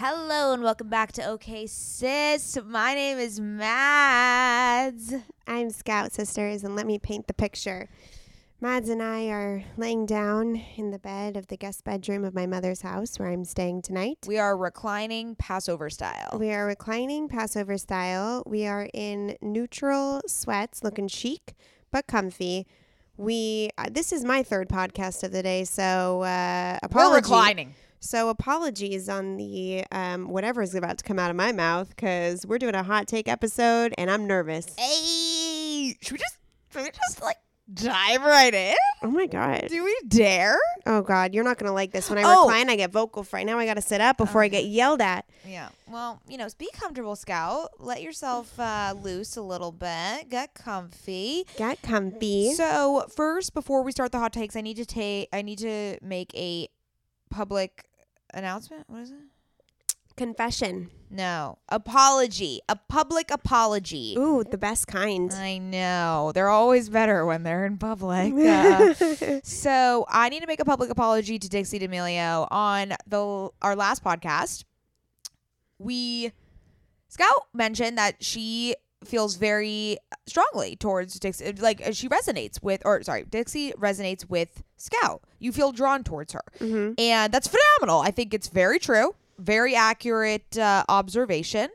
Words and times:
Hello 0.00 0.52
and 0.52 0.62
welcome 0.62 0.88
back 0.88 1.10
to 1.10 1.24
OK 1.24 1.66
Sis. 1.66 2.56
My 2.64 2.94
name 2.94 3.18
is 3.18 3.40
Mads. 3.40 5.12
I'm 5.44 5.70
Scout 5.70 6.12
Sisters, 6.12 6.62
and 6.62 6.76
let 6.76 6.86
me 6.86 7.00
paint 7.00 7.26
the 7.26 7.34
picture. 7.34 7.88
Mads 8.60 8.90
and 8.90 9.02
I 9.02 9.26
are 9.26 9.64
laying 9.76 10.06
down 10.06 10.62
in 10.76 10.92
the 10.92 11.00
bed 11.00 11.36
of 11.36 11.48
the 11.48 11.56
guest 11.56 11.82
bedroom 11.82 12.24
of 12.24 12.32
my 12.32 12.46
mother's 12.46 12.82
house 12.82 13.18
where 13.18 13.28
I'm 13.28 13.44
staying 13.44 13.82
tonight. 13.82 14.18
We 14.28 14.38
are 14.38 14.56
reclining 14.56 15.34
Passover 15.34 15.90
style. 15.90 16.38
We 16.38 16.52
are 16.52 16.64
reclining 16.64 17.26
Passover 17.26 17.76
style. 17.76 18.44
We 18.46 18.68
are 18.68 18.88
in 18.94 19.36
neutral 19.42 20.20
sweats, 20.28 20.84
looking 20.84 21.08
chic 21.08 21.56
but 21.90 22.06
comfy. 22.06 22.68
We 23.16 23.70
uh, 23.76 23.86
this 23.90 24.12
is 24.12 24.24
my 24.24 24.44
third 24.44 24.68
podcast 24.68 25.24
of 25.24 25.32
the 25.32 25.42
day, 25.42 25.64
so 25.64 26.22
uh, 26.22 26.78
We're 26.94 27.16
reclining. 27.16 27.74
So 28.00 28.28
apologies 28.28 29.08
on 29.08 29.36
the 29.36 29.84
um, 29.90 30.28
whatever 30.28 30.62
is 30.62 30.74
about 30.74 30.98
to 30.98 31.04
come 31.04 31.18
out 31.18 31.30
of 31.30 31.36
my 31.36 31.52
mouth 31.52 31.88
because 31.90 32.46
we're 32.46 32.58
doing 32.58 32.74
a 32.74 32.82
hot 32.82 33.06
take 33.08 33.28
episode 33.28 33.92
and 33.98 34.10
I'm 34.10 34.26
nervous. 34.26 34.66
Hey, 34.78 35.96
should 36.00 36.12
we 36.12 36.18
just 36.18 36.38
should 36.72 36.82
we 36.84 36.90
just 36.90 37.20
like 37.22 37.38
dive 37.72 38.22
right 38.22 38.54
in? 38.54 38.74
Oh 39.02 39.10
my 39.10 39.26
god! 39.26 39.66
Do 39.68 39.84
we 39.84 39.96
dare? 40.06 40.58
Oh 40.86 41.02
god, 41.02 41.34
you're 41.34 41.44
not 41.44 41.58
gonna 41.58 41.72
like 41.72 41.90
this. 41.92 42.08
When 42.08 42.18
I 42.18 42.22
Oh. 42.24 42.46
recline, 42.46 42.70
I 42.70 42.76
get 42.76 42.90
vocal 42.92 43.24
fry. 43.24 43.42
Now 43.42 43.58
I 43.58 43.66
got 43.66 43.74
to 43.74 43.82
sit 43.82 44.00
up 44.00 44.16
before 44.16 44.42
I 44.42 44.48
get 44.48 44.64
yelled 44.66 45.00
at. 45.00 45.24
Yeah. 45.46 45.68
Well, 45.88 46.20
you 46.28 46.38
know, 46.38 46.46
be 46.56 46.68
comfortable, 46.72 47.14
Scout. 47.16 47.70
Let 47.78 48.00
yourself 48.02 48.58
uh, 48.60 48.94
loose 49.00 49.36
a 49.36 49.42
little 49.42 49.72
bit. 49.72 50.28
Get 50.30 50.54
comfy. 50.54 51.44
Get 51.56 51.82
comfy. 51.82 52.52
So 52.54 53.06
first, 53.14 53.54
before 53.54 53.82
we 53.82 53.92
start 53.92 54.12
the 54.12 54.18
hot 54.18 54.32
takes, 54.32 54.54
I 54.56 54.60
need 54.60 54.76
to 54.78 54.86
take. 54.86 55.28
I 55.32 55.42
need 55.42 55.58
to 55.58 55.98
make 56.00 56.32
a 56.34 56.68
public 57.30 57.84
announcement. 58.34 58.84
What 58.88 59.02
is 59.02 59.10
it? 59.10 59.16
Confession. 60.16 60.90
No, 61.10 61.58
apology. 61.68 62.60
A 62.68 62.76
public 62.76 63.30
apology. 63.30 64.16
Ooh, 64.18 64.42
the 64.42 64.58
best 64.58 64.86
kind. 64.88 65.32
I 65.32 65.58
know. 65.58 66.32
They're 66.34 66.48
always 66.48 66.88
better 66.88 67.24
when 67.24 67.44
they're 67.44 67.64
in 67.64 67.78
public. 67.78 68.34
Uh, 68.34 68.94
so 69.44 70.04
I 70.08 70.28
need 70.28 70.40
to 70.40 70.46
make 70.46 70.60
a 70.60 70.64
public 70.64 70.90
apology 70.90 71.38
to 71.38 71.48
Dixie 71.48 71.78
D'Amelio 71.78 72.48
on 72.50 72.94
the 73.06 73.50
our 73.62 73.76
last 73.76 74.02
podcast. 74.02 74.64
We 75.78 76.32
Scout 77.08 77.46
mentioned 77.54 77.96
that 77.96 78.22
she 78.22 78.74
feels 79.04 79.36
very 79.36 79.96
strongly 80.26 80.74
towards 80.76 81.18
Dixie, 81.18 81.52
like 81.52 81.80
uh, 81.86 81.92
she 81.92 82.08
resonates 82.08 82.62
with, 82.62 82.82
or 82.84 83.02
sorry, 83.02 83.24
Dixie 83.24 83.72
resonates 83.72 84.28
with 84.28 84.62
Scout. 84.76 85.22
You 85.38 85.52
feel 85.52 85.72
drawn 85.72 86.02
towards 86.04 86.32
her, 86.32 86.42
Mhm. 86.58 86.94
and 86.98 87.32
that's 87.32 87.48
phenomenal. 87.48 88.00
I 88.00 88.10
think 88.10 88.34
it's 88.34 88.48
very 88.48 88.78
true, 88.78 89.14
very 89.38 89.74
accurate 89.76 90.58
uh, 90.58 90.84
observation, 90.88 91.70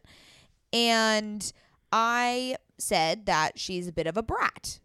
and 0.71 1.51
I 1.91 2.57
said 2.77 3.25
that 3.27 3.57
she's 3.59 3.87
a 3.87 3.93
bit 3.93 4.07
of 4.07 4.17
a 4.17 4.23
brat. 4.23 4.79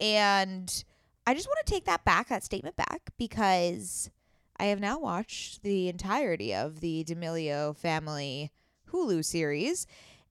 And 0.00 0.84
I 1.26 1.34
just 1.34 1.46
want 1.46 1.64
to 1.64 1.72
take 1.72 1.84
that 1.84 2.04
back, 2.04 2.28
that 2.28 2.44
statement 2.44 2.76
back, 2.76 3.10
because 3.16 4.10
I 4.58 4.66
have 4.66 4.80
now 4.80 4.98
watched 4.98 5.62
the 5.62 5.88
entirety 5.88 6.54
of 6.54 6.80
the 6.80 7.04
D'Amelio 7.04 7.76
family 7.76 8.50
Hulu 8.92 9.24
series. 9.24 9.86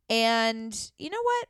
And 0.10 0.92
you 1.00 1.10
know 1.10 1.22
what? 1.22 1.48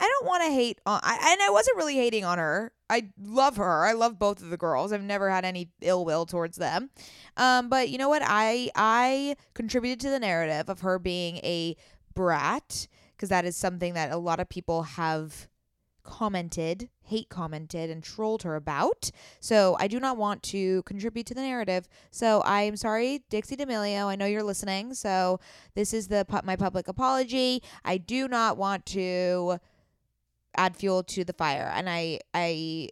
I 0.00 0.08
don't 0.08 0.26
want 0.26 0.44
to 0.44 0.50
hate 0.50 0.80
on 0.86 1.00
I 1.02 1.32
and 1.32 1.42
I 1.42 1.50
wasn't 1.50 1.76
really 1.76 1.96
hating 1.96 2.24
on 2.24 2.38
her. 2.38 2.72
I 2.88 3.10
love 3.22 3.56
her. 3.58 3.84
I 3.84 3.92
love 3.92 4.18
both 4.18 4.42
of 4.42 4.50
the 4.50 4.56
girls. 4.56 4.92
I've 4.92 5.02
never 5.02 5.30
had 5.30 5.44
any 5.44 5.70
ill 5.82 6.04
will 6.04 6.26
towards 6.26 6.56
them. 6.56 6.90
Um, 7.36 7.68
but 7.68 7.90
you 7.90 7.98
know 7.98 8.08
what? 8.08 8.22
I 8.24 8.70
I 8.74 9.36
contributed 9.54 10.00
to 10.00 10.10
the 10.10 10.18
narrative 10.18 10.68
of 10.68 10.80
her 10.80 10.98
being 10.98 11.36
a 11.38 11.76
brat 12.14 12.88
because 13.14 13.28
that 13.28 13.44
is 13.44 13.56
something 13.56 13.94
that 13.94 14.10
a 14.10 14.16
lot 14.16 14.40
of 14.40 14.48
people 14.48 14.82
have 14.82 15.48
commented, 16.02 16.88
hate 17.02 17.28
commented, 17.28 17.90
and 17.90 18.02
trolled 18.02 18.42
her 18.42 18.56
about. 18.56 19.10
So 19.40 19.76
I 19.78 19.86
do 19.86 20.00
not 20.00 20.16
want 20.16 20.42
to 20.44 20.82
contribute 20.84 21.26
to 21.26 21.34
the 21.34 21.42
narrative. 21.42 21.88
So 22.10 22.40
I 22.40 22.62
am 22.62 22.76
sorry, 22.76 23.22
Dixie 23.30 23.56
D'Amelio. 23.56 24.06
I 24.06 24.16
know 24.16 24.26
you're 24.26 24.42
listening. 24.42 24.94
So 24.94 25.40
this 25.74 25.92
is 25.92 26.08
the 26.08 26.26
my 26.44 26.56
public 26.56 26.88
apology. 26.88 27.62
I 27.84 27.98
do 27.98 28.28
not 28.28 28.56
want 28.56 28.86
to 28.86 29.58
add 30.56 30.76
fuel 30.76 31.02
to 31.04 31.24
the 31.24 31.32
fire, 31.32 31.70
and 31.74 31.88
I 31.88 32.20
I 32.34 32.90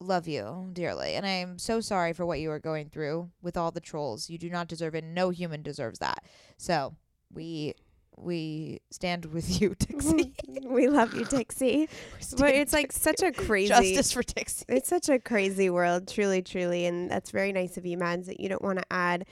love 0.00 0.28
you 0.28 0.70
dearly, 0.72 1.14
and 1.14 1.26
I 1.26 1.30
am 1.30 1.58
so 1.58 1.80
sorry 1.80 2.12
for 2.12 2.24
what 2.24 2.40
you 2.40 2.50
are 2.50 2.58
going 2.60 2.88
through 2.88 3.30
with 3.42 3.56
all 3.56 3.70
the 3.70 3.80
trolls. 3.80 4.30
You 4.30 4.38
do 4.38 4.50
not 4.50 4.68
deserve 4.68 4.94
it. 4.94 5.04
No 5.04 5.30
human 5.30 5.62
deserves 5.62 5.98
that. 5.98 6.24
So 6.56 6.94
we 7.32 7.74
we 8.16 8.80
stand 8.90 9.26
with 9.26 9.60
you, 9.60 9.74
Dixie. 9.78 10.34
we 10.64 10.88
love 10.88 11.14
you, 11.14 11.24
Dixie. 11.24 11.88
But 12.36 12.54
it's 12.54 12.72
like 12.72 12.92
such 12.92 13.22
a 13.22 13.32
crazy 13.32 13.68
justice 13.68 14.12
for 14.12 14.22
Dixie. 14.22 14.64
It's 14.68 14.88
such 14.88 15.08
a 15.08 15.18
crazy 15.18 15.70
world, 15.70 16.08
truly, 16.08 16.42
truly. 16.42 16.86
And 16.86 17.10
that's 17.10 17.30
very 17.30 17.52
nice 17.52 17.76
of 17.76 17.86
you, 17.86 17.96
Mads, 17.96 18.26
that 18.26 18.40
you 18.40 18.48
don't 18.48 18.62
want 18.62 18.78
to 18.78 18.84
add 18.90 19.26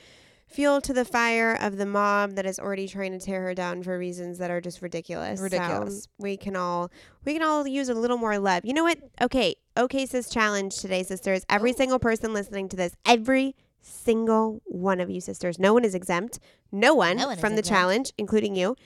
fuel 0.46 0.80
to 0.80 0.92
the 0.92 1.04
fire 1.04 1.56
of 1.60 1.76
the 1.76 1.86
mob 1.86 2.32
that 2.32 2.46
is 2.46 2.58
already 2.58 2.88
trying 2.88 3.12
to 3.12 3.18
tear 3.18 3.42
her 3.42 3.54
down 3.54 3.82
for 3.82 3.98
reasons 3.98 4.38
that 4.38 4.50
are 4.50 4.60
just 4.60 4.80
ridiculous. 4.80 5.38
So 5.38 5.44
Ridiculous. 5.44 6.08
we 6.18 6.36
can 6.36 6.56
all 6.56 6.90
we 7.24 7.32
can 7.34 7.42
all 7.42 7.66
use 7.66 7.88
a 7.88 7.94
little 7.94 8.18
more 8.18 8.38
love. 8.38 8.64
You 8.64 8.72
know 8.74 8.84
what? 8.84 8.98
Okay, 9.20 9.56
okay, 9.76 10.06
sis 10.06 10.28
challenge 10.28 10.76
today, 10.76 11.02
sisters. 11.02 11.44
Every 11.48 11.72
oh. 11.72 11.76
single 11.76 11.98
person 11.98 12.32
listening 12.32 12.68
to 12.70 12.76
this, 12.76 12.94
every 13.04 13.54
single 13.80 14.60
one 14.64 15.00
of 15.00 15.10
you 15.10 15.20
sisters. 15.20 15.58
No 15.58 15.72
one 15.74 15.84
is 15.84 15.94
exempt. 15.94 16.38
No 16.72 16.94
one, 16.94 17.16
No 17.16 17.28
one 17.28 17.38
from 17.38 17.52
the 17.54 17.60
exempt. 17.60 17.68
challenge, 17.78 18.12
including 18.18 18.56
you. 18.56 18.76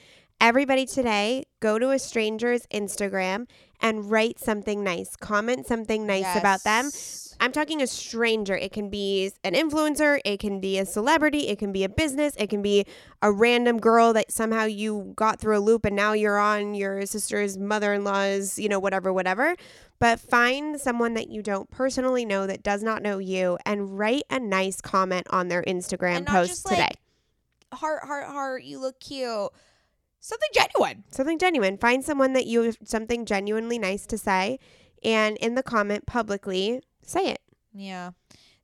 Everybody 0.40 0.86
today, 0.86 1.44
go 1.60 1.78
to 1.78 1.90
a 1.90 1.98
stranger's 1.98 2.66
Instagram 2.68 3.46
and 3.78 4.10
write 4.10 4.38
something 4.38 4.82
nice. 4.82 5.14
Comment 5.16 5.66
something 5.66 6.06
nice 6.06 6.34
about 6.38 6.64
them. 6.64 6.90
I'm 7.40 7.52
talking 7.52 7.82
a 7.82 7.86
stranger. 7.86 8.54
It 8.54 8.72
can 8.72 8.88
be 8.88 9.32
an 9.44 9.52
influencer, 9.54 10.18
it 10.24 10.40
can 10.40 10.58
be 10.58 10.78
a 10.78 10.86
celebrity, 10.86 11.48
it 11.48 11.58
can 11.58 11.72
be 11.72 11.84
a 11.84 11.88
business, 11.90 12.34
it 12.36 12.48
can 12.48 12.62
be 12.62 12.86
a 13.20 13.30
random 13.30 13.78
girl 13.78 14.14
that 14.14 14.30
somehow 14.30 14.64
you 14.64 15.12
got 15.14 15.40
through 15.40 15.58
a 15.58 15.60
loop 15.60 15.84
and 15.84 15.94
now 15.94 16.12
you're 16.14 16.38
on 16.38 16.74
your 16.74 17.04
sister's 17.04 17.58
mother 17.58 17.92
in 17.92 18.04
law's, 18.04 18.58
you 18.58 18.68
know, 18.68 18.78
whatever, 18.78 19.12
whatever. 19.12 19.56
But 19.98 20.20
find 20.20 20.80
someone 20.80 21.14
that 21.14 21.28
you 21.28 21.42
don't 21.42 21.70
personally 21.70 22.24
know 22.24 22.46
that 22.46 22.62
does 22.62 22.82
not 22.82 23.02
know 23.02 23.18
you 23.18 23.58
and 23.66 23.98
write 23.98 24.24
a 24.30 24.40
nice 24.40 24.80
comment 24.80 25.26
on 25.30 25.48
their 25.48 25.62
Instagram 25.62 26.26
post 26.26 26.66
today. 26.66 26.80
like, 26.80 26.96
Heart, 27.72 28.04
heart, 28.04 28.26
heart. 28.26 28.64
You 28.64 28.80
look 28.80 28.98
cute. 29.00 29.50
Something 30.20 30.48
genuine. 30.52 31.04
something 31.10 31.38
genuine. 31.38 31.78
Find 31.78 32.04
someone 32.04 32.32
that 32.34 32.46
you 32.46 32.62
have 32.62 32.76
something 32.84 33.24
genuinely 33.24 33.78
nice 33.78 34.06
to 34.06 34.18
say 34.18 34.58
and 35.02 35.36
in 35.38 35.54
the 35.54 35.62
comment 35.62 36.06
publicly 36.06 36.82
say 37.02 37.30
it. 37.30 37.40
Yeah. 37.74 38.10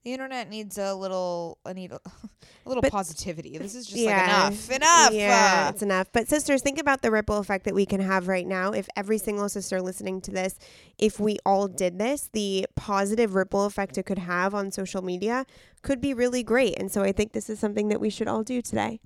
The 0.04 0.12
internet 0.12 0.48
needs 0.48 0.78
a 0.78 0.94
little, 0.94 1.58
I 1.66 1.72
need 1.72 1.90
a, 1.90 1.96
a 2.06 2.68
little 2.68 2.80
But- 2.82 2.92
positivity. 2.92 3.58
This 3.58 3.74
is 3.74 3.86
just 3.86 3.96
Yeah. 3.98 4.20
like 4.20 4.52
enough, 4.52 4.70
enough. 4.70 5.12
Yeah, 5.12 5.64
uh, 5.66 5.70
it's 5.70 5.82
enough. 5.82 6.06
But 6.12 6.28
sisters, 6.28 6.62
think 6.62 6.78
about 6.78 7.02
the 7.02 7.10
ripple 7.10 7.38
effect 7.38 7.64
that 7.64 7.74
we 7.74 7.86
can 7.86 8.00
have 8.00 8.28
right 8.28 8.46
now. 8.46 8.70
If 8.70 8.86
every 8.94 9.18
single 9.18 9.48
sister 9.48 9.80
listening 9.82 10.20
to 10.20 10.30
this, 10.30 10.58
if 10.98 11.18
we 11.18 11.38
all 11.44 11.66
did 11.66 11.98
this, 11.98 12.28
the 12.32 12.66
positive 12.76 13.34
ripple 13.34 13.64
effect 13.64 13.98
it 13.98 14.04
could 14.04 14.18
have 14.18 14.54
on 14.54 14.70
social 14.70 15.02
media 15.02 15.44
could 15.82 16.00
be 16.00 16.14
really 16.14 16.44
great. 16.44 16.78
And 16.78 16.92
so 16.92 17.02
I 17.02 17.10
think 17.10 17.32
this 17.32 17.50
is 17.50 17.58
something 17.58 17.88
that 17.88 18.00
we 18.00 18.10
should 18.10 18.28
all 18.28 18.44
do 18.44 18.62
today. 18.62 19.00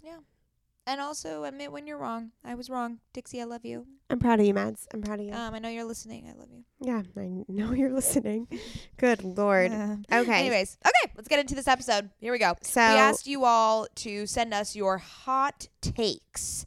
And 0.87 1.00
also 1.00 1.44
admit 1.44 1.71
when 1.73 1.87
you're 1.87 1.99
wrong. 1.99 2.32
I 2.44 2.55
was 2.55 2.69
wrong, 2.71 2.99
Dixie. 3.12 3.41
I 3.41 3.44
love 3.44 3.65
you. 3.65 3.87
I'm 4.09 4.19
proud 4.19 4.41
of 4.41 4.47
you, 4.47 4.55
Mads. 4.55 4.88
I'm 4.93 5.03
proud 5.03 5.21
of 5.21 5.27
you. 5.27 5.32
Um, 5.32 5.55
I 5.55 5.59
know 5.61 5.69
you're 5.69 5.85
listening. 5.85 6.27
I 6.29 6.38
love 6.38 6.49
you. 6.50 6.65
yeah, 6.81 7.03
I 7.17 7.44
know 7.49 7.73
you're 7.73 7.93
listening. 7.93 8.49
Good 8.97 9.23
lord. 9.23 9.73
Uh, 9.73 9.97
Okay. 10.12 10.41
Anyways, 10.41 10.79
okay, 10.85 11.12
let's 11.17 11.29
get 11.29 11.38
into 11.38 11.55
this 11.55 11.69
episode. 11.69 12.11
Here 12.19 12.32
we 12.32 12.38
go. 12.38 12.55
So 12.62 12.81
we 12.81 12.87
asked 12.87 13.27
you 13.27 13.44
all 13.44 13.87
to 13.97 14.27
send 14.27 14.53
us 14.53 14.75
your 14.75 14.99
hot 14.99 15.69
takes, 15.81 16.67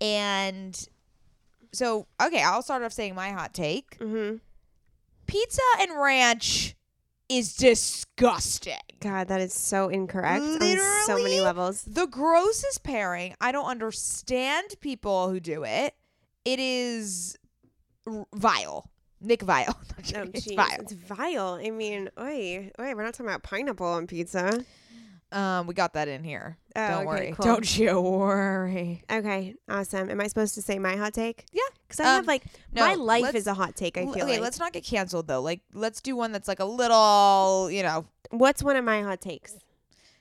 and 0.00 0.88
so 1.72 2.06
okay, 2.22 2.42
I'll 2.42 2.62
start 2.62 2.82
off 2.82 2.92
saying 2.92 3.14
my 3.14 3.30
hot 3.30 3.52
take. 3.54 3.96
hmm 4.00 4.36
Pizza 5.26 5.62
and 5.80 5.90
ranch 5.98 6.76
is 7.28 7.54
disgusting. 7.56 8.74
God, 9.00 9.28
that 9.28 9.40
is 9.40 9.52
so 9.54 9.88
incorrect 9.88 10.42
on 10.42 10.60
so 11.06 11.16
many 11.22 11.40
levels. 11.40 11.82
The 11.84 12.06
grossest 12.06 12.82
pairing. 12.82 13.34
I 13.40 13.52
don't 13.52 13.66
understand 13.66 14.74
people 14.80 15.30
who 15.30 15.40
do 15.40 15.64
it. 15.64 15.94
It 16.44 16.58
is 16.58 17.36
r- 18.06 18.26
vile. 18.34 18.90
Nick 19.20 19.42
Vile. 19.42 19.78
Oh, 20.16 20.28
it's 20.34 20.52
vile. 20.52 20.80
It's 20.80 20.92
vile. 20.92 21.58
I 21.64 21.70
mean, 21.70 22.10
oi, 22.20 22.70
oi, 22.78 22.94
we're 22.94 23.02
not 23.04 23.14
talking 23.14 23.24
about 23.26 23.42
pineapple 23.42 23.86
on 23.86 24.06
pizza. 24.06 24.64
Um, 25.34 25.66
we 25.66 25.74
got 25.74 25.94
that 25.94 26.06
in 26.08 26.22
here. 26.22 26.56
Oh, 26.76 26.88
don't 26.88 26.96
okay, 26.98 27.06
worry. 27.06 27.32
cool. 27.36 27.44
Don't 27.44 27.78
you 27.78 28.00
worry. 28.00 29.02
Okay, 29.10 29.54
awesome. 29.68 30.08
Am 30.10 30.20
I 30.20 30.28
supposed 30.28 30.54
to 30.54 30.62
say 30.62 30.78
my 30.78 30.96
hot 30.96 31.12
take? 31.12 31.44
Yeah. 31.52 31.62
Because 31.86 32.00
I 32.00 32.04
have 32.04 32.20
Um, 32.20 32.26
like 32.26 32.44
no, 32.72 32.82
my 32.86 32.94
life 32.94 33.22
let's- 33.24 33.36
is 33.38 33.46
a 33.46 33.54
hot 33.54 33.74
take. 33.76 33.98
I 33.98 34.02
L- 34.02 34.12
feel 34.12 34.24
okay, 34.24 34.32
like. 34.34 34.40
let's 34.42 34.58
not 34.60 34.72
get 34.72 34.84
canceled 34.84 35.26
though. 35.26 35.42
Like, 35.42 35.60
let's 35.72 36.00
do 36.00 36.14
one 36.16 36.30
that's 36.32 36.46
like 36.48 36.60
a 36.60 36.64
little, 36.64 37.68
you 37.70 37.82
know, 37.82 38.06
What's 38.30 38.62
one 38.62 38.74
of 38.76 38.84
my 38.84 39.02
hot 39.02 39.20
takes? 39.20 39.56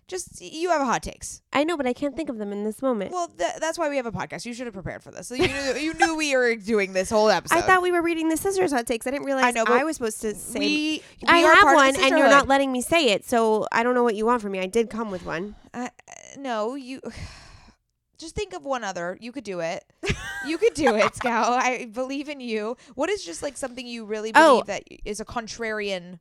Just 0.07 0.41
you 0.41 0.69
have 0.69 0.81
hot 0.81 1.03
takes. 1.03 1.41
I 1.51 1.63
know, 1.63 1.77
but 1.77 1.87
I 1.87 1.93
can't 1.93 2.15
think 2.15 2.29
of 2.29 2.37
them 2.37 2.51
in 2.51 2.63
this 2.63 2.81
moment. 2.81 3.11
Well, 3.11 3.27
th- 3.27 3.53
that's 3.59 3.77
why 3.77 3.89
we 3.89 3.97
have 3.97 4.05
a 4.05 4.11
podcast. 4.11 4.45
You 4.45 4.53
should 4.53 4.67
have 4.67 4.73
prepared 4.73 5.01
for 5.03 5.11
this. 5.11 5.27
So 5.27 5.35
you 5.35 5.47
knew, 5.47 5.73
you 5.79 5.93
knew 5.93 6.15
we 6.15 6.35
were 6.35 6.55
doing 6.55 6.93
this 6.93 7.09
whole 7.09 7.29
episode. 7.29 7.55
I 7.57 7.61
thought 7.61 7.81
we 7.81 7.91
were 7.91 8.01
reading 8.01 8.29
the 8.29 8.37
sisters 8.37 8.71
hot 8.71 8.85
takes. 8.85 9.07
I 9.07 9.11
didn't 9.11 9.25
realize 9.25 9.45
I, 9.45 9.51
know, 9.51 9.65
but 9.65 9.83
was 9.85 9.97
supposed 9.97 10.21
to 10.21 10.35
say. 10.35 10.59
we, 10.59 11.03
we 11.21 11.27
I 11.27 11.43
are 11.43 11.55
have 11.55 11.75
one, 11.75 11.95
and 11.95 12.17
you're 12.17 12.29
not 12.29 12.47
letting 12.47 12.71
me 12.71 12.81
say 12.81 13.07
it. 13.11 13.25
So 13.25 13.67
I 13.71 13.83
don't 13.83 13.95
know 13.95 14.03
what 14.03 14.15
you 14.15 14.25
want 14.25 14.41
from 14.41 14.51
me. 14.51 14.59
I 14.59 14.67
did 14.67 14.89
come 14.89 15.09
with 15.11 15.25
one. 15.25 15.55
Uh, 15.73 15.89
no, 16.37 16.75
you. 16.75 17.01
Just 18.19 18.35
think 18.35 18.53
of 18.53 18.63
one 18.63 18.83
other. 18.85 19.17
You 19.19 19.31
could 19.33 19.43
do 19.43 19.59
it. 19.59 19.83
You 20.47 20.57
could 20.57 20.75
do 20.75 20.95
it, 20.95 21.15
Scout. 21.15 21.51
I 21.51 21.85
believe 21.91 22.29
in 22.29 22.39
you. 22.39 22.77
What 22.95 23.09
is 23.09 23.25
just 23.25 23.41
like 23.43 23.57
something 23.57 23.85
you 23.85 24.05
really 24.05 24.31
believe 24.31 24.47
Oh. 24.47 24.63
that 24.67 24.83
is 25.03 25.19
a 25.19 25.25
contrarian? 25.25 26.19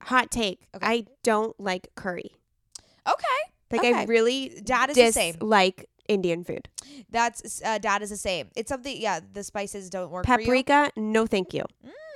Hot 0.00 0.30
take. 0.32 0.66
Okay. 0.74 0.84
I 0.86 1.04
don't 1.22 1.58
like 1.60 1.88
curry. 1.94 2.32
Okay, 3.06 3.82
Like 3.84 3.94
I 3.94 4.04
really 4.04 4.60
Dad 4.64 4.90
is 4.90 4.96
the 4.96 5.12
same. 5.12 5.36
Like 5.40 5.88
Indian 6.08 6.44
food. 6.44 6.68
That's 7.10 7.62
uh, 7.64 7.78
dad 7.78 8.02
is 8.02 8.10
the 8.10 8.16
same. 8.16 8.48
It's 8.56 8.68
something. 8.68 8.94
Yeah, 9.00 9.20
the 9.32 9.42
spices 9.44 9.90
don't 9.90 10.10
work. 10.10 10.24
Paprika, 10.26 10.90
no, 10.96 11.26
thank 11.26 11.54
you. 11.54 11.64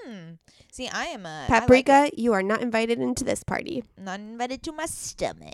Mm. 0.06 0.38
See, 0.72 0.88
I 0.88 1.06
am 1.06 1.26
a 1.26 1.46
I 1.48 1.52
like 1.52 1.62
Paprika, 1.62 2.10
you 2.16 2.32
are 2.32 2.42
not 2.42 2.60
invited 2.62 2.98
into 3.00 3.24
this 3.24 3.42
party. 3.42 3.82
not 3.96 4.20
invited 4.20 4.62
to 4.64 4.72
my 4.72 4.86
stomach. 4.86 5.52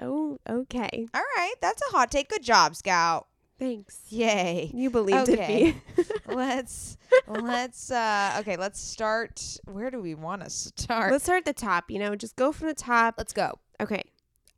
Oh, 0.00 0.38
okay. 0.48 1.06
All 1.14 1.22
right, 1.36 1.54
that's 1.60 1.82
a 1.88 1.92
hot 1.92 2.10
take. 2.10 2.28
Good 2.30 2.42
job, 2.42 2.74
Scout. 2.74 3.26
Thanks. 3.58 4.00
Yay. 4.08 4.70
You 4.72 4.88
believed 4.88 5.28
Okay. 5.28 5.74
it, 5.96 6.08
me. 6.28 6.34
let's 6.34 6.96
let's 7.28 7.90
uh 7.90 8.36
okay, 8.40 8.56
let's 8.56 8.80
start. 8.80 9.58
Where 9.66 9.90
do 9.90 10.00
we 10.00 10.14
want 10.14 10.42
to 10.42 10.48
start? 10.50 11.12
Let's 11.12 11.24
start 11.24 11.40
at 11.40 11.44
the 11.44 11.52
top. 11.52 11.90
You 11.90 11.98
know, 11.98 12.16
just 12.16 12.36
go 12.36 12.52
from 12.52 12.68
the 12.68 12.74
top. 12.74 13.16
Let's 13.18 13.34
go. 13.34 13.58
Okay. 13.78 14.02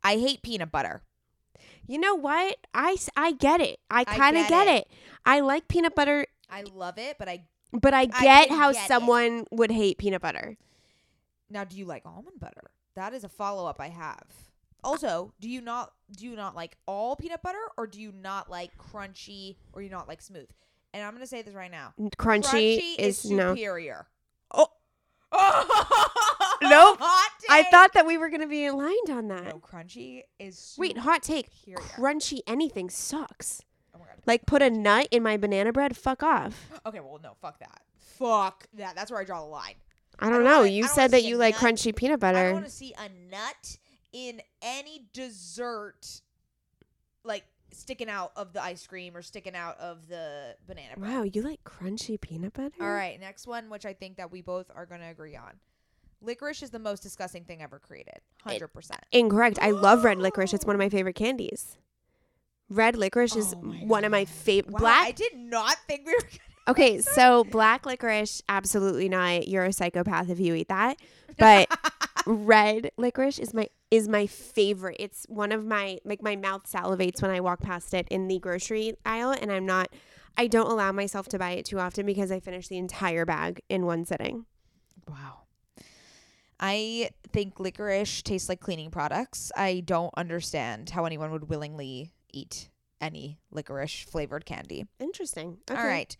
I 0.03 0.17
hate 0.17 0.41
peanut 0.41 0.71
butter. 0.71 1.03
You 1.87 1.99
know 1.99 2.15
what? 2.15 2.57
I, 2.73 2.97
I 3.15 3.33
get 3.33 3.61
it. 3.61 3.79
I 3.89 4.01
I 4.01 4.03
kind 4.03 4.37
of 4.37 4.43
get 4.47 4.65
get, 4.65 4.67
it. 4.67 4.87
it. 4.87 4.87
I 5.25 5.39
like 5.41 5.67
peanut 5.67 5.95
butter, 5.95 6.27
I 6.49 6.63
love 6.73 6.97
it, 6.97 7.17
but 7.17 7.27
I 7.27 7.45
but 7.71 7.93
I 7.93 8.05
get 8.05 8.49
can 8.49 8.57
how 8.57 8.71
get 8.71 8.83
it. 8.83 8.87
someone 8.87 9.45
would 9.51 9.71
hate 9.71 9.97
peanut 9.97 10.21
butter. 10.21 10.55
now 11.49 11.63
do 11.63 11.75
you 11.75 11.85
like 11.85 12.05
almond 12.05 12.39
butter? 12.39 12.71
That 12.95 13.13
is 13.13 13.23
a 13.23 13.29
follow 13.29 13.65
up 13.65 13.77
I 13.79 13.89
have. 13.89 14.27
Also, 14.83 15.33
do 15.39 15.49
you 15.49 15.61
not 15.61 15.93
do 16.15 16.25
you 16.25 16.35
not 16.35 16.55
like 16.55 16.77
all 16.85 17.15
peanut 17.15 17.41
butter 17.41 17.57
or 17.77 17.87
do 17.87 17.99
you 17.99 18.11
not 18.11 18.51
like 18.51 18.71
crunchy 18.77 19.55
or 19.71 19.81
you 19.81 19.89
not 19.89 20.07
like 20.07 20.21
smooth? 20.21 20.47
And 20.93 21.03
I'm 21.03 21.13
gonna 21.13 21.25
say 21.25 21.41
this 21.41 21.55
right 21.55 21.71
now. 21.71 21.93
Crunchy, 22.17 22.95
is, 22.99 23.25
no. 23.25 23.55
superior. 23.55 24.05
Oh. 24.53 24.67
nope. 26.61 26.99
I 27.53 27.63
thought 27.63 27.93
that 27.93 28.05
we 28.05 28.17
were 28.17 28.29
going 28.29 28.41
to 28.41 28.47
be 28.47 28.65
aligned 28.65 29.09
on 29.09 29.27
that. 29.29 29.45
no 29.45 29.59
crunchy 29.59 30.23
is 30.39 30.75
Wait, 30.77 30.97
hot 30.99 31.23
take. 31.23 31.49
Crunchy 31.95 32.39
anything 32.47 32.89
sucks. 32.89 33.61
Oh 33.95 33.99
my 33.99 34.05
god. 34.05 34.15
Like 34.25 34.45
put 34.45 34.61
a 34.61 34.69
nut 34.69 35.07
in 35.11 35.23
my 35.23 35.37
banana 35.37 35.71
bread. 35.71 35.95
Fuck 35.95 36.23
off. 36.23 36.69
Okay, 36.85 36.99
well 36.99 37.19
no, 37.23 37.35
fuck 37.41 37.59
that. 37.59 37.81
Fuck 37.97 38.65
that. 38.73 38.95
That's 38.95 39.09
where 39.11 39.19
I 39.19 39.23
draw 39.23 39.41
the 39.41 39.47
line. 39.47 39.75
I 40.19 40.25
don't 40.25 40.35
don't 40.39 40.43
know. 40.43 40.57
wanna- 40.59 40.69
you 40.69 40.87
said 40.87 41.11
that 41.11 41.23
you 41.23 41.37
like 41.37 41.61
nut. 41.61 41.73
crunchy 41.75 41.95
peanut 41.95 42.19
butter. 42.19 42.37
I 42.37 42.43
don't 42.45 42.53
want 42.53 42.65
to 42.65 42.71
see 42.71 42.93
a 42.97 43.09
nut 43.31 43.77
in 44.11 44.41
any 44.61 45.07
dessert, 45.13 46.21
like 47.23 47.45
sticking 47.71 48.09
out 48.09 48.31
of 48.35 48.53
the 48.53 48.61
ice 48.61 48.85
cream 48.85 49.15
or 49.17 49.21
sticking 49.21 49.55
out 49.55 49.77
of 49.79 50.07
the 50.07 50.55
banana 50.67 50.95
bread. 50.97 51.11
Wow, 51.11 51.23
you 51.23 51.41
like 51.41 51.63
crunchy 51.63 52.19
peanut 52.21 52.53
butter? 52.53 52.75
All 52.81 52.87
right, 52.91 53.19
next 53.19 53.47
one, 53.47 53.69
which 53.69 53.85
I 53.85 53.93
think 53.93 54.17
that 54.17 54.31
we 54.31 54.41
both 54.41 54.69
are 54.75 54.85
going 54.85 55.01
to 55.01 55.07
agree 55.07 55.35
on. 55.35 55.53
Licorice 56.23 56.63
is 56.63 56.69
the 56.69 56.79
most 56.79 57.03
disgusting 57.03 57.43
thing 57.43 57.61
ever 57.61 57.79
created. 57.79 58.19
Hundred 58.43 58.69
percent. 58.69 59.01
Incorrect. 59.11 59.59
I 59.61 59.71
love 59.71 60.03
red 60.03 60.19
licorice. 60.19 60.53
It's 60.53 60.65
one 60.65 60.75
of 60.75 60.79
my 60.79 60.89
favorite 60.89 61.15
candies. 61.15 61.77
Red 62.69 62.95
licorice 62.95 63.35
is 63.35 63.53
Oh 63.57 63.61
my 63.61 63.75
one 63.75 64.03
of 64.05 64.11
my 64.11 64.25
favorite. 64.25 64.73
Wow, 64.73 64.79
Black 64.79 65.07
I 65.07 65.11
did 65.11 65.35
not 65.35 65.77
think 65.87 66.05
we 66.05 66.13
were. 66.13 66.21
Gonna 66.21 66.39
Okay, 66.69 67.01
so 67.01 67.43
black 67.43 67.85
licorice, 67.85 68.41
absolutely 68.47 69.09
not. 69.09 69.47
You're 69.47 69.65
a 69.65 69.73
psychopath 69.73 70.29
if 70.29 70.39
you 70.39 70.55
eat 70.55 70.69
that. 70.69 70.97
But 71.39 71.67
red 72.27 72.91
licorice 72.95 73.39
is 73.39 73.55
my 73.55 73.67
is 73.89 74.07
my 74.07 74.27
favorite. 74.27 74.97
It's 74.99 75.25
one 75.27 75.51
of 75.51 75.65
my 75.65 75.97
like 76.05 76.21
my 76.21 76.35
mouth 76.35 76.71
salivates 76.71 77.23
when 77.23 77.31
I 77.31 77.39
walk 77.39 77.61
past 77.61 77.91
it 77.95 78.07
in 78.09 78.27
the 78.27 78.37
grocery 78.37 78.93
aisle 79.03 79.31
and 79.31 79.51
I'm 79.51 79.65
not 79.65 79.89
I 80.37 80.45
don't 80.45 80.69
allow 80.69 80.91
myself 80.91 81.27
to 81.29 81.39
buy 81.39 81.51
it 81.51 81.65
too 81.65 81.79
often 81.79 82.05
because 82.05 82.31
I 82.31 82.39
finish 82.39 82.67
the 82.67 82.77
entire 82.77 83.25
bag 83.25 83.61
in 83.67 83.87
one 83.87 84.05
sitting. 84.05 84.45
Wow. 85.09 85.42
I 86.65 87.09
think 87.33 87.59
licorice 87.59 88.21
tastes 88.21 88.47
like 88.47 88.61
cleaning 88.61 88.89
products. 88.89 89.51
I 89.57 89.81
don't 89.85 90.13
understand 90.15 90.91
how 90.91 91.03
anyone 91.03 91.31
would 91.31 91.49
willingly 91.49 92.13
eat 92.31 92.69
any 93.01 93.37
licorice 93.51 94.05
flavored 94.05 94.45
candy. 94.45 94.85
Interesting. 94.97 95.57
All 95.69 95.75
right. 95.75 96.15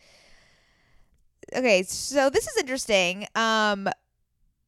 Okay, 1.55 1.83
so 1.83 2.29
this 2.29 2.45
is 2.45 2.57
interesting. 2.57 3.25
Um 3.35 3.88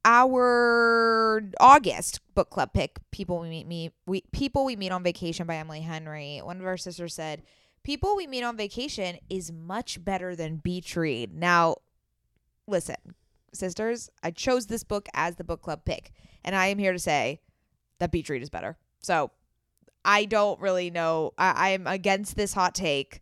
our 0.05 1.41
August 1.59 2.21
book 2.35 2.51
club 2.51 2.71
pick, 2.73 2.99
People 3.11 3.39
We 3.39 3.49
Meet 3.49 3.67
Me 3.67 3.91
we 4.05 4.23
People 4.31 4.63
We 4.63 4.77
Meet 4.77 4.93
on 4.93 5.03
Vacation 5.03 5.45
by 5.45 5.57
Emily 5.57 5.81
Henry. 5.81 6.39
One 6.41 6.61
of 6.61 6.65
our 6.65 6.77
sisters 6.77 7.13
said, 7.13 7.43
People 7.83 8.15
We 8.15 8.27
Meet 8.27 8.43
on 8.43 8.55
Vacation 8.55 9.17
is 9.29 9.51
much 9.51 10.05
better 10.05 10.37
than 10.37 10.55
Beach 10.55 10.95
Read. 10.95 11.33
Now, 11.33 11.77
listen, 12.65 13.15
sisters, 13.55 14.09
I 14.23 14.31
chose 14.31 14.67
this 14.67 14.83
book 14.83 15.07
as 15.13 15.35
the 15.35 15.43
book 15.43 15.61
club 15.61 15.85
pick, 15.85 16.11
and 16.43 16.55
I 16.55 16.67
am 16.67 16.77
here 16.77 16.93
to 16.93 16.99
say 16.99 17.39
that 17.99 18.11
Beach 18.11 18.29
Read 18.29 18.41
is 18.41 18.49
better. 18.49 18.77
So 18.99 19.31
I 20.03 20.25
don't 20.25 20.59
really 20.59 20.89
know. 20.89 21.31
I, 21.37 21.71
I'm 21.73 21.87
against 21.87 22.35
this 22.35 22.53
hot 22.53 22.75
take. 22.75 23.21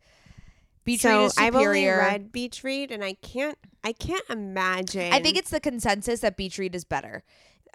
Beach 0.83 1.01
so 1.01 1.17
Read 1.19 1.25
is 1.25 1.33
superior. 1.33 1.53
I've 1.53 1.55
only 1.55 1.87
read 1.87 2.31
Beach 2.31 2.63
Read 2.63 2.91
and 2.91 3.03
I 3.03 3.13
can't 3.13 3.57
I 3.85 3.93
can't 3.93 4.25
imagine 4.29 5.13
I 5.13 5.21
think 5.21 5.37
it's 5.37 5.49
the 5.49 5.61
consensus 5.61 6.19
that 6.21 6.35
Beach 6.35 6.57
Read 6.57 6.75
is 6.75 6.83
better. 6.83 7.23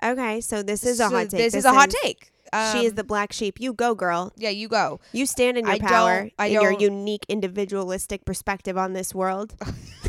Okay, 0.03 0.41
so 0.43 0.63
this 0.63 0.85
is 0.85 1.01
a 1.01 1.05
So 1.05 1.11
hot 1.11 1.31
take. 1.31 1.41
This, 1.41 1.55
is 1.55 1.65
a 1.65 1.73
hot 1.73 1.91
take. 2.03 2.31
she 2.73 2.85
is 2.85 2.91
Um, 2.93 2.97
the 2.97 3.05
black 3.05 3.33
sheep. 3.33 3.59
You 3.61 3.73
go, 3.73 3.95
girl. 3.95 4.33
yeah. 4.37 4.51
You 4.51 4.69
go. 4.69 5.01
You 5.13 5.25
stand 5.27 5.57
in 5.59 5.65
your 5.65 5.75
I 5.75 5.79
don't- 5.79 5.89
power 5.89 6.31
I 6.39 6.47
in 6.47 6.53
your 6.53 6.71
don't- 6.73 6.81
unique 6.81 7.25
individualistic 7.29 8.25
perspective 8.27 8.77
on 8.79 8.93
this 8.93 9.15
world. 9.15 9.55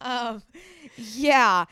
Um, 0.00 0.42
yeah. 0.96 1.66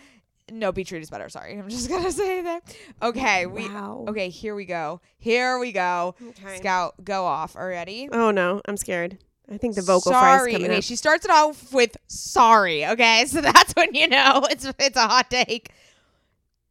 No, 0.50 0.72
Read 0.72 0.92
is 0.92 1.10
better. 1.10 1.28
Sorry, 1.28 1.58
I'm 1.58 1.68
just 1.68 1.88
gonna 1.88 2.12
say 2.12 2.42
that. 2.42 2.76
Okay, 3.02 3.46
we. 3.46 3.68
Wow. 3.68 4.04
Okay, 4.08 4.28
here 4.28 4.54
we 4.54 4.64
go. 4.64 5.00
Here 5.18 5.58
we 5.58 5.72
go. 5.72 6.14
Okay. 6.20 6.56
Scout, 6.58 6.94
go 7.04 7.24
off. 7.24 7.56
Already. 7.56 8.08
Oh 8.10 8.30
no, 8.30 8.60
I'm 8.66 8.76
scared. 8.76 9.18
I 9.52 9.58
think 9.58 9.74
the 9.74 9.82
vocal 9.82 10.12
sorry. 10.12 10.52
fries 10.52 10.62
coming 10.62 10.76
up. 10.76 10.82
she 10.84 10.94
starts 10.96 11.24
it 11.24 11.30
off 11.30 11.72
with 11.72 11.96
sorry. 12.06 12.86
Okay, 12.86 13.24
so 13.28 13.40
that's 13.40 13.72
when 13.74 13.94
you 13.94 14.08
know 14.08 14.46
it's 14.50 14.70
it's 14.78 14.96
a 14.96 15.06
hot 15.06 15.30
take. 15.30 15.70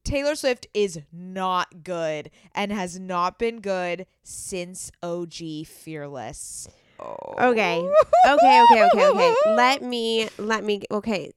Taylor 0.05 0.33
Swift 0.35 0.67
is 0.73 0.99
not 1.11 1.83
good 1.83 2.31
and 2.55 2.71
has 2.71 2.99
not 2.99 3.37
been 3.37 3.59
good 3.59 4.07
since 4.23 4.91
OG 5.03 5.67
Fearless. 5.67 6.67
Okay. 7.39 7.79
Okay, 8.27 8.63
okay, 8.63 8.83
okay, 8.85 9.07
okay. 9.07 9.33
Let 9.47 9.81
me 9.81 10.29
let 10.37 10.63
me 10.63 10.81
okay. 10.91 11.31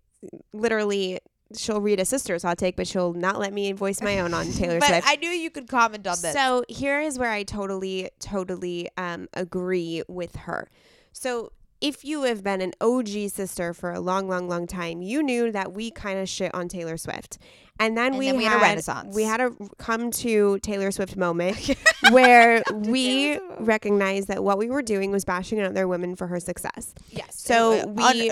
Literally 0.53 1.21
she'll 1.57 1.81
read 1.81 2.01
a 2.01 2.05
sister's 2.05 2.43
hot 2.43 2.59
take, 2.59 2.77
but 2.77 2.87
she'll 2.87 3.13
not 3.13 3.39
let 3.39 3.53
me 3.53 3.73
voice 3.73 4.01
my 4.01 4.21
own 4.21 4.35
on 4.35 4.51
Taylor 4.53 4.81
but 4.81 4.89
Swift. 4.89 5.07
I 5.09 5.17
knew 5.17 5.31
you 5.31 5.51
could 5.51 5.69
comment 5.69 6.07
on 6.07 6.17
this. 6.21 6.33
So 6.33 6.65
here 6.69 7.01
is 7.01 7.19
where 7.19 7.31
I 7.31 7.43
totally, 7.43 8.11
totally 8.19 8.89
um, 8.97 9.29
agree 9.35 10.03
with 10.09 10.37
her. 10.37 10.69
So 11.13 11.53
if 11.83 12.05
you 12.05 12.23
have 12.23 12.43
been 12.43 12.61
an 12.61 12.73
OG 12.81 13.09
sister 13.31 13.75
for 13.75 13.91
a 13.93 14.01
long, 14.01 14.29
long, 14.29 14.49
long 14.49 14.67
time, 14.67 15.03
you 15.03 15.23
knew 15.23 15.51
that 15.53 15.73
we 15.73 15.91
kind 15.91 16.19
of 16.19 16.29
shit 16.29 16.55
on 16.55 16.69
Taylor 16.69 16.97
Swift. 16.97 17.39
And 17.81 17.97
then, 17.97 18.09
And 18.13 18.19
we, 18.19 18.27
then 18.27 18.37
we 18.37 18.45
had, 18.45 18.53
had 18.53 18.59
a 18.59 18.63
renaissance. 18.63 19.17
We 19.17 19.25
had 19.25 19.41
a 19.41 19.51
come 19.79 20.11
to 20.13 20.59
Taylor 20.61 20.91
Swift 20.93 21.17
moment 21.17 21.75
where 22.11 22.63
we 22.73 23.39
recognized 23.59 24.29
that 24.29 24.45
what 24.45 24.59
we 24.59 24.69
were 24.69 24.83
doing 24.83 25.11
was 25.11 25.25
bashing 25.25 25.61
other 25.61 25.89
women 25.89 26.15
for 26.15 26.29
her 26.29 26.39
success. 26.39 26.95
yes. 27.11 27.35
So 27.35 27.81
uh, 27.81 27.87
we- 27.87 28.31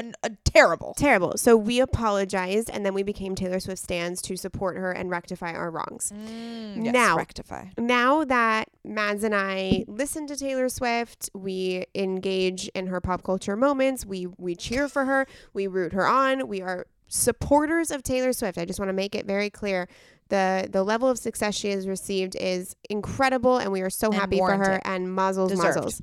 terrible. 0.52 0.94
Terrible. 0.96 1.32
So 1.36 1.56
we 1.56 1.80
apologized 1.80 2.70
and 2.70 2.84
then 2.84 2.94
we 2.94 3.02
became 3.02 3.34
Taylor 3.34 3.60
Swift 3.60 3.82
stands 3.82 4.20
to 4.22 4.36
support 4.36 4.76
her 4.76 4.92
and 4.92 5.10
rectify 5.10 5.52
our 5.52 5.70
wrongs. 5.70 6.12
Mm, 6.14 6.84
yes, 6.84 6.92
Now- 6.92 7.16
rectify. 7.16 7.66
now 7.78 8.24
that 8.24 8.68
Mads 8.84 9.24
and 9.24 9.34
I 9.34 9.84
listen 9.88 10.26
to 10.26 10.36
Taylor 10.36 10.68
Swift, 10.68 11.30
we 11.34 11.84
engage 11.94 12.68
in 12.74 12.86
her 12.88 13.00
pop 13.00 13.22
culture 13.22 13.56
moments. 13.56 14.04
We 14.06 14.26
we 14.38 14.54
cheer 14.56 14.88
for 14.88 15.04
her. 15.04 15.26
We 15.52 15.66
root 15.66 15.92
her 15.92 16.06
on. 16.06 16.48
We 16.48 16.62
are 16.62 16.86
supporters 17.08 17.90
of 17.90 18.02
Taylor 18.02 18.32
Swift. 18.32 18.56
I 18.58 18.64
just 18.64 18.78
want 18.78 18.88
to 18.88 18.94
make 18.94 19.14
it 19.14 19.26
very 19.26 19.50
clear. 19.50 19.88
The 20.28 20.68
the 20.70 20.84
level 20.84 21.08
of 21.10 21.18
success 21.18 21.54
she 21.56 21.70
has 21.70 21.88
received 21.88 22.36
is 22.36 22.76
incredible 22.88 23.58
and 23.58 23.72
we 23.72 23.80
are 23.82 23.90
so 23.90 24.06
And 24.08 24.14
happy 24.14 24.38
for 24.38 24.50
her 24.52 24.56
warranted. 24.58 24.82
and 24.84 25.08
mazzles 25.08 25.48
Deserved. 25.48 25.78
mazzles. 25.78 26.00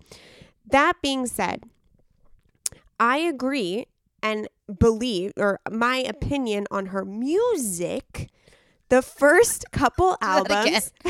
That 0.70 0.94
being 1.02 1.26
said, 1.28 1.64
I 3.00 3.20
agree 3.20 3.86
and 4.28 4.48
believe 4.80 5.34
or 5.38 5.60
my 5.72 5.98
opinion 5.98 6.66
on 6.70 6.88
her 6.88 7.06
music 7.06 8.30
the 8.90 9.02
first 9.02 9.72
couple 9.72 10.18
albums 10.22 10.92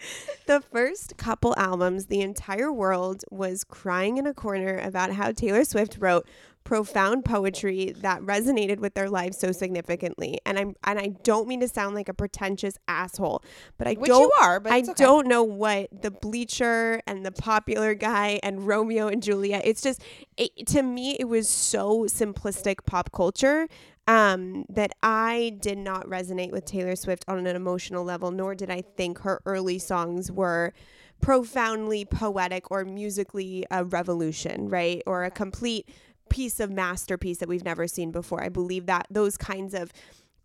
the 0.46 0.60
first 0.60 1.16
couple 1.16 1.54
albums, 1.56 2.06
the 2.06 2.20
entire 2.20 2.72
world 2.72 3.24
was 3.30 3.64
crying 3.64 4.16
in 4.18 4.26
a 4.26 4.34
corner 4.34 4.78
about 4.78 5.12
how 5.12 5.32
Taylor 5.32 5.64
Swift 5.64 5.98
wrote 6.00 6.26
profound 6.64 7.24
poetry 7.24 7.94
that 7.98 8.20
resonated 8.20 8.78
with 8.78 8.94
their 8.94 9.08
lives 9.08 9.38
so 9.38 9.52
significantly. 9.52 10.38
And 10.44 10.58
I'm 10.58 10.74
and 10.84 10.98
I 10.98 11.08
don't 11.22 11.48
mean 11.48 11.60
to 11.60 11.68
sound 11.68 11.94
like 11.94 12.08
a 12.08 12.14
pretentious 12.14 12.78
asshole, 12.86 13.42
but 13.78 13.88
I 13.88 13.94
Which 13.94 14.08
don't 14.08 14.32
are, 14.40 14.60
but 14.60 14.72
I 14.72 14.80
okay. 14.80 14.92
don't 14.96 15.26
know 15.26 15.42
what 15.42 16.02
the 16.02 16.10
bleacher 16.10 17.00
and 17.06 17.24
the 17.24 17.32
popular 17.32 17.94
guy 17.94 18.40
and 18.42 18.66
Romeo 18.66 19.08
and 19.08 19.22
Juliet. 19.22 19.62
It's 19.64 19.82
just 19.82 20.02
it, 20.36 20.66
to 20.68 20.82
me 20.82 21.16
it 21.18 21.28
was 21.28 21.48
so 21.48 22.04
simplistic 22.04 22.84
pop 22.86 23.10
culture 23.12 23.66
um, 24.06 24.64
that 24.68 24.92
I 25.02 25.56
did 25.60 25.78
not 25.78 26.06
resonate 26.06 26.50
with 26.50 26.64
Taylor 26.64 26.96
Swift 26.96 27.24
on 27.28 27.46
an 27.46 27.56
emotional 27.56 28.04
level, 28.04 28.30
nor 28.30 28.54
did 28.54 28.70
I 28.70 28.82
think 28.82 29.20
her 29.20 29.40
early 29.46 29.78
songs 29.78 30.32
were 30.32 30.72
profoundly 31.20 32.04
poetic 32.04 32.70
or 32.70 32.84
musically 32.84 33.66
a 33.70 33.84
revolution, 33.84 34.68
right? 34.68 35.02
Or 35.06 35.24
a 35.24 35.30
complete 35.30 35.88
piece 36.30 36.60
of 36.60 36.70
masterpiece 36.70 37.38
that 37.38 37.48
we've 37.48 37.64
never 37.64 37.86
seen 37.86 38.10
before. 38.10 38.42
I 38.42 38.48
believe 38.48 38.86
that 38.86 39.06
those 39.10 39.36
kinds 39.36 39.74
of 39.74 39.92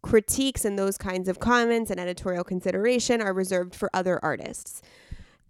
critiques 0.01 0.65
and 0.65 0.77
those 0.77 0.97
kinds 0.97 1.29
of 1.29 1.39
comments 1.39 1.89
and 1.89 1.99
editorial 1.99 2.43
consideration 2.43 3.21
are 3.21 3.33
reserved 3.33 3.73
for 3.73 3.89
other 3.93 4.19
artists. 4.21 4.81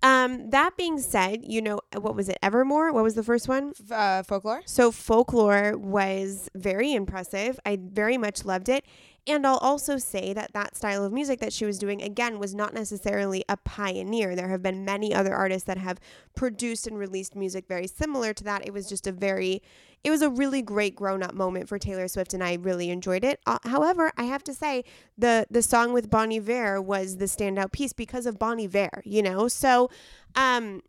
Um, 0.04 0.52
that 0.52 0.78
being 0.78 1.00
said, 1.00 1.42
you 1.44 1.62
know, 1.62 1.80
what 1.98 2.16
was 2.16 2.30
it? 2.30 2.38
Evermore? 2.44 2.94
What 2.94 3.04
was 3.04 3.16
the 3.16 3.24
first 3.24 3.48
one? 3.48 3.74
Uh, 3.90 4.22
folklore. 4.22 4.62
So 4.66 4.92
folklore 4.92 5.78
was 5.78 6.50
very 6.54 6.94
impressive. 6.94 7.60
I 7.66 7.80
very 7.82 8.18
much 8.18 8.46
loved 8.46 8.70
it. 8.70 8.86
And 9.28 9.46
I'll 9.48 9.58
also 9.58 9.98
say 9.98 10.34
that 10.34 10.54
that 10.54 10.76
style 10.76 11.04
of 11.04 11.12
music 11.12 11.40
that 11.40 11.52
she 11.52 11.66
was 11.66 11.80
doing, 11.80 12.02
again, 12.02 12.38
was 12.38 12.54
not 12.54 12.76
necessarily 12.76 13.44
a 13.50 13.58
pioneer. 13.58 14.36
There 14.36 14.50
have 14.50 14.62
been 14.62 14.86
many 14.86 15.16
other 15.16 15.34
artists 15.34 15.66
that 15.66 15.80
have 15.80 16.00
produced 16.36 16.86
and 16.86 16.98
released 16.98 17.36
music 17.36 17.68
very 17.68 17.88
similar 17.88 18.34
to 18.34 18.44
that. 18.44 18.68
It 18.68 18.72
was 18.72 18.88
just 18.88 19.08
a 19.08 19.12
very, 19.12 19.64
it 20.04 20.12
was 20.12 20.22
a 20.22 20.30
really 20.30 20.62
great 20.62 20.96
grown 20.96 21.24
up 21.24 21.34
moment 21.34 21.68
for 21.68 21.80
Taylor 21.80 22.08
Swift, 22.08 22.36
and 22.36 22.44
I 22.44 22.54
really 22.54 22.92
enjoyed 22.92 23.24
it. 23.24 23.40
Uh, 23.48 23.58
however, 23.64 24.12
I 24.16 24.24
have 24.24 24.44
to 24.44 24.54
say, 24.54 24.84
the 25.18 25.48
the 25.50 25.64
song 25.64 25.92
with 25.92 26.12
Bon 26.12 26.32
Iver 26.32 26.80
was 26.80 27.18
the 27.18 27.26
standout 27.26 27.72
piece 27.72 27.94
because 27.94 28.28
of 28.28 28.38
Bon 28.38 28.60
Iver, 28.60 29.02
you 29.06 29.24
know? 29.24 29.48
So, 29.48 29.90
um, 30.36 30.82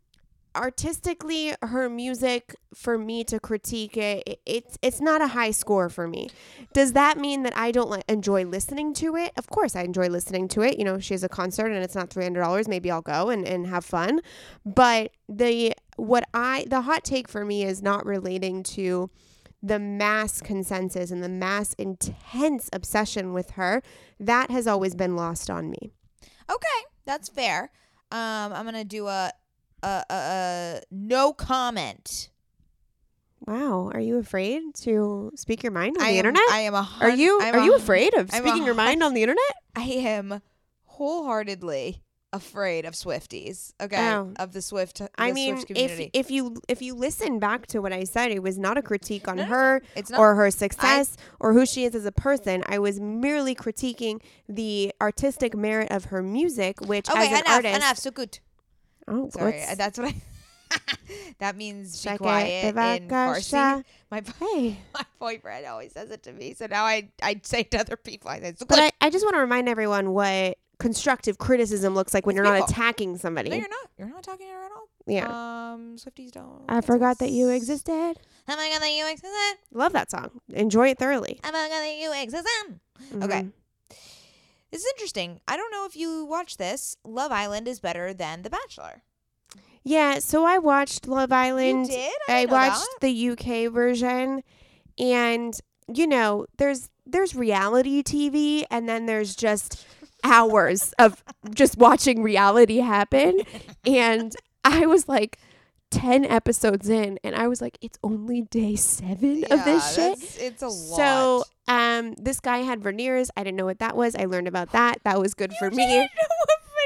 artistically 0.55 1.53
her 1.61 1.89
music 1.89 2.55
for 2.73 2.97
me 2.97 3.23
to 3.23 3.39
critique 3.39 3.97
it, 3.97 4.23
it 4.25 4.39
it's 4.45 4.77
it's 4.81 5.01
not 5.01 5.21
a 5.21 5.27
high 5.27 5.51
score 5.51 5.89
for 5.89 6.07
me. 6.07 6.29
Does 6.73 6.93
that 6.93 7.17
mean 7.17 7.43
that 7.43 7.55
i 7.55 7.71
don't 7.71 8.03
enjoy 8.07 8.45
listening 8.45 8.93
to 8.95 9.15
it? 9.15 9.31
Of 9.37 9.47
course 9.47 9.75
i 9.75 9.81
enjoy 9.83 10.07
listening 10.07 10.47
to 10.49 10.61
it. 10.61 10.77
You 10.77 10.85
know 10.85 10.99
she 10.99 11.13
has 11.13 11.23
a 11.23 11.29
concert 11.29 11.71
and 11.71 11.83
it's 11.83 11.95
not 11.95 12.09
$300 12.09 12.67
maybe 12.67 12.89
i'll 12.91 13.01
go 13.01 13.29
and, 13.29 13.47
and 13.47 13.67
have 13.67 13.85
fun. 13.85 14.21
But 14.65 15.11
the 15.29 15.73
what 15.95 16.23
i 16.33 16.65
the 16.67 16.81
hot 16.81 17.03
take 17.03 17.27
for 17.27 17.45
me 17.45 17.63
is 17.63 17.81
not 17.81 18.05
relating 18.05 18.63
to 18.63 19.09
the 19.61 19.79
mass 19.79 20.41
consensus 20.41 21.11
and 21.11 21.23
the 21.23 21.29
mass 21.29 21.73
intense 21.73 22.69
obsession 22.73 23.33
with 23.33 23.51
her. 23.51 23.81
That 24.19 24.51
has 24.51 24.67
always 24.67 24.95
been 24.95 25.15
lost 25.15 25.49
on 25.49 25.69
me. 25.69 25.91
Okay, 26.49 26.85
that's 27.05 27.29
fair. 27.29 27.71
Um, 28.11 28.53
I'm 28.53 28.65
gonna 28.65 28.85
do 28.85 29.07
a 29.07 29.31
a 29.83 30.81
no 30.91 31.33
comment. 31.33 32.29
wow 33.45 33.89
are 33.93 33.99
you 33.99 34.17
afraid 34.17 34.61
to 34.75 35.31
speak 35.35 35.63
your 35.63 35.71
mind 35.71 35.97
on 35.97 36.03
I 36.03 36.07
the 36.11 36.19
am, 36.19 36.25
internet 36.25 36.49
I 36.51 36.59
am 36.61 36.73
a. 36.73 36.89
Are 37.01 37.09
you 37.11 37.39
I'm 37.41 37.55
are 37.55 37.59
a 37.59 37.65
you 37.65 37.75
afraid 37.75 38.13
of 38.15 38.29
I'm 38.33 38.43
a 38.43 38.47
speaking 38.47 38.65
your 38.65 38.75
mind 38.75 39.03
on 39.03 39.13
the 39.13 39.21
internet? 39.23 39.53
I 39.75 39.83
am 39.83 40.41
wholeheartedly 40.85 42.01
afraid 42.33 42.83
of 42.85 42.93
Swifties. 42.93 43.73
Okay, 43.81 43.95
Oh. 44.13 44.33
of 44.37 44.51
the 44.51 44.61
Swift. 44.61 44.97
The 44.97 45.09
I 45.17 45.31
mean, 45.31 45.55
Swift 45.57 45.71
if 45.71 45.75
community. 45.91 46.09
if 46.13 46.29
you 46.31 46.57
if 46.67 46.81
you 46.81 46.93
listen 46.93 47.39
back 47.39 47.67
to 47.67 47.79
what 47.81 47.93
I 47.93 48.03
said, 48.03 48.31
it 48.31 48.43
was 48.43 48.57
not 48.57 48.77
a 48.77 48.81
critique 48.81 49.27
on 49.27 49.37
No, 49.37 49.43
her 49.45 49.81
it's 49.95 50.09
not. 50.09 50.19
or 50.19 50.35
her 50.35 50.51
success 50.51 51.15
or 51.39 51.53
who 51.53 51.65
she 51.65 51.85
is 51.85 51.95
as 51.95 52.05
a 52.05 52.11
person. 52.11 52.63
I 52.67 52.79
was 52.79 52.99
merely 52.99 53.55
critiquing 53.55 54.21
the 54.49 54.91
artistic 55.01 55.55
merit 55.55 55.89
of 55.91 56.05
her 56.05 56.21
music, 56.21 56.81
which 56.81 57.07
oh, 57.09 57.13
okay, 57.13 57.27
as 57.27 57.31
an 57.31 57.37
enough, 57.45 57.55
artist, 57.55 57.75
enough. 57.77 57.97
So 57.97 58.11
good. 58.11 58.39
Oh, 59.07 59.29
Sorry, 59.29 59.51
what's- 59.59 59.75
that's 59.75 59.97
what 59.97 60.07
I. 60.09 60.15
that 61.39 61.55
means 61.55 62.03
be 62.03 62.17
quiet 62.17 62.75
in. 62.75 63.07
Farsi. 63.09 63.83
My 64.11 64.21
hey. 64.39 64.77
my 64.93 65.05
boyfriend 65.19 65.65
always 65.65 65.93
says 65.93 66.11
it 66.11 66.23
to 66.23 66.33
me, 66.33 66.53
so 66.53 66.65
now 66.67 66.83
I 66.85 67.09
I 67.23 67.39
say 67.43 67.61
it 67.61 67.71
to 67.71 67.79
other 67.79 67.95
people. 67.97 68.29
I 68.29 68.39
say, 68.39 68.53
But. 68.67 68.79
I, 68.79 68.91
I 69.01 69.09
just 69.09 69.25
want 69.25 69.35
to 69.35 69.39
remind 69.39 69.69
everyone 69.69 70.11
what 70.11 70.57
constructive 70.79 71.37
criticism 71.37 71.95
looks 71.95 72.13
like 72.13 72.25
when 72.25 72.35
It's 72.37 72.45
you're 72.45 72.57
not 72.59 72.69
attacking 72.69 73.17
somebody. 73.17 73.49
no, 73.49 73.55
you're 73.55 73.69
not. 73.69 73.89
You're 73.97 74.09
not 74.09 74.23
to 74.23 74.31
her 74.31 74.65
at 74.65 74.71
all. 74.71 74.87
yeah. 75.07 75.71
Um, 75.73 75.95
Swifties 75.97 76.31
don't. 76.31 76.63
I 76.69 76.81
forgot 76.81 77.17
that 77.19 77.31
you 77.31 77.49
existed. 77.49 77.93
Oh 78.49 78.55
my 78.55 78.69
god, 78.71 78.81
that 78.81 78.91
you 78.91 79.09
exist. 79.09 79.57
Love 79.73 79.93
that 79.93 80.11
song. 80.11 80.31
Enjoy 80.53 80.89
it 80.89 80.99
thoroughly. 80.99 81.39
Oh 81.43 81.51
my 81.51 81.67
god, 81.67 81.69
that 81.69 81.97
you 81.99 82.13
exist. 82.21 82.47
Okay. 83.23 83.47
This 84.71 84.81
is 84.81 84.91
interesting. 84.95 85.39
I 85.47 85.55
don't 85.57 85.71
know 85.71 85.85
if 85.85 85.95
you 85.95 86.25
watch 86.25 86.57
this. 86.57 86.97
Love 87.05 87.31
Island 87.31 87.67
is 87.67 87.79
better 87.79 88.13
than 88.13 88.41
The 88.41 88.49
Bachelor. 88.49 89.03
Yeah, 89.83 90.19
so 90.19 90.45
I 90.45 90.57
watched 90.57 91.07
Love 91.07 91.31
Island. 91.31 91.87
did? 91.87 92.11
I 92.27 92.41
I 92.41 92.45
watched 92.45 92.87
the 92.99 93.29
UK 93.29 93.71
version 93.71 94.43
and 94.99 95.57
you 95.93 96.05
know, 96.05 96.45
there's 96.57 96.89
there's 97.05 97.33
reality 97.33 98.03
TV 98.03 98.65
and 98.69 98.89
then 98.89 99.05
there's 99.05 99.35
just 99.35 99.85
hours 100.23 100.93
of 100.99 101.23
just 101.53 101.77
watching 101.77 102.21
reality 102.21 102.77
happen 102.77 103.39
and 103.85 104.35
I 104.65 104.85
was 104.85 105.07
like 105.07 105.39
10 105.91 106.25
episodes 106.25 106.89
in 106.89 107.17
and 107.23 107.35
I 107.35 107.47
was 107.47 107.61
like 107.61 107.77
it's 107.81 107.97
only 108.03 108.41
day 108.41 108.75
7 108.75 109.45
of 109.49 109.63
this 109.65 109.95
shit. 109.95 110.41
It's 110.41 110.61
a 110.61 110.67
lot. 110.67 110.97
So, 110.97 111.43
um 111.67 112.13
this 112.15 112.39
guy 112.39 112.59
had 112.59 112.81
veneers. 112.83 113.31
I 113.37 113.43
didn't 113.43 113.57
know 113.57 113.65
what 113.65 113.79
that 113.79 113.95
was. 113.95 114.15
I 114.15 114.25
learned 114.25 114.47
about 114.47 114.71
that. 114.73 114.99
That 115.03 115.19
was 115.19 115.33
good 115.33 115.53
for 115.59 115.71
me. 115.71 116.07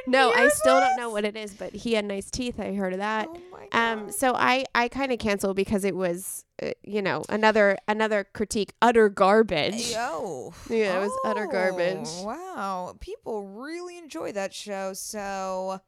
No, 0.07 0.31
I 0.31 0.47
still 0.49 0.79
don't 0.79 0.97
know 0.97 1.09
what 1.11 1.25
it 1.25 1.35
is, 1.37 1.53
but 1.53 1.73
he 1.73 1.93
had 1.93 2.05
nice 2.05 2.29
teeth. 2.31 2.59
I 2.59 2.73
heard 2.73 2.93
of 2.93 2.99
that. 2.99 3.27
Oh 3.29 3.39
Um, 3.71 4.11
so 4.11 4.33
I 4.35 4.65
I 4.73 4.87
kind 4.87 5.11
of 5.11 5.19
canceled 5.19 5.55
because 5.55 5.85
it 5.85 5.95
was, 5.95 6.43
uh, 6.61 6.71
you 6.83 7.01
know, 7.01 7.23
another 7.29 7.77
another 7.87 8.25
critique, 8.33 8.73
utter 8.81 9.09
garbage. 9.09 9.91
Yo. 9.91 10.53
Yeah, 10.69 10.97
it 10.97 10.99
was 11.01 11.11
utter 11.25 11.45
garbage. 11.45 12.07
Oh, 12.07 12.23
Wow. 12.25 12.95
People 12.99 13.47
really 13.47 13.97
enjoy 13.97 14.31
that 14.31 14.53
show. 14.53 14.93
So, 14.93 15.81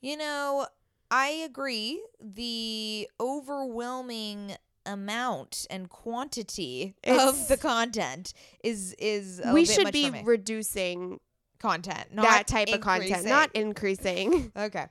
you 0.00 0.16
know, 0.16 0.66
I 1.10 1.28
agree. 1.44 2.02
The 2.20 3.08
overwhelming 3.20 4.56
amount 4.84 5.66
and 5.68 5.88
quantity 5.88 6.94
of 7.06 7.48
the 7.48 7.56
content 7.56 8.32
is 8.62 8.94
is 8.98 9.40
a 9.44 9.52
we 9.52 9.62
bit 9.62 9.70
should 9.70 9.84
much 9.84 9.92
be 9.92 10.06
for 10.06 10.12
me. 10.12 10.22
reducing 10.24 11.20
content, 11.58 12.12
not 12.14 12.22
that 12.24 12.46
type 12.46 12.68
of 12.68 12.80
content, 12.80 13.08
increasing. 13.10 13.28
not 13.30 13.50
increasing. 13.54 14.52
Okay. 14.56 14.86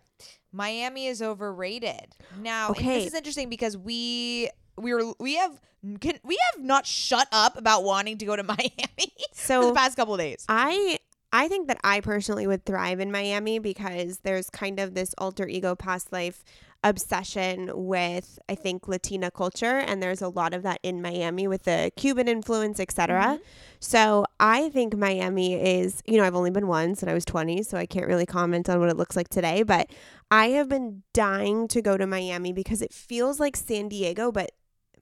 Miami 0.51 1.07
is 1.07 1.21
overrated. 1.21 2.15
Now, 2.39 2.69
Okay. 2.71 2.99
this 2.99 3.07
is 3.07 3.13
interesting 3.13 3.49
because 3.49 3.77
we 3.77 4.49
we 4.77 4.93
were 4.93 5.13
we 5.19 5.35
have 5.35 5.59
can, 5.99 6.17
we 6.23 6.37
have 6.53 6.63
not 6.63 6.85
shut 6.85 7.27
up 7.31 7.57
about 7.57 7.83
wanting 7.83 8.17
to 8.19 8.25
go 8.25 8.35
to 8.35 8.43
Miami 8.55 8.69
for 8.97 9.33
So 9.33 9.67
the 9.69 9.73
past 9.75 9.95
couple 9.95 10.13
of 10.13 10.19
days. 10.19 10.45
I 10.49 10.97
I 11.35 11.49
think 11.49 11.67
that 11.67 11.79
I 11.83 11.99
personally 11.99 12.47
would 12.47 12.63
thrive 12.63 13.01
in 13.01 13.11
Miami 13.11 13.59
because 13.59 14.19
there's 14.19 14.49
kind 14.49 14.79
of 14.79 14.93
this 14.93 15.13
alter 15.17 15.45
ego 15.45 15.75
past 15.75 16.13
life 16.13 16.45
obsession 16.81 17.69
with 17.73 18.39
I 18.47 18.55
think 18.55 18.87
Latina 18.87 19.31
culture 19.31 19.79
and 19.79 20.01
there's 20.01 20.21
a 20.21 20.29
lot 20.29 20.53
of 20.53 20.63
that 20.63 20.79
in 20.81 21.01
Miami 21.01 21.45
with 21.49 21.63
the 21.63 21.91
Cuban 21.97 22.29
influence, 22.29 22.79
etc. 22.79 23.21
Mm-hmm. 23.21 23.43
So 23.81 24.25
I 24.39 24.69
think 24.69 24.95
Miami 24.95 25.55
is, 25.55 26.01
you 26.05 26.17
know, 26.17 26.23
I've 26.23 26.35
only 26.35 26.51
been 26.51 26.67
once 26.67 27.01
and 27.01 27.11
I 27.11 27.13
was 27.13 27.25
20, 27.25 27.63
so 27.63 27.77
I 27.77 27.85
can't 27.85 28.07
really 28.07 28.25
comment 28.25 28.69
on 28.69 28.79
what 28.79 28.87
it 28.87 28.95
looks 28.95 29.17
like 29.17 29.27
today, 29.27 29.63
but 29.63 29.91
I 30.31 30.51
have 30.51 30.69
been 30.69 31.03
dying 31.13 31.67
to 31.67 31.81
go 31.81 31.97
to 31.97 32.07
Miami 32.07 32.53
because 32.53 32.81
it 32.81 32.93
feels 32.93 33.41
like 33.41 33.57
San 33.57 33.89
Diego 33.89 34.31
but 34.31 34.51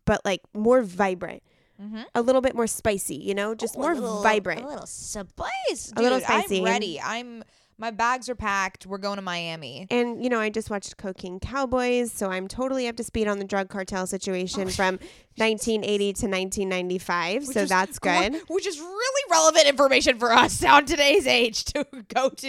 but 0.05 0.21
like 0.25 0.41
more 0.55 0.81
vibrant, 0.81 1.43
Mm-hmm. 1.83 2.01
a 2.15 2.21
little 2.21 2.41
bit 2.41 2.55
more 2.55 2.67
spicy, 2.67 3.15
you 3.15 3.33
know, 3.35 3.53
just 3.55 3.77
more 3.77 3.93
vibrant. 3.95 4.61
a 4.63 4.67
little 4.67 4.85
spice, 4.85 5.91
A 5.95 6.01
little 6.01 6.19
Dude, 6.19 6.27
spicy. 6.27 6.59
I'm 6.59 6.63
ready. 6.65 7.01
I'm 7.01 7.43
my 7.75 7.89
bags 7.89 8.29
are 8.29 8.35
packed. 8.35 8.85
We're 8.85 8.99
going 8.99 9.15
to 9.15 9.23
Miami. 9.23 9.87
And 9.89 10.23
you 10.23 10.29
know, 10.29 10.39
I 10.39 10.49
just 10.49 10.69
watched 10.69 10.95
Cocaine 10.97 11.39
Cowboys, 11.39 12.11
so 12.11 12.29
I'm 12.29 12.47
totally 12.47 12.87
up 12.87 12.95
to 12.97 13.03
speed 13.03 13.27
on 13.27 13.39
the 13.39 13.45
drug 13.45 13.67
cartel 13.67 14.05
situation 14.05 14.69
from 14.69 14.99
1980 15.37 15.97
to 16.13 16.27
1995. 16.27 17.47
Which 17.47 17.53
so 17.55 17.61
is 17.61 17.69
that's 17.69 17.99
good. 17.99 18.35
Which 18.47 18.67
is 18.67 18.79
really 18.79 19.23
relevant 19.31 19.65
information 19.67 20.19
for 20.19 20.31
us 20.31 20.63
on 20.65 20.85
today's 20.85 21.25
age 21.27 21.65
to 21.65 21.85
go 22.13 22.29
to. 22.29 22.47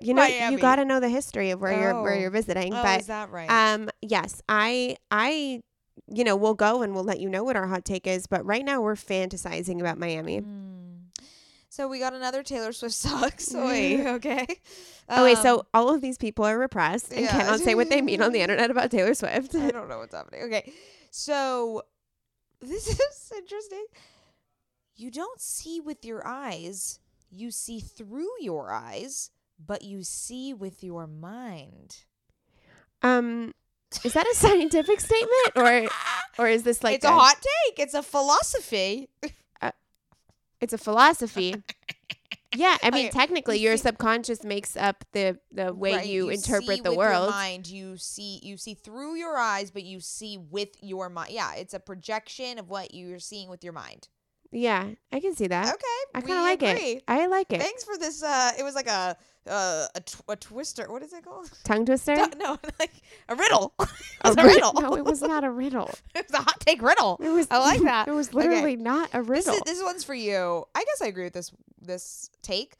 You 0.00 0.14
know, 0.14 0.22
Miami. 0.22 0.54
you 0.54 0.60
got 0.60 0.76
to 0.76 0.84
know 0.84 1.00
the 1.00 1.08
history 1.08 1.50
of 1.50 1.60
where 1.60 1.78
you're 1.78 2.00
where 2.02 2.14
Oh. 2.14 2.18
you're 2.18 2.30
visiting. 2.30 2.72
Oh, 2.72 2.82
but 2.82 3.00
is 3.00 3.06
that 3.08 3.30
right? 3.30 3.50
um, 3.50 3.90
yes, 4.00 4.40
I 4.48 4.96
I 5.10 5.62
you 6.08 6.24
know 6.24 6.36
we'll 6.36 6.54
go 6.54 6.82
and 6.82 6.94
we'll 6.94 7.04
let 7.04 7.20
you 7.20 7.28
know 7.28 7.44
what 7.44 7.56
our 7.56 7.66
hot 7.66 7.84
take 7.84 8.06
is. 8.06 8.26
But 8.26 8.44
right 8.44 8.64
now 8.64 8.80
we're 8.80 8.94
fantasizing 8.96 9.80
about 9.80 9.98
Miami. 9.98 10.40
Mm. 10.40 10.84
So 11.74 11.88
we 11.88 11.98
got 11.98 12.14
another 12.14 12.44
Taylor 12.44 12.72
Swift 12.72 12.94
sucks. 12.94 13.52
Wait, 13.54 14.06
okay. 14.06 14.46
oh 15.08 15.24
wait, 15.24 15.36
Um, 15.38 15.42
so 15.42 15.66
all 15.74 15.92
of 15.92 16.00
these 16.00 16.16
people 16.16 16.44
are 16.44 16.56
repressed 16.56 17.10
and 17.12 17.22
yeah. 17.22 17.32
cannot 17.32 17.58
say 17.58 17.74
what 17.74 17.90
they 17.90 18.00
mean 18.00 18.22
on 18.22 18.30
the 18.32 18.40
internet 18.42 18.70
about 18.70 18.92
Taylor 18.92 19.12
Swift. 19.14 19.54
I 19.56 19.72
don't 19.72 19.88
know 19.88 19.98
what's 19.98 20.14
happening. 20.14 20.42
Okay. 20.44 20.72
So 21.10 21.82
this 22.60 22.88
is 22.88 23.32
interesting. 23.36 23.84
You 24.94 25.10
don't 25.10 25.40
see 25.40 25.80
with 25.80 26.04
your 26.04 26.24
eyes, 26.24 27.00
you 27.28 27.50
see 27.50 27.80
through 27.80 28.30
your 28.40 28.72
eyes, 28.72 29.32
but 29.58 29.82
you 29.82 30.04
see 30.04 30.54
with 30.54 30.84
your 30.84 31.08
mind. 31.08 32.04
Um, 33.02 33.52
is 34.04 34.12
that 34.14 34.26
a 34.26 34.34
scientific 34.34 35.00
statement 35.00 35.52
or 35.56 35.88
or 36.38 36.48
is 36.48 36.62
this 36.62 36.82
like 36.82 36.96
it's 36.96 37.04
a, 37.04 37.10
hot 37.10 37.36
take. 37.36 37.78
It's 37.78 37.94
a 37.94 38.02
philosophy. 38.02 39.08
Uh, 39.60 39.70
it's 40.60 40.72
a 40.72 40.78
philosophy. 40.78 41.54
yeah, 42.56 42.76
I 42.82 42.90
mean, 42.90 43.06
Okay, 43.08 43.10
technically, 43.18 43.58
your 43.58 43.76
subconscious 43.76 44.44
makes 44.44 44.76
up 44.76 45.04
the 45.12 45.38
the 45.52 45.72
way 45.72 45.94
Right, 45.94 46.06
you, 46.06 46.28
see 46.28 46.34
interpret 46.34 46.82
the 46.84 46.90
with 46.90 46.98
Your 46.98 47.08
world. 47.10 47.30
mind, 47.30 47.66
you 47.68 47.96
see 47.96 48.40
you 48.42 48.56
see 48.56 48.74
through 48.74 49.16
your 49.16 49.36
eyes, 49.36 49.70
but 49.70 49.82
you 49.84 50.00
see 50.00 50.38
with 50.38 50.70
your 50.82 51.08
mind. 51.08 51.30
Yeah, 51.32 51.54
it's 51.54 51.74
a 51.74 51.80
projection 51.80 52.58
of 52.58 52.68
what 52.68 52.94
you're 52.94 53.18
seeing 53.18 53.48
with 53.48 53.62
your 53.64 53.72
mind. 53.72 54.08
Yeah, 54.56 54.90
I 55.12 55.18
can 55.18 55.34
see 55.34 55.48
that. 55.48 55.66
Okay, 55.66 56.00
I 56.14 56.20
kind 56.20 56.32
of 56.38 56.44
like 56.44 56.62
agree. 56.62 56.90
it. 56.92 57.04
I 57.08 57.26
like 57.26 57.52
it. 57.52 57.60
Thanks 57.60 57.82
for 57.82 57.98
this. 57.98 58.22
Uh, 58.22 58.52
it 58.58 58.62
was 58.62 58.74
like 58.76 58.86
a 58.86 59.16
uh, 59.48 59.86
a, 59.94 60.00
tw- 60.00 60.22
a 60.28 60.36
twister. 60.36 60.90
What 60.90 61.02
is 61.02 61.12
it 61.12 61.24
called? 61.24 61.50
Tongue 61.64 61.84
twister. 61.84 62.14
No, 62.14 62.28
no, 62.38 62.58
like 62.78 62.92
a 63.28 63.34
riddle. 63.34 63.74
it 63.80 63.88
A 64.24 64.28
was 64.28 64.36
a, 64.38 64.42
rid- 64.44 64.54
riddle. 64.54 64.72
No, 64.74 64.96
it 64.96 65.04
was 65.04 65.20
not 65.22 65.42
a 65.42 65.50
riddle. 65.50 65.90
it 66.14 66.26
was 66.30 66.38
a 66.40 66.42
hot 66.42 66.60
take 66.60 66.80
riddle. 66.82 67.18
It 67.20 67.30
was. 67.30 67.48
I 67.50 67.58
like 67.58 67.82
that. 67.82 68.06
It 68.06 68.12
was 68.12 68.28
Okay. 68.28 68.38
literally 68.38 68.76
not 68.76 69.10
a 69.12 69.18
This, 69.22 69.28
riddle. 69.28 69.54
is, 69.54 69.60
this 69.66 69.82
one's 69.82 70.04
for 70.04 70.14
you. 70.14 70.64
I 70.74 70.84
guess 70.84 71.02
I 71.02 71.06
agree 71.08 71.24
with 71.24 71.32
this 71.34 71.50
this 71.82 72.30
take. 72.42 72.76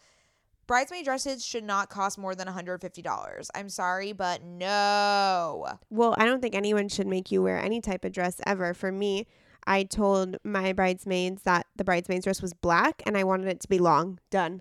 Bridesmaid 0.66 1.04
dresses 1.04 1.44
should 1.44 1.64
not 1.64 1.90
cost 1.90 2.16
more 2.16 2.34
than 2.34 2.46
$150. 2.48 3.48
I'm 3.54 3.68
sorry, 3.68 4.12
but 4.12 4.42
no. 4.42 5.66
well, 5.90 6.14
I 6.16 6.24
don't 6.24 6.40
think 6.40 6.54
anyone 6.54 6.88
should 6.88 7.06
make 7.06 7.30
you 7.30 7.42
wear 7.42 7.58
any 7.58 7.82
type 7.82 8.02
of 8.04 8.12
dress 8.12 8.40
ever. 8.46 8.72
For 8.72 8.90
me, 8.90 9.26
I 9.66 9.84
told 9.84 10.36
my 10.44 10.72
bridesmaids 10.72 11.42
that 11.42 11.66
the 11.76 11.84
bridesmaid's 11.84 12.24
dress 12.24 12.42
was 12.42 12.52
black 12.52 13.02
and 13.06 13.16
I 13.16 13.24
wanted 13.24 13.48
it 13.48 13.60
to 13.60 13.68
be 13.68 13.78
long. 13.78 14.18
Done. 14.30 14.60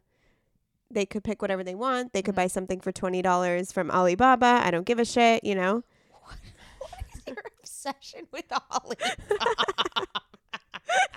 They 0.92 1.06
could 1.06 1.24
pick 1.24 1.42
whatever 1.42 1.64
they 1.64 1.76
want. 1.76 2.14
They 2.14 2.22
could 2.22 2.34
Mhm. 2.34 2.38
buy 2.38 2.48
something 2.48 2.80
for 2.80 2.92
twenty 2.92 3.22
dollars 3.22 3.72
from 3.72 3.90
Alibaba. 3.92 4.62
I 4.64 4.72
don't 4.72 4.86
give 4.86 5.00
a 5.00 5.06
shit. 5.06 5.44
You 5.44 5.56
know. 5.56 5.84
What 6.22 6.38
is 7.16 7.22
your 7.28 7.38
obsession 7.60 8.28
with 8.32 8.46
Alibaba? 8.52 9.16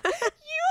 you 0.05 0.63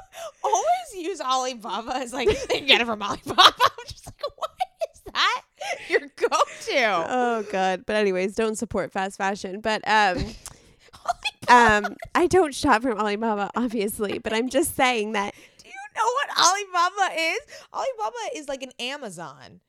always 0.42 0.94
use 0.94 1.20
Alibaba 1.20 1.96
as 1.96 2.12
like, 2.12 2.28
they 2.48 2.60
get 2.62 2.80
it 2.80 2.86
from 2.86 3.02
Alibaba. 3.02 3.42
I'm 3.42 3.86
just 3.86 4.06
like, 4.06 4.22
what 4.36 4.50
is 4.94 5.00
that? 5.12 5.42
Your 5.88 6.00
go-to. 6.16 7.06
Oh 7.08 7.44
god. 7.50 7.84
But 7.86 7.96
anyways, 7.96 8.34
don't 8.34 8.56
support 8.56 8.92
fast 8.92 9.16
fashion. 9.16 9.60
But 9.60 9.86
um. 9.88 10.18
Um 11.48 11.96
I 12.14 12.26
don't 12.26 12.54
shop 12.54 12.82
from 12.82 12.98
Alibaba 12.98 13.50
obviously, 13.54 14.18
but 14.18 14.32
I'm 14.32 14.48
just 14.48 14.74
saying 14.76 15.12
that 15.12 15.34
Do 15.62 15.68
you 15.68 15.74
know 15.96 16.04
what 16.04 16.28
Alibaba 16.38 17.20
is? 17.20 17.38
Alibaba 17.72 18.36
is 18.36 18.48
like 18.48 18.62
an 18.62 18.72
Amazon. 18.80 19.60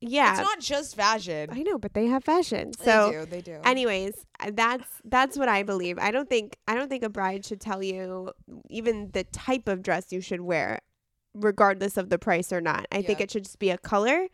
yeah. 0.00 0.32
It's 0.32 0.40
not 0.40 0.60
just 0.60 0.94
fashion. 0.96 1.50
I 1.52 1.62
know, 1.62 1.76
but 1.78 1.94
they 1.94 2.06
have 2.06 2.22
fashion. 2.24 2.72
So 2.72 3.10
they 3.10 3.18
do. 3.18 3.26
They 3.26 3.40
do. 3.40 3.60
anyways, 3.64 4.14
that's 4.52 4.86
that's 5.04 5.36
what 5.36 5.48
I 5.48 5.62
believe. 5.64 5.98
I 5.98 6.10
don't 6.12 6.28
think 6.28 6.56
I 6.68 6.74
don't 6.74 6.88
think 6.88 7.02
a 7.02 7.08
bride 7.08 7.44
should 7.44 7.60
tell 7.60 7.82
you 7.82 8.30
even 8.70 9.10
the 9.12 9.24
type 9.24 9.68
of 9.68 9.82
dress 9.82 10.12
you 10.12 10.20
should 10.20 10.40
wear 10.42 10.80
regardless 11.34 11.96
of 11.96 12.10
the 12.10 12.18
price 12.18 12.52
or 12.52 12.60
not. 12.60 12.86
I 12.90 13.02
think 13.02 13.20
it 13.20 13.30
should 13.30 13.44
just 13.44 13.58
be 13.58 13.70
a 13.70 13.78
color 13.78 14.28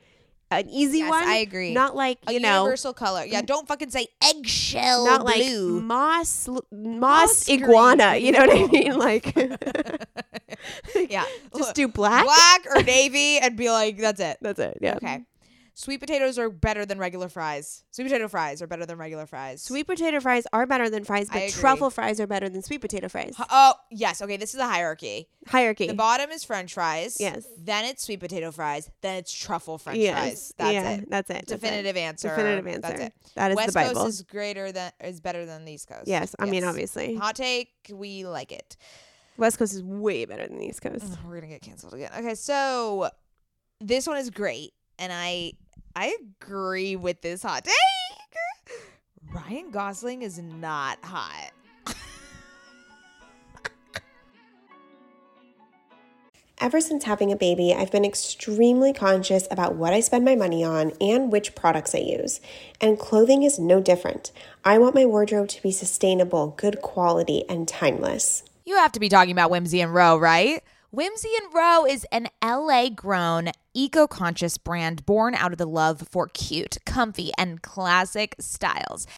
an 0.60 0.70
easy 0.70 0.98
Yes, 0.98 1.10
one. 1.10 1.24
I 1.24 1.36
agree. 1.36 1.72
Not 1.72 1.94
like 1.96 2.18
A 2.26 2.32
you 2.34 2.40
know, 2.40 2.62
universal 2.62 2.92
color. 2.92 3.24
Yeah, 3.24 3.42
don't 3.42 3.66
fucking 3.66 3.90
say 3.90 4.06
eggshell 4.22 5.04
not 5.06 5.24
like 5.24 5.36
blue. 5.36 5.80
moss 5.80 6.48
moss, 6.48 6.62
Moss 6.72 7.48
iguana. 7.48 8.12
green. 8.12 8.24
You 8.26 8.32
know 8.32 8.40
what 8.46 8.50
I 8.50 8.66
mean? 8.66 8.98
Like 8.98 9.34
yeah, 11.10 11.24
just 11.56 11.74
do 11.74 11.88
black. 11.88 12.24
black 12.24 12.66
or 12.74 12.82
navy 12.82 13.38
and 13.38 13.56
be 13.56 13.70
like, 13.70 13.98
that's 13.98 14.20
it. 14.20 14.38
That's 14.40 14.58
it. 14.58 14.78
Yeah. 14.80 14.96
Okay. 14.96 15.24
Sweet 15.76 15.98
potatoes 15.98 16.38
are 16.38 16.48
better 16.50 16.86
than 16.86 16.98
regular 17.00 17.28
fries. 17.28 17.82
Sweet 17.90 18.04
potato 18.04 18.28
fries 18.28 18.62
are 18.62 18.68
better 18.68 18.86
than 18.86 18.96
regular 18.96 19.26
fries. 19.26 19.60
Sweet 19.60 19.88
potato 19.88 20.20
fries 20.20 20.46
are 20.52 20.66
better 20.66 20.88
than 20.88 21.02
fries, 21.02 21.28
I 21.30 21.32
but 21.32 21.38
agree. 21.48 21.50
truffle 21.50 21.90
fries 21.90 22.20
are 22.20 22.28
better 22.28 22.48
than 22.48 22.62
sweet 22.62 22.80
potato 22.80 23.08
fries. 23.08 23.34
H- 23.38 23.46
Oh, 23.50 23.74
yes. 23.90 24.22
Okay, 24.22 24.36
this 24.36 24.54
is 24.54 24.60
a 24.60 24.66
hierarchy. 24.68 25.28
Hierarchy. 25.48 25.88
The 25.88 25.94
bottom 25.94 26.30
is 26.30 26.44
french 26.44 26.74
fries. 26.74 27.16
Yes. 27.18 27.44
Then 27.58 27.84
it's 27.86 28.04
sweet 28.04 28.20
potato 28.20 28.52
fries. 28.52 28.88
Then 29.00 29.16
it's 29.16 29.32
truffle 29.32 29.78
french 29.78 29.98
yes. 29.98 30.16
fries. 30.16 30.54
That's 30.56 30.72
yeah, 30.72 30.90
it. 30.90 31.10
That's 31.10 31.30
it. 31.30 31.32
That's 31.34 31.52
it. 31.52 31.60
Definitive 31.60 31.96
answer. 31.96 32.28
Definitive 32.28 32.66
answer. 32.68 32.80
That's 32.80 33.00
it. 33.00 33.12
That 33.34 33.50
is 33.50 33.56
West 33.56 33.66
the 33.66 33.72
Bible. 33.72 33.94
Coast 33.94 34.08
is 34.08 34.22
greater 34.22 34.70
than 34.70 34.92
is 35.02 35.20
better 35.20 35.44
than 35.44 35.64
the 35.64 35.72
East 35.72 35.88
Coast. 35.88 36.06
yes. 36.06 36.36
I 36.38 36.46
mean, 36.46 36.62
obviously, 36.62 37.16
Hot 37.16 37.34
take, 37.34 37.72
we 37.92 38.24
like 38.24 38.52
it. 38.52 38.76
West 39.36 39.58
Coast 39.58 39.74
is 39.74 39.82
way 39.82 40.24
better 40.24 40.46
than 40.46 40.58
the 40.58 40.66
East 40.66 40.82
Coast. 40.82 41.04
Ugh, 41.04 41.18
We're 41.26 41.34
gonna 41.40 41.48
get 41.48 41.62
canceled 41.62 41.94
again. 41.94 42.12
Okay, 42.16 42.36
so 42.36 43.10
this 43.80 44.06
one 44.06 44.16
is 44.18 44.30
great, 44.30 44.72
and 44.98 45.12
I 45.12 45.52
I 45.96 46.16
agree 46.40 46.96
with 46.96 47.20
this 47.20 47.42
hot 47.42 47.64
take. 47.64 47.74
Ryan 49.32 49.70
Gosling 49.70 50.22
is 50.22 50.38
not 50.38 50.98
hot. 51.02 51.50
Ever 56.60 56.80
since 56.80 57.04
having 57.04 57.30
a 57.30 57.36
baby, 57.36 57.74
I've 57.74 57.90
been 57.90 58.04
extremely 58.06 58.92
conscious 58.94 59.46
about 59.50 59.74
what 59.74 59.92
I 59.92 60.00
spend 60.00 60.24
my 60.24 60.34
money 60.34 60.64
on 60.64 60.92
and 61.00 61.30
which 61.30 61.54
products 61.54 61.94
I 61.94 61.98
use. 61.98 62.40
And 62.80 62.98
clothing 62.98 63.42
is 63.42 63.58
no 63.58 63.80
different. 63.82 64.32
I 64.64 64.78
want 64.78 64.94
my 64.94 65.04
wardrobe 65.04 65.48
to 65.48 65.62
be 65.62 65.72
sustainable, 65.72 66.54
good 66.56 66.80
quality, 66.80 67.44
and 67.50 67.68
timeless. 67.68 68.44
You 68.64 68.76
have 68.76 68.92
to 68.92 69.00
be 69.00 69.10
talking 69.10 69.32
about 69.32 69.50
Whimsy 69.50 69.82
and 69.82 69.92
Row, 69.92 70.16
right? 70.16 70.62
Whimsy 70.94 71.30
and 71.42 71.52
Row 71.52 71.84
is 71.84 72.06
an 72.12 72.28
LA 72.40 72.88
grown, 72.88 73.50
eco 73.74 74.06
conscious 74.06 74.56
brand 74.58 75.04
born 75.04 75.34
out 75.34 75.50
of 75.50 75.58
the 75.58 75.66
love 75.66 76.06
for 76.08 76.28
cute, 76.28 76.76
comfy, 76.86 77.32
and 77.36 77.60
classic 77.62 78.36
styles. 78.38 79.08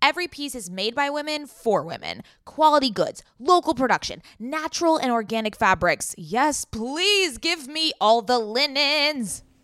Every 0.00 0.28
piece 0.28 0.54
is 0.54 0.70
made 0.70 0.94
by 0.94 1.10
women 1.10 1.46
for 1.46 1.82
women. 1.82 2.22
Quality 2.46 2.88
goods, 2.88 3.22
local 3.38 3.74
production, 3.74 4.22
natural 4.38 4.96
and 4.96 5.10
organic 5.10 5.56
fabrics. 5.56 6.14
Yes, 6.16 6.64
please 6.64 7.36
give 7.36 7.68
me 7.68 7.92
all 8.00 8.22
the 8.22 8.38
linens. 8.38 9.42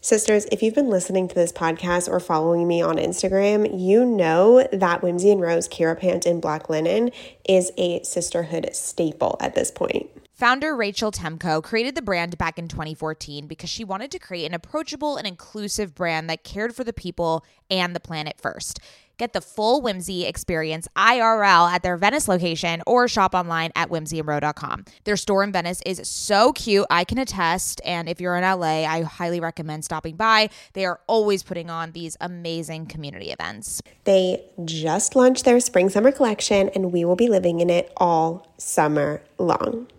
Sisters, 0.00 0.46
if 0.52 0.62
you've 0.62 0.76
been 0.76 0.90
listening 0.90 1.26
to 1.26 1.34
this 1.34 1.50
podcast 1.50 2.08
or 2.08 2.20
following 2.20 2.68
me 2.68 2.80
on 2.80 2.98
Instagram, 2.98 3.80
you 3.80 4.04
know 4.04 4.64
that 4.72 5.02
Whimsy 5.02 5.32
and 5.32 5.40
Row's 5.40 5.68
Kira 5.68 5.98
Pant 5.98 6.24
in 6.24 6.40
black 6.40 6.70
linen 6.70 7.10
is 7.48 7.72
a 7.76 8.00
sisterhood 8.04 8.70
staple 8.72 9.36
at 9.40 9.56
this 9.56 9.72
point. 9.72 10.08
Founder 10.38 10.76
Rachel 10.76 11.10
Temko 11.10 11.60
created 11.60 11.96
the 11.96 12.00
brand 12.00 12.38
back 12.38 12.60
in 12.60 12.68
2014 12.68 13.48
because 13.48 13.68
she 13.68 13.82
wanted 13.82 14.12
to 14.12 14.20
create 14.20 14.46
an 14.46 14.54
approachable 14.54 15.16
and 15.16 15.26
inclusive 15.26 15.96
brand 15.96 16.30
that 16.30 16.44
cared 16.44 16.76
for 16.76 16.84
the 16.84 16.92
people 16.92 17.44
and 17.68 17.92
the 17.92 17.98
planet 17.98 18.36
first. 18.40 18.78
Get 19.16 19.32
the 19.32 19.40
full 19.40 19.82
Whimsy 19.82 20.26
experience 20.26 20.86
IRL 20.94 21.68
at 21.68 21.82
their 21.82 21.96
Venice 21.96 22.28
location 22.28 22.84
or 22.86 23.08
shop 23.08 23.34
online 23.34 23.72
at 23.74 23.90
whimsyandrow.com. 23.90 24.84
Their 25.02 25.16
store 25.16 25.42
in 25.42 25.50
Venice 25.50 25.82
is 25.84 26.06
so 26.06 26.52
cute, 26.52 26.86
I 26.88 27.02
can 27.02 27.18
attest. 27.18 27.80
And 27.84 28.08
if 28.08 28.20
you're 28.20 28.36
in 28.36 28.44
LA, 28.44 28.84
I 28.84 29.02
highly 29.02 29.40
recommend 29.40 29.84
stopping 29.84 30.14
by. 30.14 30.50
They 30.72 30.84
are 30.84 31.00
always 31.08 31.42
putting 31.42 31.68
on 31.68 31.90
these 31.90 32.16
amazing 32.20 32.86
community 32.86 33.32
events. 33.32 33.82
They 34.04 34.44
just 34.64 35.16
launched 35.16 35.44
their 35.44 35.58
spring 35.58 35.88
summer 35.88 36.12
collection, 36.12 36.68
and 36.76 36.92
we 36.92 37.04
will 37.04 37.16
be 37.16 37.28
living 37.28 37.58
in 37.58 37.70
it 37.70 37.92
all 37.96 38.46
summer 38.56 39.20
long. 39.36 39.88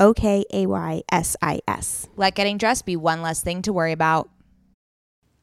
O 0.00 0.14
K 0.14 0.44
A 0.52 0.66
Y 0.66 1.02
S 1.12 1.36
I 1.42 1.60
S. 1.68 2.08
Let 2.16 2.34
getting 2.34 2.58
dressed 2.58 2.86
be 2.86 2.96
one 2.96 3.22
less 3.22 3.42
thing 3.42 3.62
to 3.62 3.72
worry 3.72 3.92
about. 3.92 4.30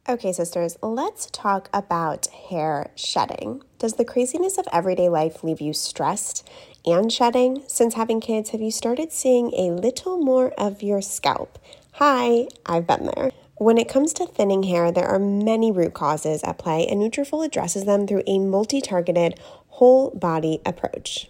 Okay, 0.10 0.32
sisters, 0.32 0.78
let's 0.82 1.28
talk 1.32 1.70
about 1.74 2.28
hair 2.28 2.92
shedding. 2.96 3.62
Does 3.78 3.96
the 3.96 4.06
craziness 4.06 4.58
of 4.58 4.66
everyday 4.72 5.10
life 5.10 5.44
leave 5.44 5.60
you 5.60 5.74
stressed 5.74 6.50
and 6.86 7.12
shedding? 7.12 7.64
Since 7.68 7.96
having 7.96 8.22
kids, 8.22 8.52
have 8.52 8.62
you 8.62 8.72
started 8.72 9.12
seeing 9.12 9.54
a 9.54 9.72
little 9.72 10.18
more 10.18 10.54
of 10.58 10.82
your 10.82 11.02
scalp? 11.02 11.60
Hi, 11.96 12.48
I've 12.66 12.88
been 12.88 13.12
there. 13.16 13.32
When 13.58 13.78
it 13.78 13.90
comes 13.90 14.14
to 14.14 14.26
thinning 14.26 14.64
hair, 14.64 14.92
there 14.94 15.08
are 15.08 15.20
many 15.20 15.74
root 15.74 15.94
causes 15.94 16.42
at 16.44 16.58
play, 16.58 16.88
and 16.88 17.02
Nutrafol 17.02 17.46
addresses 17.46 17.84
them 17.84 18.08
through 18.08 18.24
a 18.26 18.40
multi-targeted, 18.40 19.38
whole 19.68 20.12
body 20.12 20.62
approach. 20.66 21.30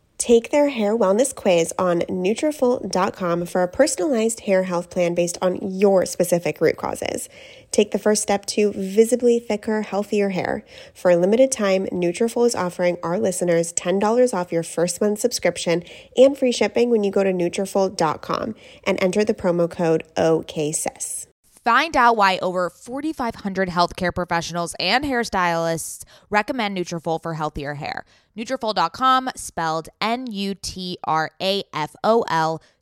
Take 0.21 0.51
their 0.51 0.69
hair 0.69 0.95
wellness 0.95 1.33
quiz 1.33 1.73
on 1.79 2.01
Nutrafol.com 2.01 3.47
for 3.47 3.63
a 3.63 3.67
personalized 3.67 4.41
hair 4.41 4.61
health 4.61 4.91
plan 4.91 5.15
based 5.15 5.35
on 5.41 5.57
your 5.67 6.05
specific 6.05 6.61
root 6.61 6.77
causes. 6.77 7.27
Take 7.71 7.89
the 7.89 7.97
first 7.97 8.21
step 8.21 8.45
to 8.45 8.71
visibly 8.71 9.39
thicker, 9.39 9.81
healthier 9.81 10.29
hair. 10.29 10.63
For 10.93 11.09
a 11.09 11.17
limited 11.17 11.51
time, 11.51 11.87
Nutrafol 11.87 12.45
is 12.45 12.53
offering 12.53 12.97
our 13.01 13.17
listeners 13.17 13.73
$10 13.73 14.31
off 14.31 14.51
your 14.51 14.61
first 14.61 15.01
month 15.01 15.17
subscription 15.17 15.81
and 16.15 16.37
free 16.37 16.51
shipping 16.51 16.91
when 16.91 17.03
you 17.03 17.09
go 17.09 17.23
to 17.23 17.33
Nutrafol.com 17.33 18.53
and 18.83 19.01
enter 19.01 19.25
the 19.25 19.33
promo 19.33 19.67
code 19.67 20.03
OKSIS. 20.17 21.25
Find 21.63 21.97
out 21.97 22.15
why 22.15 22.37
over 22.43 22.69
4,500 22.69 23.69
healthcare 23.69 24.13
professionals 24.13 24.75
and 24.79 25.03
hairstylists 25.03 26.03
recommend 26.29 26.77
Nutrafol 26.77 27.19
for 27.19 27.33
healthier 27.33 27.73
hair. 27.73 28.05
Nutrafol.com, 28.37 29.29
spelled 29.35 29.89
N-U-T-R-A-F-O-L 29.99 30.61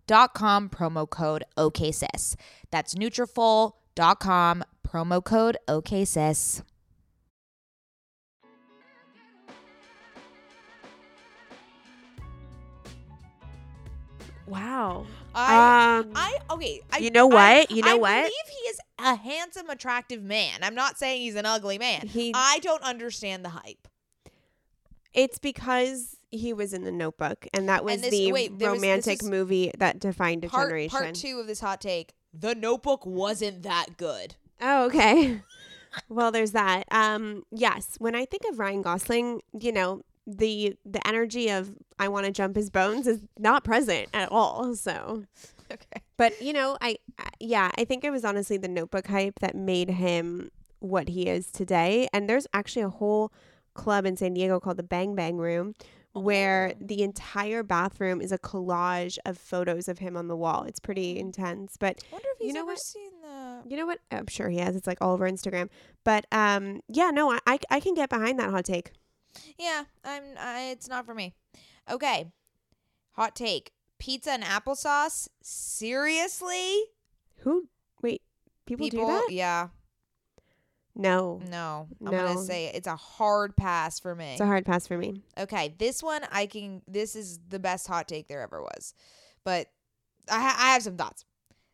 dot 0.08 0.34
com, 0.34 0.70
promo 0.70 1.10
code 1.10 1.44
OKSIS. 1.58 2.36
That's 2.72 2.96
Nutrafol.com, 2.96 4.64
promo 4.88 5.24
code 5.24 5.58
OKSIS. 5.68 6.64
Wow. 14.48 15.06
I, 15.36 16.00
Um, 16.00 16.12
I 16.16 16.40
okay. 16.52 16.82
I, 16.92 16.98
you 16.98 17.12
know 17.12 17.30
I- 17.32 17.34
what? 17.60 17.72
You 17.72 17.84
know 17.84 17.92
I 17.96 17.98
what? 18.00 18.12
I 18.12 18.22
believe 18.22 18.34
he 18.48 18.70
is 18.70 18.80
a 18.98 19.16
handsome, 19.16 19.70
attractive 19.70 20.24
man. 20.24 20.64
I'm 20.64 20.74
not 20.76 20.98
saying 20.98 21.22
he's 21.22 21.36
an 21.36 21.46
ugly 21.46 21.78
man. 21.78 22.08
He- 22.08 22.32
I 22.36 22.60
don't 22.60 22.82
understand 22.84 23.46
the 23.46 23.50
hype. 23.50 23.88
It's 25.24 25.40
because 25.40 26.16
he 26.32 26.54
was 26.54 26.74
in 26.74 26.84
the 26.84 26.92
notebook, 26.92 27.48
and 27.54 27.68
that 27.68 27.84
was 27.84 27.96
And 27.96 28.04
this- 28.04 28.12
the 28.12 28.32
wait, 28.32 28.58
there 28.60 28.72
was- 28.72 28.80
this 28.82 28.88
romantic 28.88 29.24
is 29.24 29.30
movie 29.30 29.72
that 29.78 30.00
defined 30.00 30.46
a 30.46 30.50
Part 30.50 30.68
generation. 30.68 30.98
part 31.00 31.16
two 31.16 31.40
of 31.40 31.48
this 31.48 31.60
hot 31.60 31.82
take: 31.82 32.14
The 32.34 32.54
Notebook 32.56 33.06
wasn't 33.06 33.64
that 33.64 33.98
good. 33.98 34.36
Oh, 34.62 34.86
okay. 34.86 35.42
well, 36.10 36.32
there's 36.32 36.52
that. 36.52 36.84
Um, 36.92 37.44
yes, 37.52 37.96
when 37.98 38.16
I 38.16 38.26
think 38.26 38.44
of 38.50 38.60
Ryan 38.60 38.82
Gosling, 38.82 39.42
you 39.60 39.72
know, 39.72 40.04
the 40.28 40.76
the 40.86 41.06
energy 41.08 41.50
of 41.50 41.72
I 41.98 42.08
want 42.08 42.26
to 42.28 42.32
jump 42.32 42.56
his 42.56 42.70
bones 42.70 43.08
is 43.08 43.20
not 43.40 43.64
present 43.64 44.08
at 44.14 44.32
all. 44.32 44.76
So, 44.76 45.24
Okay. 45.72 46.02
but 46.18 46.40
you 46.42 46.54
know, 46.54 46.78
I, 46.82 46.98
I 47.18 47.30
yeah, 47.40 47.72
I 47.78 47.84
think 47.86 48.04
it 48.04 48.12
was 48.12 48.24
honestly 48.24 48.58
the 48.58 48.68
Notebook 48.68 49.08
hype 49.08 49.40
that 49.40 49.56
made 49.56 49.90
him 49.90 50.52
what 50.80 51.10
he 51.10 51.28
is 51.28 51.52
today. 51.52 52.08
And 52.14 52.30
there's 52.30 52.46
actually 52.54 52.84
a 52.84 52.90
whole 52.90 53.34
club 53.80 54.06
in 54.06 54.18
San 54.18 54.34
Diego 54.34 54.60
called 54.60 54.78
the 54.78 54.84
Bang 54.84 55.16
Bang 55.16 55.38
Room. 55.38 55.74
Where 56.14 56.74
Oh. 56.76 56.78
the 56.82 57.04
entire 57.04 57.62
bathroom 57.62 58.20
is 58.20 58.32
a 58.32 58.40
collage 58.40 59.20
of 59.26 59.38
photos 59.38 59.88
of 59.88 60.00
him 60.00 60.18
on 60.18 60.28
the 60.28 60.36
wall. 60.36 60.64
It's 60.64 60.80
pretty 60.80 61.20
intense, 61.20 61.78
but 61.78 62.02
I 62.12 62.14
wonder 62.16 62.28
if 62.34 62.40
You 62.40 62.46
he's 62.48 62.56
know 62.56 62.62
ever 62.62 62.72
what? 62.72 62.80
seen 62.80 63.12
the. 63.22 63.62
you 63.68 63.78
know 63.78 63.86
what? 63.86 64.00
I'm 64.12 64.26
sure 64.26 64.50
he 64.50 64.58
has. 64.58 64.76
It's 64.76 64.88
like 64.88 64.98
all 65.02 65.14
over 65.14 65.30
Instagram. 65.30 65.70
But 66.04 66.26
um, 66.32 66.82
yeah, 66.88 67.12
no, 67.12 67.32
I 67.32 67.40
I, 67.46 67.60
I 67.70 67.80
can 67.80 67.94
get 67.94 68.10
behind 68.10 68.40
that 68.40 68.50
hot 68.50 68.66
take. 68.66 68.92
Yeah, 69.60 69.84
I'm. 70.04 70.24
I, 70.40 70.70
it's 70.72 70.88
not 70.90 71.06
for 71.06 71.14
me. 71.14 71.36
Okay. 71.90 72.32
Hot 73.12 73.36
take: 73.36 73.72
Pizza 74.00 74.32
and 74.32 74.44
applesauce. 74.44 75.28
Seriously? 75.44 76.86
Who? 77.42 77.70
Wait, 78.02 78.24
people, 78.66 78.90
do 78.90 79.06
that? 79.06 79.28
Yeah. 79.30 79.68
No, 81.00 81.42
No. 81.50 81.88
I'm 82.06 82.12
No. 82.12 82.28
gonna 82.28 82.42
say 82.44 82.68
it's 82.68 82.88
a 82.88 82.96
hard 82.96 83.56
pass 83.56 84.00
for 84.00 84.14
me. 84.16 84.34
it's 84.34 84.42
a 84.42 84.46
hard 84.46 84.66
pass 84.66 84.86
for 84.86 84.98
me. 84.98 85.24
Okay, 85.38 85.74
this 85.80 86.04
one 86.04 86.22
I 86.32 86.46
can. 86.46 86.82
This 86.88 87.16
is 87.16 87.40
the 87.48 87.60
best 87.60 87.88
hot 87.88 88.08
take 88.08 88.28
there 88.28 88.42
ever 88.42 88.62
was, 88.62 88.94
but 89.44 89.68
I, 90.30 90.40
ha- 90.40 90.58
I 90.60 90.74
have 90.74 90.84
some 90.84 90.98
thoughts. 90.98 91.26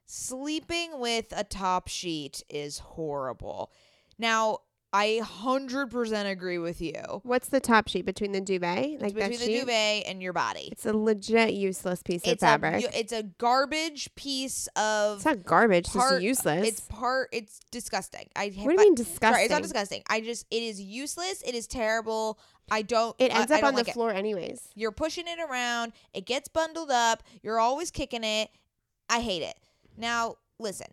Sleeping 0.06 1.00
with 1.00 1.34
a 1.36 1.44
top 1.44 1.88
sheet 1.88 2.44
is 2.50 2.78
horrible. 2.80 3.72
Now 4.20 4.60
I 4.96 5.20
hundred 5.24 5.92
percent 5.92 6.30
agree 6.30 6.58
with 6.58 6.80
you. 6.82 6.94
What's 7.24 7.50
the 7.50 7.60
top 7.60 7.88
sheet 7.90 8.06
between 8.06 8.32
the 8.32 8.40
duvet? 8.40 9.02
Like 9.02 9.14
between 9.14 9.32
the 9.40 9.46
sheet? 9.46 9.60
duvet 9.60 10.04
and 10.08 10.22
your 10.22 10.32
body. 10.32 10.70
It's 10.72 10.86
a 10.86 10.94
legit 10.94 11.54
useless 11.54 12.02
piece 12.02 12.22
of 12.24 12.30
It's 12.32 12.42
a 12.44 12.46
fabric. 12.46 12.82
you- 12.82 12.90
it's 12.94 13.12
a 13.12 13.24
garbage 13.24 14.14
piece 14.16 14.68
of. 14.78 15.18
it's 15.18 15.26
not 15.26 15.44
garbage. 15.44 15.86
It's 15.88 15.96
part- 15.96 16.12
just 16.14 16.24
useless. 16.24 16.68
It's 16.68 16.80
part. 16.82 17.30
It's 17.34 17.60
disgusting. 17.72 18.30
I 18.36 18.46
what 18.56 18.68
do 18.68 18.72
you 18.72 18.78
mean 18.78 18.96
disgusting? 18.96 19.34
Sorry, 19.34 19.44
it's 19.44 19.52
not 19.52 19.62
disgusting. 19.64 20.04
I 20.08 20.22
just 20.22 20.46
it 20.50 20.64
is 20.64 20.80
useless. 20.82 21.42
It 21.42 21.56
is 21.56 21.68
terrible. 21.68 22.40
I 22.72 22.82
don't. 22.82 23.16
It 23.20 23.36
ends 23.36 23.52
I 23.52 23.58
up 23.58 23.64
on 23.66 23.76
like 23.76 23.86
the 23.86 23.92
it. 23.92 23.94
floor 23.94 24.12
anyways. 24.14 24.70
You're 24.76 24.92
pushing 24.94 25.26
it 25.28 25.40
around. 25.40 25.92
It 26.14 26.26
gets 26.26 26.48
bundled 26.48 26.90
up. 26.90 27.22
You're 27.44 27.60
always 27.60 27.92
kicking 27.92 28.24
it. 28.24 28.50
I 29.10 29.20
hate 29.20 29.42
it. 29.44 29.56
Now, 29.98 30.36
listen. 30.58 30.88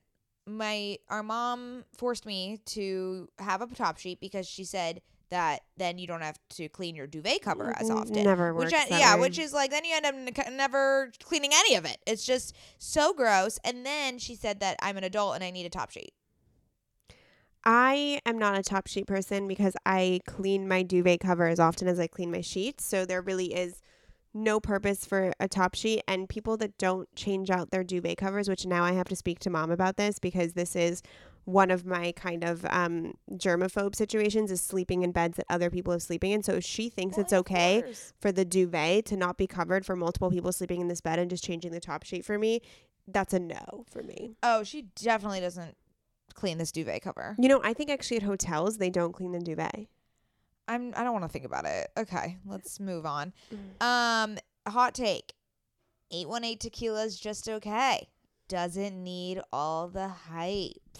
My 0.47 0.99
our 1.09 1.23
mom 1.23 1.85
forced 1.97 2.27
me 2.27 2.61
to 2.67 3.29
have 3.39 3.63
a 3.63 3.67
top 3.67 3.99
sheet 3.99 4.21
because 4.21 4.47
she 4.47 4.65
said 4.65 5.03
that 5.31 5.63
then 5.79 5.97
you 5.99 6.07
don't 6.07 6.21
have 6.21 6.39
to 6.51 6.69
clean 6.69 6.95
your 6.95 7.07
duvet 7.07 7.41
cover 7.41 7.73
as 7.79 7.89
often. 7.89 8.23
never 8.23 8.53
which 8.53 8.73
works 8.73 8.85
I, 8.87 8.89
that 8.91 9.01
yeah, 9.01 9.15
way. 9.15 9.23
which 9.23 9.39
is 9.39 9.53
like 9.53 9.71
then 9.71 9.85
you 9.85 9.95
end 9.95 10.05
up 10.05 10.15
never 10.53 11.11
cleaning 11.25 11.53
any 11.55 11.75
of 11.75 11.85
it. 11.85 11.99
It's 12.07 12.25
just 12.25 12.55
so 12.79 13.15
gross. 13.15 13.59
And 13.65 13.87
then 13.87 14.19
she 14.19 14.35
said 14.35 14.61
that 14.61 14.77
I'm 14.83 14.97
an 14.99 15.05
adult 15.05 15.35
and 15.35 15.43
I 15.43 15.51
need 15.51 15.65
a 15.65 15.71
top 15.71 15.91
sheet. 15.91 16.13
I 17.65 18.21
am 18.27 18.39
not 18.39 18.59
a 18.59 18.63
top 18.63 18.89
sheet 18.89 19.07
person 19.07 19.49
because 19.49 19.75
I 19.87 20.21
clean 20.27 20.69
my 20.69 20.83
duvet 20.83 21.21
cover 21.21 21.47
as 21.47 21.61
often 21.61 21.89
as 21.89 21.99
I 21.99 22.09
clean 22.09 22.31
my 22.31 22.41
sheets. 22.41 22.85
So 22.85 23.07
there 23.07 23.23
really 23.23 23.55
is 23.55 23.81
no 24.35 24.61
purpose 24.61 25.05
for 25.05 25.33
a 25.41 25.49
top 25.49 25.75
sheet. 25.75 26.03
And 26.09 26.29
people 26.29 26.57
that 26.59 26.79
don't 26.79 27.09
change 27.15 27.51
out 27.51 27.71
their 27.71 27.85
duvet 27.85 28.19
covers, 28.19 28.49
which 28.49 28.67
now 28.67 28.85
I 28.85 28.93
have 28.93 29.09
to 29.09 29.17
speak 29.17 29.39
to 29.41 29.51
mom 29.51 29.71
about 29.71 29.97
this 29.97 30.19
because 30.19 30.53
this 30.53 30.75
is 30.77 31.03
one 31.45 31.71
of 31.71 31.85
my 31.85 32.13
kind 32.13 32.45
of 32.45 32.65
um, 32.67 33.15
germaphobe 33.33 33.97
situations 33.97 34.51
is 34.53 34.61
sleeping 34.61 35.03
in 35.03 35.11
beds 35.11 35.37
that 35.37 35.47
other 35.49 35.71
people 35.71 35.93
are 35.93 35.99
sleeping 35.99 36.31
in. 36.31 36.43
So 36.43 36.61
she 36.61 36.89
thinks 36.89 37.19
it's 37.19 37.33
Well, 37.33 37.41
of 37.41 37.47
okay 37.47 37.85
for 38.21 38.31
the 38.31 38.45
duvet 38.45 39.07
to 39.07 39.17
not 39.17 39.37
be 39.37 39.47
covered 39.47 39.85
for 39.85 39.97
multiple 39.97 40.31
people 40.31 40.53
sleeping 40.53 40.81
in 40.81 40.89
this 40.89 41.01
bed 41.01 41.19
and 41.19 41.29
just 41.29 41.45
changing 41.45 41.73
the 41.73 41.81
top 41.81 42.05
sheet 42.05 42.25
for 42.25 42.39
me, 42.39 42.61
that's 43.09 43.35
a 43.35 43.41
no 43.41 43.85
for 43.91 44.03
me. 44.03 44.37
Oh, 44.43 44.63
she 44.63 44.83
definitely 44.95 45.41
doesn't 45.41 45.77
clean 46.35 46.59
this 46.59 46.71
duvet 46.73 47.03
cover. 47.03 47.37
You 47.39 47.49
know, 47.49 47.61
I 47.65 47.75
think 47.75 47.91
actually 47.91 48.19
at 48.19 48.23
hotels 48.23 48.79
they 48.79 48.91
don't 48.91 49.13
clean 49.13 49.33
the 49.33 49.41
duvet. 49.41 49.89
I'm 50.69 50.93
I 50.97 51.05
don't 51.05 51.13
want 51.13 51.25
to 51.25 51.29
think 51.29 51.45
about 51.45 51.65
it. 51.65 51.91
Okay, 51.97 52.39
let's 52.47 52.81
move 52.81 53.07
on. 53.07 53.33
Mm. 53.53 53.85
Um, 53.85 54.39
hot 54.67 54.95
take. 54.95 55.35
818 56.11 56.59
tequila 56.59 57.05
is 57.05 57.19
just 57.19 57.49
okay. 57.49 58.09
Doesn't 58.49 59.03
need 59.03 59.41
all 59.53 59.89
the 59.89 60.09
hype. 60.09 60.99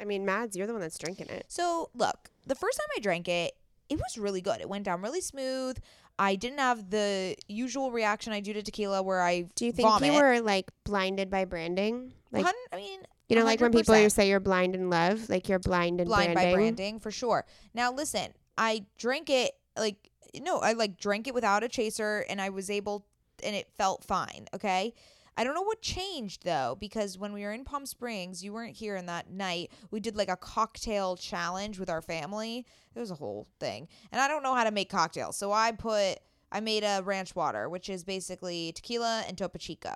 I 0.00 0.04
mean, 0.04 0.24
Mads, 0.24 0.56
you're 0.56 0.66
the 0.66 0.72
one 0.72 0.80
that's 0.80 0.98
drinking 0.98 1.28
it. 1.28 1.44
So, 1.48 1.90
look, 1.94 2.30
the 2.46 2.54
first 2.54 2.78
time 2.78 2.86
I 2.96 3.00
drank 3.00 3.28
it, 3.28 3.52
it 3.88 3.98
was 3.98 4.16
really 4.16 4.40
good. 4.40 4.60
It 4.60 4.68
went 4.68 4.84
down 4.84 5.02
really 5.02 5.20
smooth. 5.20 5.76
I 6.18 6.34
didn't 6.34 6.58
have 6.58 6.90
the 6.90 7.36
usual 7.46 7.90
reaction 7.92 8.32
I 8.32 8.40
do 8.40 8.52
to 8.54 8.62
tequila 8.62 9.02
where 9.02 9.20
I 9.22 9.42
Do 9.54 9.66
you 9.66 9.72
think 9.72 9.88
vomit. 9.88 10.12
you 10.12 10.18
were 10.18 10.40
like 10.40 10.70
blinded 10.84 11.30
by 11.30 11.44
branding? 11.44 12.12
Like 12.30 12.44
Hun- 12.44 12.54
I 12.72 12.76
mean, 12.76 13.00
you 13.28 13.36
know, 13.36 13.44
like 13.44 13.60
when 13.60 13.72
people 13.72 14.10
say 14.10 14.28
you're 14.28 14.40
blind 14.40 14.74
in 14.74 14.90
love, 14.90 15.28
like 15.28 15.48
you're 15.48 15.58
blind 15.58 16.00
in 16.00 16.06
blind 16.06 16.34
branding. 16.34 16.52
by 16.52 16.56
branding 16.56 17.00
for 17.00 17.10
sure. 17.10 17.46
Now 17.74 17.92
listen, 17.92 18.32
I 18.56 18.86
drank 18.98 19.30
it 19.30 19.52
like 19.76 20.10
no, 20.40 20.58
I 20.58 20.72
like 20.72 20.96
drank 20.96 21.26
it 21.28 21.34
without 21.34 21.62
a 21.62 21.68
chaser 21.68 22.24
and 22.28 22.40
I 22.40 22.48
was 22.48 22.70
able 22.70 23.04
and 23.42 23.54
it 23.54 23.68
felt 23.76 24.04
fine, 24.04 24.46
okay? 24.54 24.94
I 25.36 25.44
don't 25.44 25.54
know 25.54 25.62
what 25.62 25.80
changed 25.80 26.44
though 26.44 26.76
because 26.78 27.18
when 27.18 27.32
we 27.32 27.42
were 27.42 27.52
in 27.52 27.64
Palm 27.64 27.86
Springs, 27.86 28.44
you 28.44 28.52
weren't 28.52 28.76
here 28.76 28.96
in 28.96 29.06
that 29.06 29.30
night. 29.30 29.70
We 29.90 30.00
did 30.00 30.16
like 30.16 30.28
a 30.28 30.36
cocktail 30.36 31.16
challenge 31.16 31.78
with 31.78 31.88
our 31.88 32.02
family. 32.02 32.66
It 32.94 33.00
was 33.00 33.10
a 33.10 33.14
whole 33.14 33.46
thing. 33.58 33.88
And 34.10 34.20
I 34.20 34.28
don't 34.28 34.42
know 34.42 34.54
how 34.54 34.64
to 34.64 34.70
make 34.70 34.90
cocktails. 34.90 35.36
So 35.36 35.52
I 35.52 35.72
put 35.72 36.18
I 36.50 36.60
made 36.60 36.84
a 36.84 37.02
ranch 37.02 37.34
water, 37.34 37.68
which 37.68 37.88
is 37.88 38.04
basically 38.04 38.72
tequila 38.72 39.24
and 39.26 39.38
Topo 39.38 39.58
Chico. 39.58 39.94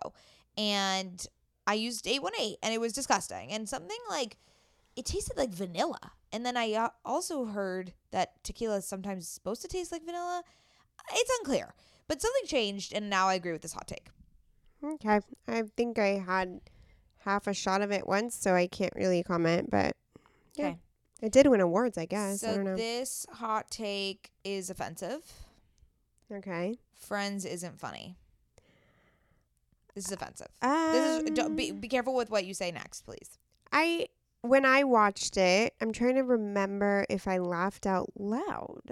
And 0.57 1.27
I 1.67 1.75
used 1.75 2.07
818 2.07 2.57
and 2.63 2.73
it 2.73 2.81
was 2.81 2.95
disgusting. 2.95 3.53
And 3.53 3.69
something 3.69 3.99
like 4.09 4.39
it 4.97 5.05
tasted 5.05 5.37
like 5.37 5.51
vanilla. 5.51 6.13
And 6.33 6.45
then 6.45 6.57
I 6.57 6.73
uh, 6.73 6.89
also 7.05 7.45
heard 7.47 7.93
that 8.11 8.43
tequila 8.43 8.79
is 8.79 8.87
sometimes 8.87 9.29
supposed 9.29 9.63
to 9.63 9.69
taste 9.69 9.93
like 9.93 10.05
vanilla. 10.05 10.43
It's 11.13 11.39
unclear. 11.39 11.75
But 12.09 12.21
something 12.21 12.47
changed 12.47 12.93
and 12.93 13.09
now 13.11 13.29
I 13.29 13.35
agree 13.35 13.53
with 13.53 13.63
this 13.63 13.73
hot 13.73 13.87
take. 13.87 14.09
Okay. 14.85 15.21
I 15.49 15.63
think 15.77 15.99
I 15.99 16.23
had 16.25 16.61
half 17.19 17.47
a 17.47 17.55
shot 17.55 17.83
of 17.83 17.91
it 17.91 18.07
once, 18.07 18.37
so 18.37 18.55
I 18.55 18.67
can't 18.67 18.95
really 18.95 19.23
comment, 19.23 19.71
but 19.71 19.97
yeah. 20.55 20.67
Okay. 20.67 20.79
It 21.23 21.33
did 21.33 21.47
win 21.47 21.61
awards, 21.61 21.97
I 21.97 22.05
guess. 22.05 22.45
I 22.45 22.49
so 22.49 22.55
don't 22.57 22.65
know. 22.65 22.77
this 22.77 23.27
hot 23.33 23.71
take 23.71 24.33
is 24.45 24.69
offensive. 24.69 25.25
okay. 26.31 26.79
Friends 26.95 27.45
isn't 27.45 27.81
funny. 27.81 28.17
This 29.95 30.07
is 30.07 30.13
offensive. 30.13 30.49
Um, 30.61 30.93
This 30.93 31.23
is 31.23 31.31
don't, 31.31 31.57
be 31.57 31.73
be 31.73 31.89
careful 31.89 32.15
with 32.15 32.31
what 32.31 32.45
you 32.45 32.53
say 32.53 32.71
next, 32.71 33.03
please. 33.03 33.39
I 33.73 34.09
when 34.43 34.65
I 34.65 34.85
watched 34.85 35.37
it, 35.37 35.75
I'm 35.81 35.93
trying 35.93 36.15
to 36.17 36.23
remember 36.23 37.05
if 37.09 37.27
I 37.29 37.39
laughed 37.39 37.87
out 37.87 38.11
loud. 38.17 38.83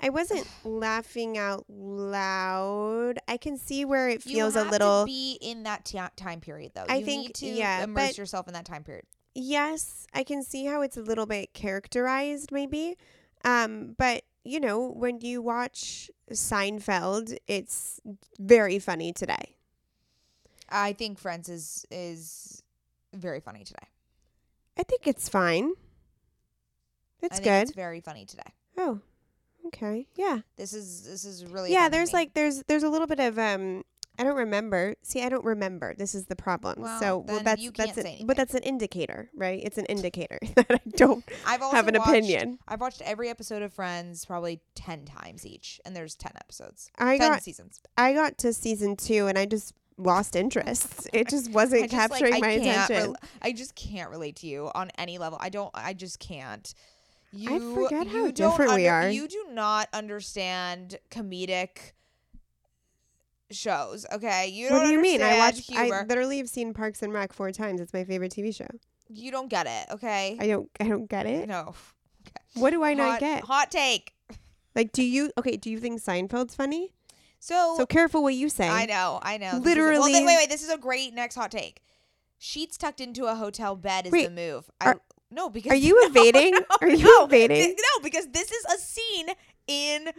I 0.00 0.08
wasn't 0.08 0.46
laughing 0.64 1.38
out 1.38 1.64
loud. 1.68 3.18
I 3.28 3.36
can 3.36 3.56
see 3.56 3.84
where 3.84 4.08
it 4.08 4.22
feels 4.22 4.54
you 4.54 4.60
a 4.60 4.64
have 4.64 4.72
little 4.72 5.02
to 5.02 5.06
be 5.06 5.38
in 5.40 5.62
that 5.62 5.84
ti 5.84 6.00
time 6.16 6.40
period 6.40 6.72
though. 6.74 6.86
I 6.88 6.96
you 6.96 7.04
think- 7.04 7.22
need 7.22 7.34
to 7.36 7.46
yeah, 7.46 7.84
immerse 7.84 8.08
but- 8.10 8.18
yourself 8.18 8.48
in 8.48 8.54
that 8.54 8.64
time 8.64 8.84
period. 8.84 9.04
Yes, 9.34 10.06
I 10.12 10.24
can 10.24 10.42
see 10.42 10.66
how 10.66 10.82
it's 10.82 10.98
a 10.98 11.00
little 11.02 11.24
bit 11.24 11.54
characterized, 11.54 12.52
maybe. 12.52 12.98
Um, 13.44 13.94
but 13.96 14.24
you 14.44 14.60
know, 14.60 14.88
when 14.88 15.20
you 15.20 15.40
watch 15.40 16.10
Seinfeld, 16.30 17.36
it's 17.46 17.98
very 18.38 18.78
funny 18.78 19.12
today. 19.12 19.56
I 20.68 20.92
think 20.92 21.18
Friends 21.18 21.48
is 21.48 21.86
is 21.90 22.62
very 23.14 23.40
funny 23.40 23.64
today. 23.64 23.86
I 24.78 24.82
think 24.82 25.06
it's 25.06 25.28
fine. 25.28 25.72
I 27.22 27.26
It's 27.26 27.36
think 27.36 27.44
good. 27.44 27.62
It's 27.62 27.72
very 27.72 28.00
funny 28.00 28.24
today. 28.24 28.52
oh, 28.78 29.00
okay, 29.66 30.06
yeah, 30.16 30.40
This 30.56 30.72
is 30.72 31.04
this 31.04 31.24
is 31.24 31.44
really 31.46 31.72
yeah. 31.72 31.88
There's 31.88 32.12
like 32.12 32.34
there's 32.34 32.62
there's 32.68 32.82
a 32.82 32.88
little 32.88 33.06
bit 33.06 33.20
of 33.20 33.38
um. 33.38 33.84
I 34.18 34.24
don't 34.24 34.36
remember. 34.36 34.94
See, 35.02 35.22
I 35.22 35.30
don't 35.30 35.44
remember. 35.44 35.94
This 35.94 36.14
is 36.14 36.26
the 36.26 36.36
problem. 36.36 36.82
Well, 36.82 37.00
so, 37.00 37.18
well, 37.26 37.40
that's 37.42 37.70
that's 37.70 37.96
it. 37.96 38.26
but 38.26 38.36
that's 38.36 38.52
an 38.52 38.62
indicator, 38.62 39.30
right? 39.34 39.58
It's 39.64 39.78
an 39.78 39.86
indicator 39.86 40.38
that 40.54 40.66
I 40.70 40.80
don't 40.96 41.24
I've 41.46 41.62
also 41.62 41.76
have 41.76 41.88
an 41.88 41.94
watched, 41.94 42.10
opinion. 42.10 42.58
I've 42.68 42.80
watched 42.82 43.00
every 43.00 43.30
episode 43.30 43.62
of 43.62 43.72
Friends 43.72 44.26
probably 44.26 44.60
ten 44.74 45.06
times 45.06 45.46
each, 45.46 45.80
and 45.86 45.96
there's 45.96 46.14
ten 46.14 46.32
episodes, 46.36 46.90
I 46.98 47.16
ten 47.16 47.30
got 47.30 47.42
seasons. 47.42 47.80
I 47.96 48.12
got 48.12 48.36
to 48.38 48.52
season 48.52 48.96
two 48.96 49.28
and 49.28 49.38
I 49.38 49.46
just 49.46 49.72
lost 50.02 50.36
interest. 50.36 51.08
It 51.12 51.28
just 51.28 51.50
wasn't 51.52 51.90
just, 51.90 51.94
capturing 51.94 52.34
I 52.34 52.38
my 52.38 52.50
attention. 52.50 52.96
rel- 52.96 53.16
I 53.40 53.52
just 53.52 53.74
can't 53.74 54.10
relate 54.10 54.36
to 54.36 54.46
you 54.46 54.70
on 54.74 54.90
any 54.98 55.18
level. 55.18 55.38
I 55.40 55.48
don't. 55.48 55.70
I 55.74 55.94
just 55.94 56.18
can't. 56.18 56.72
You, 57.34 57.74
forget 57.74 58.06
how 58.06 58.30
different 58.30 58.74
we 58.74 58.88
are. 58.88 59.08
You 59.08 59.26
do 59.26 59.46
not 59.52 59.88
understand 59.94 60.98
comedic 61.10 61.92
shows. 63.50 64.04
Okay, 64.12 64.48
you 64.48 64.68
don't. 64.68 64.78
what 64.78 64.86
do 64.86 64.92
you 64.92 65.00
mean? 65.00 65.22
I 65.22 65.38
watch. 65.38 65.54
watched. 65.54 65.70
Humor. 65.70 66.00
I 66.00 66.04
literally 66.04 66.38
have 66.38 66.48
seen 66.48 66.74
Parks 66.74 67.02
and 67.02 67.12
Rec 67.12 67.32
four 67.32 67.50
times. 67.50 67.80
It's 67.80 67.92
my 67.94 68.04
favorite 68.04 68.32
TV 68.32 68.54
show. 68.54 68.66
you 69.08 69.30
don't 69.30 69.48
get 69.48 69.66
it. 69.66 69.94
Okay. 69.94 70.36
I 70.38 70.46
don't. 70.46 70.68
I 70.78 70.84
don't 70.88 71.08
get 71.08 71.26
it. 71.26 71.48
no. 71.48 71.74
What 72.54 72.70
do 72.70 72.82
I 72.82 72.90
hot, 72.90 72.98
not 72.98 73.20
get? 73.20 73.44
Hot 73.44 73.70
take. 73.70 74.12
Like, 74.74 74.92
do 74.92 75.02
you? 75.02 75.30
Okay, 75.38 75.56
do 75.56 75.70
you 75.70 75.80
think 75.80 76.02
Seinfeld's 76.02 76.54
funny? 76.54 76.92
So, 77.44 77.74
So 77.76 77.86
careful 77.86 78.22
what 78.22 78.34
you 78.34 78.48
say. 78.48 78.68
I 78.68 78.86
know. 78.86 79.18
I 79.20 79.36
know. 79.36 79.50
This 79.50 79.58
is 79.58 79.64
Literally- 79.64 79.98
well, 79.98 80.12
then, 80.12 80.24
wait, 80.26 80.36
wait. 80.36 80.48
This 80.48 80.62
is 80.62 80.70
a 80.70 80.78
great 80.78 81.12
next 81.12 81.34
hot 81.34 81.50
take. 81.50 81.82
Sheets 82.38 82.76
tucked 82.76 83.00
into 83.00 83.24
a 83.26 83.34
hotel 83.34 83.74
bed 83.74 84.06
is 84.06 84.12
Wait, 84.12 84.26
the 84.26 84.30
move. 84.30 84.70
I, 84.80 84.86
are- 84.90 85.00
no, 85.28 85.50
because 85.50 85.72
Are 85.72 85.76
you 85.76 86.00
no, 86.02 86.06
evading? 86.06 86.52
no, 86.52 86.60
Are 86.80 86.88
you 86.88 87.04
no. 87.04 87.24
evading? 87.24 87.56
Th- 87.56 87.76
No, 87.76 88.02
because 88.02 88.28
this 88.28 88.52
is 88.52 88.64
a 88.66 88.78
scene 88.78 89.26
in 89.66 90.10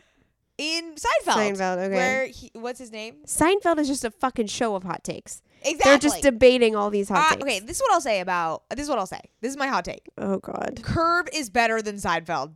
in 0.58 0.96
Seinfeld. 0.96 1.56
Seinfeld. 1.56 1.78
Okay. 1.86 1.96
Where 1.96 2.26
he, 2.28 2.52
what's 2.56 2.78
his 2.80 2.92
name? 2.92 3.16
Seinfeld 3.26 3.80
is 3.80 3.88
just 3.88 4.04
a 4.04 4.12
fucking 4.12 4.48
show 4.48 4.76
of 4.76 4.84
hot 4.84 5.04
takes. 5.06 5.42
Exactly. 5.62 5.80
They're 5.84 5.98
just 5.98 6.22
debating 6.22 6.76
all 6.76 6.90
these 6.90 7.08
hot 7.10 7.26
Uh, 7.26 7.30
takes. 7.36 7.44
okay, 7.44 7.60
this 7.62 7.78
is 7.78 7.82
what 7.84 7.94
I'll 7.94 8.02
say 8.02 8.20
about. 8.20 8.64
This 8.70 8.82
is 8.82 8.90
what 8.90 9.00
I'll 9.00 9.08
say. 9.08 9.22
This 9.42 9.50
is 9.52 9.58
my 9.58 9.68
hot 9.68 9.86
take. 9.86 10.10
Oh 10.18 10.40
God. 10.40 10.82
Curb 10.84 11.30
is 11.34 11.50
better 11.50 11.82
than 11.82 11.96
Seinfeld. 11.96 12.56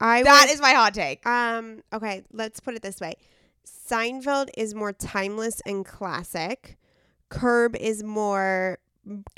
I 0.00 0.22
That 0.22 0.46
would, 0.46 0.54
is 0.54 0.60
my 0.60 0.72
hot 0.72 0.94
take. 0.94 1.26
Um, 1.26 1.82
okay, 1.92 2.22
let's 2.32 2.60
put 2.60 2.74
it 2.74 2.82
this 2.82 3.00
way. 3.00 3.14
Seinfeld 3.88 4.48
is 4.56 4.74
more 4.74 4.92
timeless 4.92 5.60
and 5.64 5.84
classic. 5.84 6.76
Curb 7.28 7.76
is 7.76 8.02
more 8.04 8.78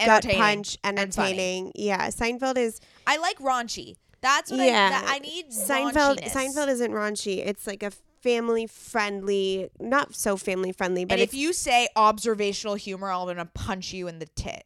gut 0.05 0.25
punch, 0.25 0.79
and 0.85 0.99
entertaining. 0.99 1.73
Yeah, 1.75 2.09
Seinfeld 2.09 2.57
is 2.57 2.81
I 3.07 3.19
like 3.19 3.39
raunchy. 3.39 3.97
That's 4.21 4.51
what 4.51 4.61
I. 4.61 4.67
Yeah. 4.67 4.91
That, 4.91 5.05
I 5.09 5.19
need 5.21 5.51
Seinfeld. 5.51 6.19
raunchiness. 6.19 6.31
Seinfeld 6.31 6.69
isn't 6.69 6.93
raunchy. 6.93 7.47
It's 7.47 7.67
like 7.67 7.83
a 7.83 7.91
family 8.23 8.67
friendly, 8.67 9.71
not 9.79 10.15
so 10.15 10.37
family 10.37 10.73
friendly, 10.73 11.05
but 11.05 11.21
if 11.21 11.35
you 11.35 11.53
say 11.53 11.89
observational 11.95 12.75
humor, 12.75 13.11
I'm 13.11 13.27
gonna 13.27 13.45
punch 13.47 13.93
you 13.93 14.09
in 14.09 14.19
the 14.19 14.27
tit. 14.27 14.65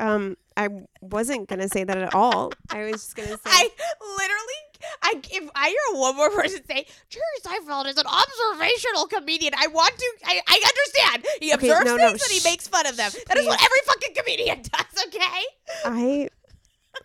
um. 0.00 0.36
I 0.58 0.70
wasn't 1.02 1.50
gonna 1.50 1.68
say 1.68 1.84
that 1.84 1.98
at 1.98 2.14
all. 2.14 2.50
I 2.70 2.84
was 2.84 2.92
just 2.92 3.14
gonna 3.14 3.28
say. 3.36 3.36
I 3.44 3.68
literally, 4.00 4.54
I 5.02 5.20
if 5.30 5.50
I 5.54 5.68
hear 5.68 6.00
one 6.00 6.16
more 6.16 6.30
person 6.40 6.60
say 6.66 6.86
Jerry 7.08 7.24
Seinfeld 7.42 7.86
is 7.86 7.96
an 7.96 8.06
observational 8.06 9.06
comedian, 9.06 9.54
I 9.56 9.66
want 9.68 9.96
to. 9.96 10.12
I, 10.24 10.40
I 10.46 10.62
understand. 10.68 11.26
He 11.40 11.54
Okay, 11.54 11.68
observes 11.68 11.84
no, 11.86 11.96
no, 11.96 12.08
things 12.08 12.22
and 12.22 12.32
he 12.42 12.48
makes 12.50 12.68
fun 12.68 12.86
of 12.86 12.96
them. 12.96 13.10
That 13.28 13.36
is 13.38 13.46
what 13.46 13.62
every 13.62 13.78
fucking 13.86 14.14
comedian 14.16 14.62
does. 14.62 15.04
Okay. 15.06 15.42
I. 15.84 16.28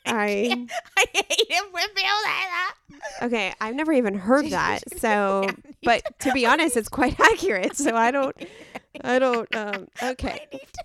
I 0.06 0.68
I 0.98 1.06
hate 1.14 1.52
him 1.52 1.64
when 1.72 1.86
people 1.90 2.04
that. 2.24 2.74
okay. 3.24 3.54
I've 3.60 3.76
never 3.76 3.92
even 3.92 4.14
heard 4.14 4.50
that. 4.52 4.80
So, 5.00 5.48
but 5.84 6.02
to 6.20 6.32
be 6.32 6.46
honest, 6.46 6.78
it's 6.78 6.88
quite 6.88 7.20
accurate. 7.20 7.76
So 7.76 7.94
I 7.96 8.10
don't. 8.12 8.36
I 9.04 9.20
don't. 9.20 9.54
Um. 9.54 9.88
Okay. 10.02 10.48
I 10.50 10.56
need 10.56 10.62
to. 10.62 10.84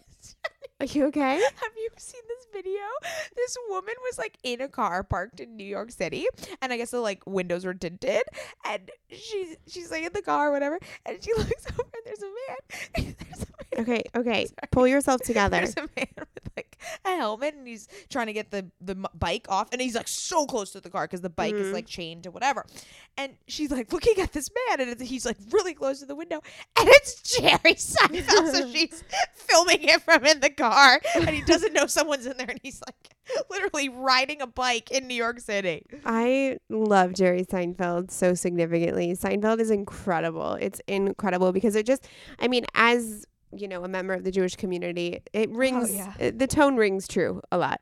Are 0.79 0.85
you 0.87 1.07
okay? 1.07 1.41
Have 1.63 1.73
you 1.77 1.89
seen 1.97 2.21
this 2.29 2.47
video? 2.53 2.83
This 3.35 3.57
woman 3.71 3.95
was 4.03 4.19
like 4.19 4.37
in 4.43 4.61
a 4.61 4.69
car 4.69 5.03
parked 5.03 5.41
in 5.41 5.57
New 5.57 5.65
York 5.65 5.91
City, 5.91 6.27
and 6.61 6.71
I 6.71 6.77
guess 6.77 6.91
the 6.91 7.01
like 7.01 7.23
windows 7.27 7.65
were 7.65 7.73
tinted, 7.73 8.25
and 8.63 8.91
she's 9.11 9.57
she's 9.67 9.91
like 9.91 10.05
in 10.05 10.13
the 10.13 10.21
car 10.21 10.49
or 10.49 10.53
whatever, 10.53 10.79
and 11.07 11.23
she 11.25 11.33
looks 11.37 11.67
over 11.73 11.89
and 11.95 12.03
there's 12.05 12.23
a 12.23 12.27
man. 12.27 13.15
there's 13.19 13.43
a 13.43 13.47
man. 13.47 13.66
Okay. 13.79 14.03
Okay. 14.15 14.47
Pull 14.71 14.87
yourself 14.87 15.21
together. 15.25 15.59
There's 15.59 15.77
a 15.77 15.83
man 15.97 16.07
with 16.19 16.29
like 16.57 16.77
a 17.05 17.17
helmet, 17.17 17.55
and 17.55 17.67
he's 17.67 17.89
trying 18.11 18.27
to 18.27 18.33
get 18.33 18.51
the 18.51 18.71
the 18.81 18.95
bike 19.15 19.47
off, 19.49 19.69
and 19.73 19.81
he's 19.81 19.95
like 19.95 20.09
so 20.09 20.47
close 20.47 20.71
to 20.73 20.81
the 20.81 20.91
car 20.91 21.05
because 21.05 21.21
the 21.21 21.31
bike 21.31 21.55
is 21.55 21.69
Mhm. 21.69 21.73
like 21.73 21.87
chained 21.87 22.23
to 22.25 22.31
whatever, 22.31 22.65
and 23.17 23.33
she's 23.47 23.71
like 23.71 23.93
looking 23.93 24.19
at 24.21 24.33
this 24.33 24.51
man, 24.69 24.89
and 24.89 25.01
he's 25.01 25.25
like 25.27 25.37
really 25.51 25.75
close 25.75 26.01
to 26.01 26.07
the 26.07 26.15
window, 26.15 26.41
and 26.79 26.89
it's 26.89 27.21
Jerry 27.39 27.59
Seinfeld, 27.75 28.53
so 28.53 28.71
she's 28.71 29.03
filming 29.35 29.81
him 29.81 30.01
from 30.01 30.25
in 30.25 30.41
the 30.41 30.51
car, 30.51 31.01
and 31.15 31.31
he 31.31 31.43
doesn't 31.43 31.73
know 31.73 31.87
someone's 31.87 32.27
in 32.27 32.37
there, 32.37 32.49
and 32.49 32.61
he's 32.63 32.81
like 32.87 33.15
literally 33.51 33.89
riding 33.89 34.41
a 34.41 34.47
bike 34.47 34.91
in 34.91 35.07
New 35.09 35.15
York 35.15 35.41
City. 35.41 35.85
I 36.05 36.59
love 36.71 37.13
Jerry 37.15 37.45
Seinfeld 37.45 38.11
so 38.11 38.35
significantly. 38.35 39.13
Seinfeld 39.15 39.59
is 39.61 39.71
incredible. 39.71 40.55
It's 40.61 40.81
incredible 40.87 41.53
because 41.53 41.75
it 41.75 41.87
just, 41.87 42.07
I 42.39 42.47
mean, 42.49 42.65
as 42.75 43.25
you 43.59 43.69
know, 43.69 43.85
a 43.85 43.89
member 43.89 44.15
of 44.15 44.25
the 44.25 44.31
Jewish 44.31 44.57
community, 44.57 45.21
it 45.33 45.51
rings, 45.51 45.95
yeah. 45.95 46.13
it- 46.19 46.39
the 46.39 46.47
tone 46.47 46.77
rings 46.77 47.07
true 47.09 47.43
a 47.51 47.59
lot. 47.59 47.81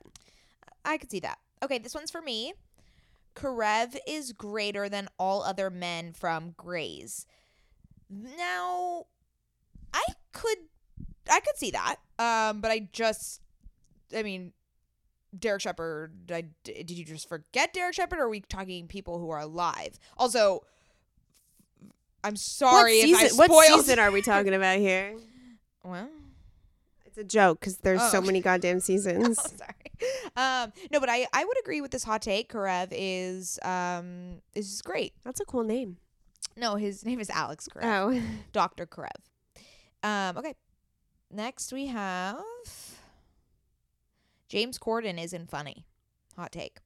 I 0.85 0.99
could 0.99 1.11
see 1.11 1.21
that. 1.21 1.39
Okay, 1.63 1.79
this 1.79 1.95
one's 1.95 2.11
for 2.11 2.21
me. 2.21 2.53
Karev 3.35 3.97
is 4.07 4.33
greater 4.33 4.89
than 4.89 5.09
all 5.19 5.43
other 5.43 5.71
men 5.71 6.13
from 6.13 6.55
Grey's. 6.57 7.27
Now, 8.11 9.07
I 9.93 10.05
could, 10.33 10.59
I 11.31 11.41
could 11.41 11.57
see 11.57 11.71
that. 11.73 11.97
Um, 12.19 12.61
but 12.61 12.71
I 12.71 12.89
just, 12.93 13.41
I 14.17 14.23
mean, 14.23 14.53
Derek 15.37 15.63
Shepherd. 15.63 16.31
I, 16.31 16.45
did 16.63 16.91
you 16.91 17.05
just 17.05 17.29
forget 17.29 17.73
Derek 17.73 17.95
Shepherd, 17.95 18.19
or 18.19 18.25
are 18.25 18.29
we 18.29 18.41
talking 18.41 18.87
people 18.87 19.19
who 19.19 19.31
are 19.31 19.41
alive? 19.41 19.99
Also, 20.17 20.61
I'm 22.23 22.37
sorry 22.37 22.99
what 23.01 23.09
if 23.09 23.19
season, 23.19 23.41
I 23.41 23.47
what 23.49 23.67
season 23.67 23.99
are 23.99 24.11
we 24.11 24.23
talking 24.23 24.55
about 24.55 24.79
here? 24.79 25.17
Well, 25.85 26.09
It's 27.07 27.19
a 27.19 27.25
joke 27.25 27.61
because 27.61 27.77
there's 27.79 28.03
so 28.11 28.19
Oh. 28.19 28.23
many 28.23 28.41
goddamn 28.41 28.77
oh, 28.81 28.81
seasons. 28.81 29.39
sorry. 29.57 29.71
Um, 30.37 30.73
no, 30.91 30.99
but 31.01 31.09
I 31.09 31.27
I 31.33 31.45
would 31.45 31.59
agree 31.61 31.81
with 31.81 31.91
this 31.93 32.05
hot 32.05 32.23
take. 32.23 32.51
Karev 32.53 32.89
is 32.91 33.59
um 33.63 34.41
is 34.55 34.83
great. 34.83 35.13
That's 35.25 35.41
a 35.41 35.45
cool 35.45 35.63
name. 35.65 35.99
No, 36.57 36.77
his 36.77 37.05
name 37.05 37.21
is 37.21 37.31
Alex 37.31 37.69
Karev. 37.69 37.85
Oh, 37.85 38.23
Dr. 38.53 38.87
Karev. 38.87 39.09
Um, 40.03 40.37
okay. 40.39 40.55
Next 41.31 41.73
we 41.73 41.87
have 41.87 42.37
James 44.49 44.79
Corden 44.79 45.23
isn't 45.23 45.51
funny. 45.51 45.85
Hot 46.37 46.53
take. 46.53 46.79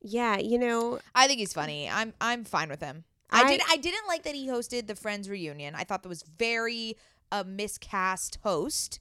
yeah. 0.00 0.38
You 0.38 0.58
know, 0.58 1.00
I 1.14 1.26
think 1.26 1.38
he's 1.40 1.52
funny. 1.52 1.88
I'm 1.88 2.12
I'm 2.20 2.44
fine 2.44 2.68
with 2.68 2.80
him. 2.80 3.04
I, 3.30 3.42
I- 3.42 3.48
did 3.50 3.60
I 3.70 3.76
didn't 3.76 4.06
like 4.06 4.22
that 4.24 4.34
he 4.34 4.46
hosted 4.48 4.86
the 4.86 4.94
Friends 4.94 5.28
reunion. 5.28 5.74
I 5.74 5.84
thought 5.84 6.02
that 6.02 6.08
was 6.08 6.22
very 6.22 6.96
a 7.40 7.44
miscast 7.44 8.38
host. 8.42 9.00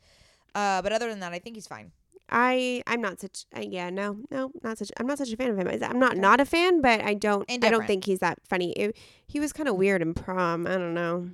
Uh, 0.55 0.81
but 0.81 0.91
other 0.91 1.09
than 1.09 1.19
that, 1.19 1.34
I 1.34 1.39
think 1.39 1.55
he's 1.55 1.67
fine. 1.67 1.91
I 2.29 2.81
I'm 2.88 3.01
not 3.01 3.19
such. 3.19 3.45
Uh, 3.55 3.61
yeah, 3.61 3.89
no, 3.89 4.17
no, 4.31 4.51
not 4.63 4.77
such. 4.77 4.91
I'm 4.99 5.05
not 5.07 5.17
such 5.17 5.31
a 5.31 5.38
fan 5.38 5.49
of 5.51 5.57
him. 5.57 5.67
I'm 5.84 5.99
not 5.99 6.17
not 6.17 6.39
a 6.39 6.45
fan, 6.45 6.81
but 6.81 7.01
I 7.01 7.13
don't. 7.13 7.45
I 7.51 7.57
don't 7.57 7.86
think 7.86 8.05
he's 8.05 8.19
that 8.19 8.39
funny. 8.47 8.71
It- 8.73 8.97
he 9.27 9.39
was 9.39 9.51
kind 9.51 9.67
of 9.67 9.75
weird 9.75 10.01
in 10.01 10.13
prom. 10.13 10.65
I 10.67 10.77
don't 10.77 10.93
know. 10.93 11.29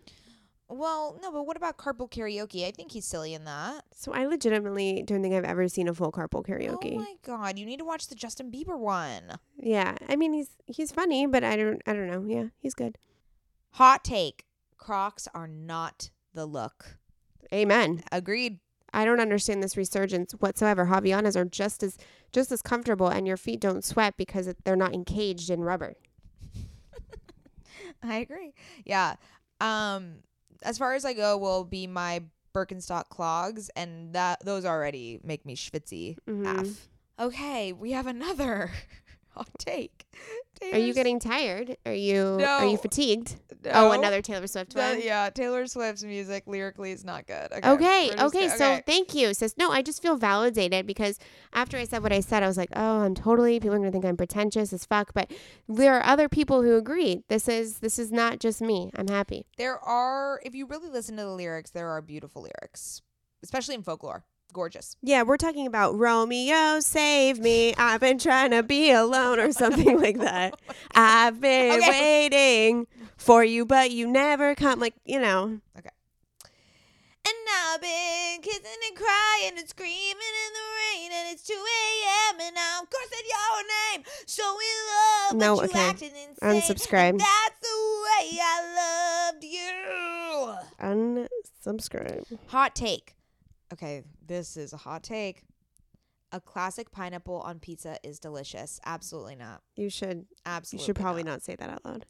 Well, 0.71 1.17
no, 1.21 1.31
but 1.31 1.43
what 1.47 1.57
about 1.57 1.77
carpool 1.77 2.09
karaoke? 2.11 2.65
I 2.65 2.71
think 2.71 2.91
he's 2.91 3.05
silly 3.05 3.33
in 3.33 3.43
that. 3.45 3.83
So 3.93 4.13
I 4.13 4.25
legitimately 4.25 5.01
don't 5.03 5.21
think 5.21 5.33
I've 5.33 5.43
ever 5.43 5.67
seen 5.67 5.87
a 5.87 5.93
full 5.95 6.11
carpool 6.11 6.45
karaoke. 6.45 6.93
Oh 6.93 6.99
my 6.99 7.15
god, 7.25 7.57
you 7.57 7.65
need 7.65 7.79
to 7.79 7.85
watch 7.85 8.07
the 8.07 8.15
Justin 8.15 8.51
Bieber 8.51 8.77
one. 8.77 9.37
yeah, 9.57 9.95
I 10.07 10.15
mean 10.15 10.31
he's 10.33 10.49
he's 10.67 10.91
funny, 10.91 11.25
but 11.27 11.43
I 11.43 11.55
don't 11.55 11.81
I 11.87 11.93
don't 11.93 12.07
know. 12.07 12.23
Yeah, 12.27 12.45
he's 12.59 12.73
good. 12.75 12.97
Hot 13.71 14.03
take. 14.03 14.45
Crocs 14.77 15.27
are 15.33 15.47
not 15.47 16.09
the 16.33 16.45
look. 16.45 16.97
Amen. 17.53 18.03
Agreed. 18.11 18.59
I 18.93 19.05
don't 19.05 19.19
understand 19.19 19.61
this 19.61 19.77
resurgence 19.77 20.31
whatsoever. 20.33 20.85
Havaianas 20.87 21.35
are 21.35 21.45
just 21.45 21.83
as 21.83 21.97
just 22.31 22.51
as 22.51 22.61
comfortable, 22.61 23.07
and 23.07 23.27
your 23.27 23.37
feet 23.37 23.59
don't 23.59 23.83
sweat 23.83 24.15
because 24.17 24.53
they're 24.63 24.75
not 24.75 24.93
encaged 24.93 25.49
in 25.49 25.61
rubber. 25.61 25.95
I 28.03 28.17
agree. 28.17 28.53
Yeah. 28.85 29.15
Um 29.61 30.15
as 30.63 30.77
far 30.77 30.93
as 30.93 31.05
I 31.05 31.13
go 31.13 31.37
will 31.37 31.63
be 31.63 31.87
my 31.87 32.23
Birkenstock 32.53 33.09
clogs 33.09 33.69
and 33.75 34.13
that 34.13 34.43
those 34.43 34.65
already 34.65 35.19
make 35.23 35.45
me 35.45 35.55
schwitzy 35.55 36.17
Mhm. 36.27 36.59
af. 36.61 36.89
Okay, 37.19 37.73
we 37.73 37.91
have 37.91 38.07
another 38.07 38.71
hot 39.29 39.49
take. 39.59 40.07
Are 40.73 40.77
you 40.77 40.93
getting 40.93 41.19
tired? 41.19 41.77
Are 41.85 41.93
you 41.93 42.37
are 42.41 42.65
you 42.65 42.71
No. 42.73 42.77
fatigued? 42.77 43.35
Oh, 43.73 43.91
another 43.91 44.21
Taylor 44.21 44.47
Swift 44.47 44.73
The- 44.73 44.79
one. 44.79 45.01
yeah, 45.01 45.29
Taylor 45.29 45.67
Swift's 45.67 46.03
music 46.03 46.43
lyrically 46.47 46.91
is 46.91 47.03
not 47.03 47.27
good. 47.27 47.51
Okay. 47.51 47.69
Okay, 47.69 48.11
we're 48.17 48.25
okay, 48.27 48.47
so 48.49 48.79
thank 48.85 49.13
you, 49.13 49.33
sis. 49.33 49.55
No, 49.57 49.69
I 49.71 49.81
just 49.81 50.01
feel 50.01 50.15
validated 50.15 50.85
because 50.87 51.19
after 51.53 51.77
I 51.77 51.83
said 51.83 52.01
what 52.03 52.13
I 52.13 52.19
said, 52.21 52.41
I 52.43 52.47
was 52.47 52.57
like, 52.57 52.69
oh, 52.75 52.99
I'm 53.01 53.15
totally. 53.15 53.59
People 53.59 53.75
are 53.75 53.79
gonna 53.79 53.91
think 53.91 54.05
I'm 54.05 54.17
pretentious 54.17 54.71
as 54.71 54.85
fuck, 54.85 55.13
but 55.13 55.31
there 55.67 55.95
are 55.97 56.05
other 56.05 56.29
people 56.29 56.61
who 56.61 56.75
agree. 56.77 57.23
This 57.27 57.47
is 57.49 57.79
this 57.79 57.99
is 57.99 58.11
not 58.11 58.39
just 58.39 58.61
me. 58.61 58.91
I'm 58.95 59.07
happy. 59.07 59.45
there 59.57 59.79
are 59.79 60.39
if 60.45 60.55
you 60.55 60.65
really 60.65 60.89
listen 60.89 61.17
to 61.17 61.23
the 61.23 61.29
lyrics, 61.31 61.71
there 61.71 61.89
are 61.89 62.01
beautiful 62.01 62.41
lyrics, 62.43 63.01
especially 63.43 63.75
in 63.75 63.83
folklore. 63.83 64.23
Gorgeous. 64.51 64.95
Yeah, 65.03 65.21
we're 65.23 65.37
talking 65.37 65.67
about 65.67 65.95
Romeo, 65.97 66.79
save 66.79 67.39
me. 67.39 67.73
I've 67.77 67.99
been 68.01 68.17
trying 68.17 68.51
to 68.51 68.63
be 68.63 68.91
alone 68.91 69.39
or 69.39 69.51
something 69.51 69.99
like 69.99 70.17
that. 70.19 70.55
I've 70.95 71.39
been 71.39 71.79
Okay. 71.79 71.89
waiting 72.31 72.87
for 73.17 73.43
you, 73.43 73.65
but 73.65 73.91
you 73.91 74.07
never 74.07 74.55
come. 74.55 74.79
Like 74.79 74.95
you 75.05 75.19
know, 75.19 75.59
Okay. 75.77 75.89
And 77.25 77.35
I've 77.67 77.81
been 77.81 78.41
kissing 78.41 78.63
and 78.87 78.97
crying 78.97 79.53
and 79.57 79.69
screaming 79.69 79.91
in 80.11 80.53
the 80.53 80.67
rain, 80.97 81.11
and 81.13 81.33
it's 81.33 81.43
2 81.43 81.53
a.m. 81.53 82.39
and 82.41 82.55
I'm 82.57 82.85
cursing 82.87 83.27
your 83.29 83.63
name, 83.97 84.03
So 84.25 84.41
showing 84.43 84.57
love, 84.89 85.35
No, 85.37 85.55
but 85.57 85.65
you 85.65 85.69
okay. 85.79 85.89
acting 85.89 86.11
insane. 86.27 86.61
Unsubscribe. 86.61 87.09
And 87.09 87.19
that's 87.19 87.59
the 87.61 87.77
way 88.03 88.39
I 88.41 89.29
loved 89.29 89.43
you. 89.43 91.27
unsubscribe. 91.67 92.23
Hot 92.47 92.73
take. 92.75 93.15
Okay, 93.73 94.03
this 94.25 94.57
is 94.57 94.73
a 94.73 94.77
hot 94.77 95.03
take. 95.03 95.43
A 96.31 96.39
classic 96.39 96.91
pineapple 96.91 97.41
on 97.41 97.59
pizza 97.59 97.97
is 98.03 98.19
delicious. 98.19 98.79
Absolutely 98.85 99.35
not. 99.35 99.61
You 99.75 99.89
should 99.89 100.25
Absolutely. 100.45 100.83
you 100.83 100.85
should 100.85 100.95
probably 100.95 101.23
not. 101.23 101.31
not 101.31 101.43
say 101.43 101.55
that 101.55 101.69
out 101.69 101.83
loud. 101.83 102.05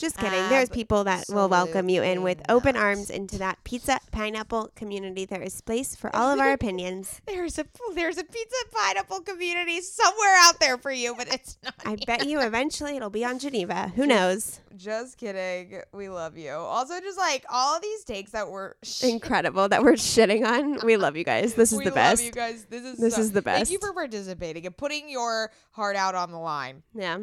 Just 0.00 0.16
kidding. 0.16 0.48
There's 0.48 0.70
people 0.70 1.04
that 1.04 1.24
will 1.28 1.50
welcome 1.50 1.90
you 1.90 2.02
in 2.02 2.22
with 2.22 2.40
open 2.48 2.74
arms 2.74 3.10
into 3.10 3.36
that 3.36 3.62
pizza 3.64 4.00
pineapple 4.12 4.70
community. 4.74 5.26
There 5.26 5.42
is 5.42 5.52
space 5.52 5.94
for 5.94 6.14
all 6.16 6.32
of 6.32 6.40
our 6.40 6.52
opinions. 6.60 7.20
There's 7.26 7.58
a 7.58 7.66
there's 7.94 8.16
a 8.16 8.24
pizza 8.24 8.56
pineapple 8.72 9.20
community 9.20 9.82
somewhere 9.82 10.36
out 10.40 10.58
there 10.58 10.78
for 10.78 10.90
you, 10.90 11.14
but 11.14 11.28
it's 11.32 11.58
not. 11.62 11.74
I 11.84 11.96
bet 12.06 12.26
you 12.26 12.40
eventually 12.40 12.96
it'll 12.96 13.10
be 13.10 13.26
on 13.26 13.38
Geneva. 13.38 13.92
Who 13.94 14.06
knows? 14.06 14.60
Just 14.74 15.18
kidding. 15.18 15.82
We 15.92 16.08
love 16.08 16.38
you. 16.38 16.52
Also, 16.52 16.98
just 17.00 17.18
like 17.18 17.44
all 17.50 17.76
of 17.76 17.82
these 17.82 18.02
takes 18.04 18.30
that 18.30 18.48
were 18.48 18.76
sh- 18.82 19.02
Incredible 19.10 19.68
that 19.68 19.82
we're 19.82 19.92
shitting 19.92 20.46
on. 20.46 20.78
We 20.86 20.96
love 20.96 21.14
you 21.18 21.24
guys. 21.24 21.52
This 21.52 21.72
is 21.72 21.78
we 21.78 21.84
the 21.84 21.90
love 21.90 21.94
best. 21.96 22.24
you 22.24 22.32
guys. 22.32 22.64
This 22.70 22.84
is 22.84 22.96
This 22.98 23.16
so- 23.16 23.20
is 23.20 23.32
the 23.32 23.42
best. 23.42 23.68
Thank 23.68 23.70
you 23.70 23.86
for 23.86 23.92
participating 23.92 24.64
and 24.64 24.74
putting 24.74 25.10
your 25.10 25.50
heart 25.72 25.96
out 25.96 26.14
on 26.14 26.30
the 26.30 26.38
line. 26.38 26.82
Yeah. 26.94 27.18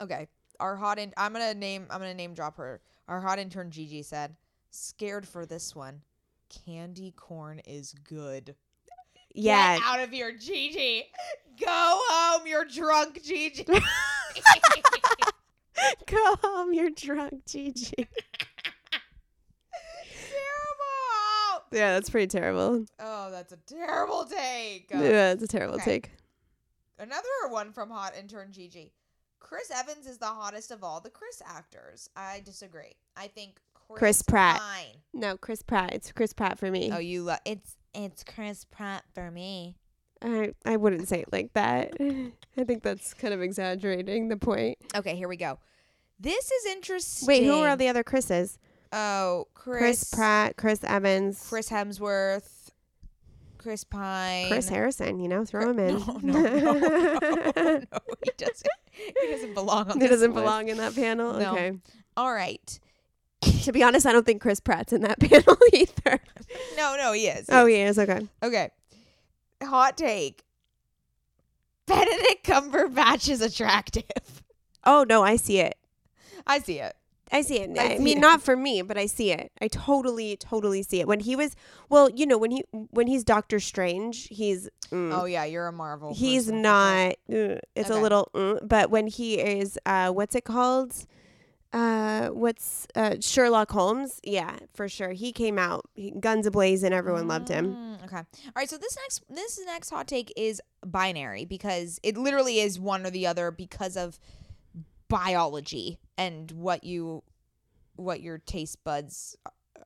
Okay, 0.00 0.28
our 0.60 0.76
hot 0.76 0.98
in- 0.98 1.14
I'm 1.16 1.32
gonna 1.32 1.54
name 1.54 1.86
I'm 1.90 2.00
gonna 2.00 2.14
name 2.14 2.34
drop 2.34 2.56
her. 2.58 2.80
Our 3.08 3.20
hot 3.20 3.38
intern 3.38 3.70
Gigi 3.70 4.02
said, 4.02 4.36
"Scared 4.70 5.26
for 5.26 5.46
this 5.46 5.74
one. 5.74 6.02
Candy 6.64 7.12
corn 7.12 7.60
is 7.60 7.94
good." 8.04 8.54
Yeah. 9.34 9.76
Get 9.78 9.86
out 9.86 10.00
of 10.00 10.10
here, 10.10 10.32
Gigi. 10.36 11.04
Go 11.58 11.66
home. 12.08 12.46
You're 12.46 12.64
drunk, 12.64 13.22
Gigi. 13.22 13.64
Go 16.06 16.36
home. 16.42 16.74
You're 16.74 16.90
drunk, 16.90 17.44
Gigi. 17.46 18.08
Terrible. 20.12 21.64
Yeah, 21.72 21.92
that's 21.94 22.10
pretty 22.10 22.26
terrible. 22.26 22.84
Oh, 22.98 23.30
that's 23.30 23.52
a 23.52 23.56
terrible 23.56 24.24
take. 24.24 24.90
Yeah, 24.90 25.32
it's 25.32 25.42
a 25.42 25.48
terrible 25.48 25.74
Okay. 25.76 25.84
take. 26.00 26.10
Another 26.98 27.28
one 27.48 27.72
from 27.72 27.90
hot 27.90 28.14
intern 28.18 28.52
Gigi. 28.52 28.92
Chris 29.40 29.70
Evans 29.74 30.06
is 30.06 30.18
the 30.18 30.26
hottest 30.26 30.70
of 30.70 30.84
all 30.84 31.00
the 31.00 31.10
Chris 31.10 31.42
actors. 31.44 32.08
I 32.14 32.40
disagree. 32.44 32.92
I 33.16 33.26
think 33.26 33.58
Chris, 33.74 33.98
Chris 33.98 34.22
Pratt. 34.22 34.60
Pine- 34.60 34.96
No, 35.12 35.36
Chris 35.36 35.62
Pratt. 35.62 35.92
It's 35.92 36.12
Chris 36.12 36.32
Pratt 36.32 36.58
for 36.58 36.70
me. 36.70 36.90
Oh, 36.92 36.98
you 36.98 37.22
love 37.22 37.40
it's 37.44 37.76
it's 37.94 38.22
Chris 38.22 38.64
Pratt 38.64 39.02
for 39.14 39.30
me. 39.30 39.76
I 40.22 40.52
I 40.64 40.76
wouldn't 40.76 41.08
say 41.08 41.20
it 41.20 41.32
like 41.32 41.52
that. 41.54 41.96
I 42.56 42.64
think 42.64 42.82
that's 42.82 43.14
kind 43.14 43.34
of 43.34 43.42
exaggerating 43.42 44.28
the 44.28 44.36
point. 44.36 44.78
Okay, 44.94 45.16
here 45.16 45.28
we 45.28 45.36
go. 45.36 45.58
This 46.20 46.50
is 46.50 46.66
interesting. 46.66 47.26
Wait, 47.26 47.44
who 47.44 47.60
are 47.60 47.70
all 47.70 47.76
the 47.76 47.88
other 47.88 48.04
Chris's? 48.04 48.58
Oh, 48.92 49.46
Chris, 49.54 49.78
Chris, 49.80 50.04
Pratt, 50.14 50.56
Chris 50.56 50.84
Evans, 50.84 51.46
Chris 51.48 51.70
Hemsworth, 51.70 52.59
Chris 53.62 53.84
Pine, 53.84 54.48
Chris 54.48 54.68
Harrison. 54.68 55.20
You 55.20 55.28
know, 55.28 55.44
throw 55.44 55.70
him 55.70 55.78
in. 55.78 55.98
No, 55.98 56.18
no, 56.22 56.40
no, 56.42 56.72
no, 56.78 57.52
no, 57.56 57.80
he 58.24 58.30
doesn't. 58.38 58.66
He 58.92 59.28
doesn't 59.30 59.54
belong 59.54 59.90
on 59.90 60.00
he 60.00 60.08
doesn't 60.08 60.32
list. 60.32 60.42
belong 60.42 60.68
in 60.68 60.78
that 60.78 60.94
panel. 60.94 61.34
No. 61.34 61.52
Okay. 61.52 61.72
All 62.16 62.32
right. 62.32 62.80
To 63.64 63.72
be 63.72 63.82
honest, 63.82 64.06
I 64.06 64.12
don't 64.12 64.24
think 64.26 64.40
Chris 64.42 64.60
Pratt's 64.60 64.92
in 64.92 65.02
that 65.02 65.20
panel 65.20 65.56
either. 65.72 66.20
No, 66.76 66.96
no, 66.96 67.12
he 67.12 67.26
is. 67.26 67.46
Oh, 67.50 67.66
he 67.66 67.76
is. 67.76 67.98
Okay. 67.98 68.26
Okay. 68.42 68.70
Hot 69.62 69.96
take. 69.96 70.42
Benedict 71.86 72.44
Cumberbatch 72.44 73.28
is 73.28 73.40
attractive. 73.42 74.04
Oh 74.84 75.04
no, 75.08 75.22
I 75.22 75.36
see 75.36 75.58
it. 75.60 75.76
I 76.46 76.58
see 76.60 76.78
it. 76.78 76.96
I 77.32 77.42
see 77.42 77.58
it. 77.60 77.78
I 77.78 77.82
I, 77.84 77.96
see 77.96 78.02
mean, 78.02 78.18
it. 78.18 78.20
not 78.20 78.42
for 78.42 78.56
me, 78.56 78.82
but 78.82 78.98
I 78.98 79.06
see 79.06 79.30
it. 79.32 79.52
I 79.60 79.68
totally, 79.68 80.36
totally 80.36 80.82
see 80.82 81.00
it. 81.00 81.06
When 81.06 81.20
he 81.20 81.36
was, 81.36 81.54
well, 81.88 82.10
you 82.10 82.26
know, 82.26 82.36
when 82.38 82.50
he 82.50 82.64
when 82.72 83.06
he's 83.06 83.22
Doctor 83.24 83.60
Strange, 83.60 84.26
he's 84.28 84.68
mm, 84.90 85.12
Oh 85.16 85.26
yeah, 85.26 85.44
you're 85.44 85.68
a 85.68 85.72
Marvel. 85.72 86.12
he's 86.14 86.46
person. 86.46 86.62
not. 86.62 87.10
uh, 87.12 87.14
it's 87.28 87.90
Okay. 87.90 87.98
a 87.98 88.02
little, 88.02 88.28
mm, 88.34 88.58
but 88.66 88.90
when 88.90 89.06
he 89.06 89.38
is, 89.38 89.78
uh, 89.86 90.10
what's 90.10 90.34
it 90.34 90.44
called? 90.44 90.94
Uh, 91.72 92.30
what's 92.30 92.88
uh 92.96 93.14
Sherlock 93.20 93.70
Holmes? 93.70 94.18
Yeah, 94.24 94.58
for 94.74 94.88
sure. 94.88 95.12
He 95.12 95.30
came 95.32 95.56
out 95.56 95.88
he, 95.94 96.10
guns 96.10 96.44
ablaze, 96.46 96.82
and 96.82 96.92
everyone 96.92 97.28
loved 97.28 97.48
him. 97.48 97.76
Mm, 97.76 98.04
Okay. 98.06 98.16
All 98.16 98.52
right. 98.56 98.68
So 98.68 98.76
this 98.76 98.96
next 98.96 99.22
this 99.28 99.60
next 99.66 99.90
hot 99.90 100.08
take 100.08 100.32
is 100.36 100.60
binary 100.84 101.44
because 101.44 102.00
it 102.02 102.16
literally 102.16 102.58
is 102.58 102.80
one 102.80 103.06
or 103.06 103.10
the 103.10 103.28
other 103.28 103.52
because 103.52 103.96
of 103.96 104.18
biology 105.08 105.98
and 106.20 106.50
what 106.52 106.84
you 106.84 107.22
what 107.96 108.20
your 108.20 108.38
taste 108.38 108.82
buds 108.84 109.36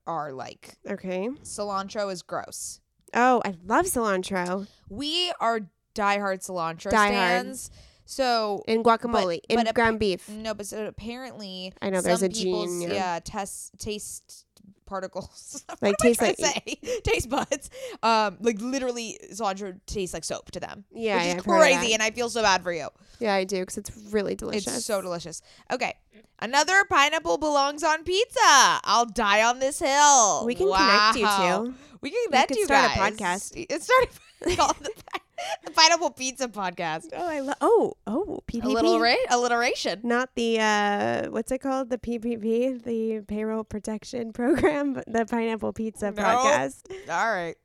are 0.07 0.33
like. 0.33 0.77
Okay. 0.89 1.29
Cilantro 1.43 2.13
is 2.13 2.23
gross. 2.23 2.81
Oh, 3.15 3.41
I 3.45 3.55
love 3.65 3.87
cilantro. 3.87 4.67
We 4.89 5.33
are 5.41 5.61
diehard 5.95 6.45
cilantro 6.47 6.91
Diehard. 6.91 7.09
stands. 7.09 7.71
So 8.07 8.63
In 8.69 8.83
guacamole, 8.83 9.41
in 9.49 9.57
but 9.65 9.75
ground 9.75 9.99
beef. 9.99 10.29
no, 10.29 10.53
but 10.53 10.67
so 10.67 10.85
apparently 10.87 11.73
I 11.81 11.89
know 11.91 12.03
there's 12.03 12.21
some 12.21 12.27
a 12.27 12.29
gene, 12.29 12.83
yeah. 12.83 12.89
yeah, 12.93 13.21
test 13.25 13.73
taste 13.79 14.44
particles 14.87 15.65
What 15.69 15.83
Like, 15.83 15.91
am 15.91 15.95
I 16.01 16.05
taste 16.09 16.19
trying 16.21 16.35
like- 16.39 16.65
to 16.65 16.87
say? 16.87 17.01
taste 17.05 17.29
buds 17.31 17.71
um 18.03 18.37
like 18.41 18.61
literally 18.61 19.19
cilantro 19.33 19.79
tastes 19.87 20.15
like 20.15 20.25
soap 20.25 20.51
to 20.53 20.61
them 20.61 20.85
Yeah, 20.93 21.17
which 21.17 21.25
yeah, 21.25 21.29
is 21.31 21.35
I've 21.39 21.45
crazy 21.45 21.93
and 21.95 22.03
i 22.03 22.11
feel 22.11 22.29
so 22.31 22.43
bad 22.43 22.63
for 22.63 22.73
you 22.73 22.89
Yeah, 23.21 23.35
I 23.35 23.45
do 23.45 23.61
because 23.61 23.79
it's 23.79 23.91
really 24.11 24.35
delicious. 24.35 24.77
it's 24.77 24.85
so 24.85 25.01
delicious 25.01 25.43
okay 25.73 25.95
another 26.41 26.85
pineapple 26.91 27.39
belongs 27.39 27.83
on 27.83 28.05
pizza 28.05 28.39
i'll 28.85 29.07
die 29.07 29.43
on 29.43 29.59
this 29.59 29.79
hill 29.79 30.45
We 30.47 30.55
can 30.55 30.67
connect 30.71 31.17
you 31.17 31.25
Wow. 31.25 31.65
two. 31.65 31.75
we 32.01 32.11
can 32.11 32.25
connect 32.27 32.49
could 32.49 32.57
you 32.59 32.65
start 32.67 32.91
a 32.97 32.99
podcast. 32.99 33.67
it's 33.69 33.85
started 33.85 34.09
called 34.59 34.77
the 34.81 34.91
pineapple 35.75 36.11
pizza 36.11 36.49
podcast 36.49 37.07
Oh, 37.13 37.27
I 37.29 37.41
love. 37.41 37.57
Oh, 37.61 37.95
oh, 38.07 38.41
PPP. 38.47 38.65
a 38.65 38.69
little 38.69 39.01
ra- 39.01 39.15
alliteration 39.31 40.01
Not 40.03 40.31
the 40.35 40.61
uh, 40.61 41.31
what's 41.31 41.51
it 41.53 41.59
called? 41.59 41.91
The 41.91 41.99
PPP, 41.99 42.83
the 42.83 43.21
Payroll 43.27 43.65
Protection 43.65 44.33
Program, 44.33 44.95
but 44.95 45.05
the 45.07 45.25
Pineapple 45.27 45.73
Pizza 45.73 46.11
No. 46.11 46.23
podcast. 46.23 46.83
All 47.09 47.33
right. 47.33 47.57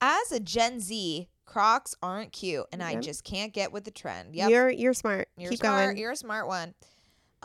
As 0.00 0.32
a 0.32 0.40
Gen 0.40 0.80
Z, 0.80 1.28
Crocs 1.46 1.94
aren't 2.02 2.32
cute, 2.32 2.66
and 2.72 2.82
I 2.82 2.96
just 2.96 3.22
can't 3.24 3.52
get 3.52 3.72
with 3.72 3.84
the 3.84 3.90
trend. 3.90 4.34
Yep. 4.34 4.50
You're 4.50 4.70
you're 4.70 4.94
smart. 4.94 5.28
You're 5.36 5.50
Keep 5.50 5.60
smart. 5.60 5.86
going. 5.86 5.96
You're 5.98 6.12
a 6.12 6.16
smart 6.16 6.46
one. 6.48 6.74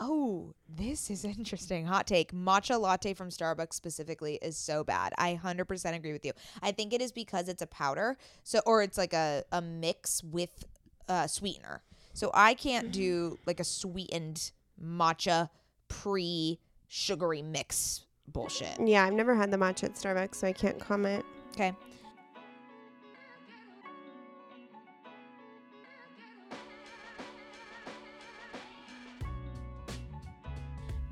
Oh, 0.00 0.54
this 0.68 1.10
is 1.10 1.24
interesting. 1.36 1.86
Hot 1.86 2.06
take. 2.06 2.32
Matcha 2.32 2.80
latte 2.80 3.14
from 3.14 3.28
Starbucks 3.28 3.74
specifically 3.74 4.38
is 4.42 4.56
so 4.56 4.82
bad. 4.82 5.12
I 5.18 5.38
100% 5.42 5.94
agree 5.94 6.12
with 6.12 6.24
you. 6.24 6.32
I 6.62 6.72
think 6.72 6.92
it 6.92 7.02
is 7.02 7.12
because 7.12 7.48
it's 7.48 7.62
a 7.62 7.66
powder. 7.66 8.16
So 8.42 8.60
or 8.66 8.82
it's 8.82 8.98
like 8.98 9.12
a, 9.12 9.44
a 9.52 9.60
mix 9.60 10.24
with 10.24 10.64
uh, 11.08 11.26
sweetener. 11.26 11.82
So 12.14 12.30
I 12.34 12.54
can't 12.54 12.90
do 12.90 13.38
like 13.46 13.60
a 13.60 13.64
sweetened 13.64 14.50
matcha 14.82 15.50
pre 15.88 16.58
sugary 16.88 17.42
mix 17.42 18.04
bullshit. 18.26 18.80
Yeah, 18.84 19.04
I've 19.04 19.12
never 19.12 19.34
had 19.34 19.50
the 19.50 19.56
matcha 19.56 19.84
at 19.84 19.94
Starbucks, 19.94 20.36
so 20.36 20.46
I 20.46 20.52
can't 20.52 20.78
comment. 20.78 21.24
Okay. 21.52 21.72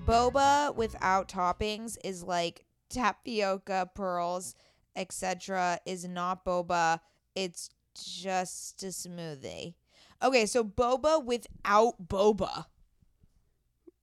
Boba 0.09 0.74
without 0.74 1.28
toppings 1.28 1.96
is 2.02 2.22
like 2.24 2.64
tapioca, 2.88 3.90
pearls, 3.94 4.54
etc. 4.96 5.78
is 5.84 6.06
not 6.06 6.44
boba. 6.44 7.00
It's 7.34 7.68
just 7.94 8.82
a 8.82 8.86
smoothie. 8.86 9.74
Okay, 10.22 10.46
so 10.46 10.64
boba 10.64 11.24
without 11.24 12.09
boba. 12.09 12.66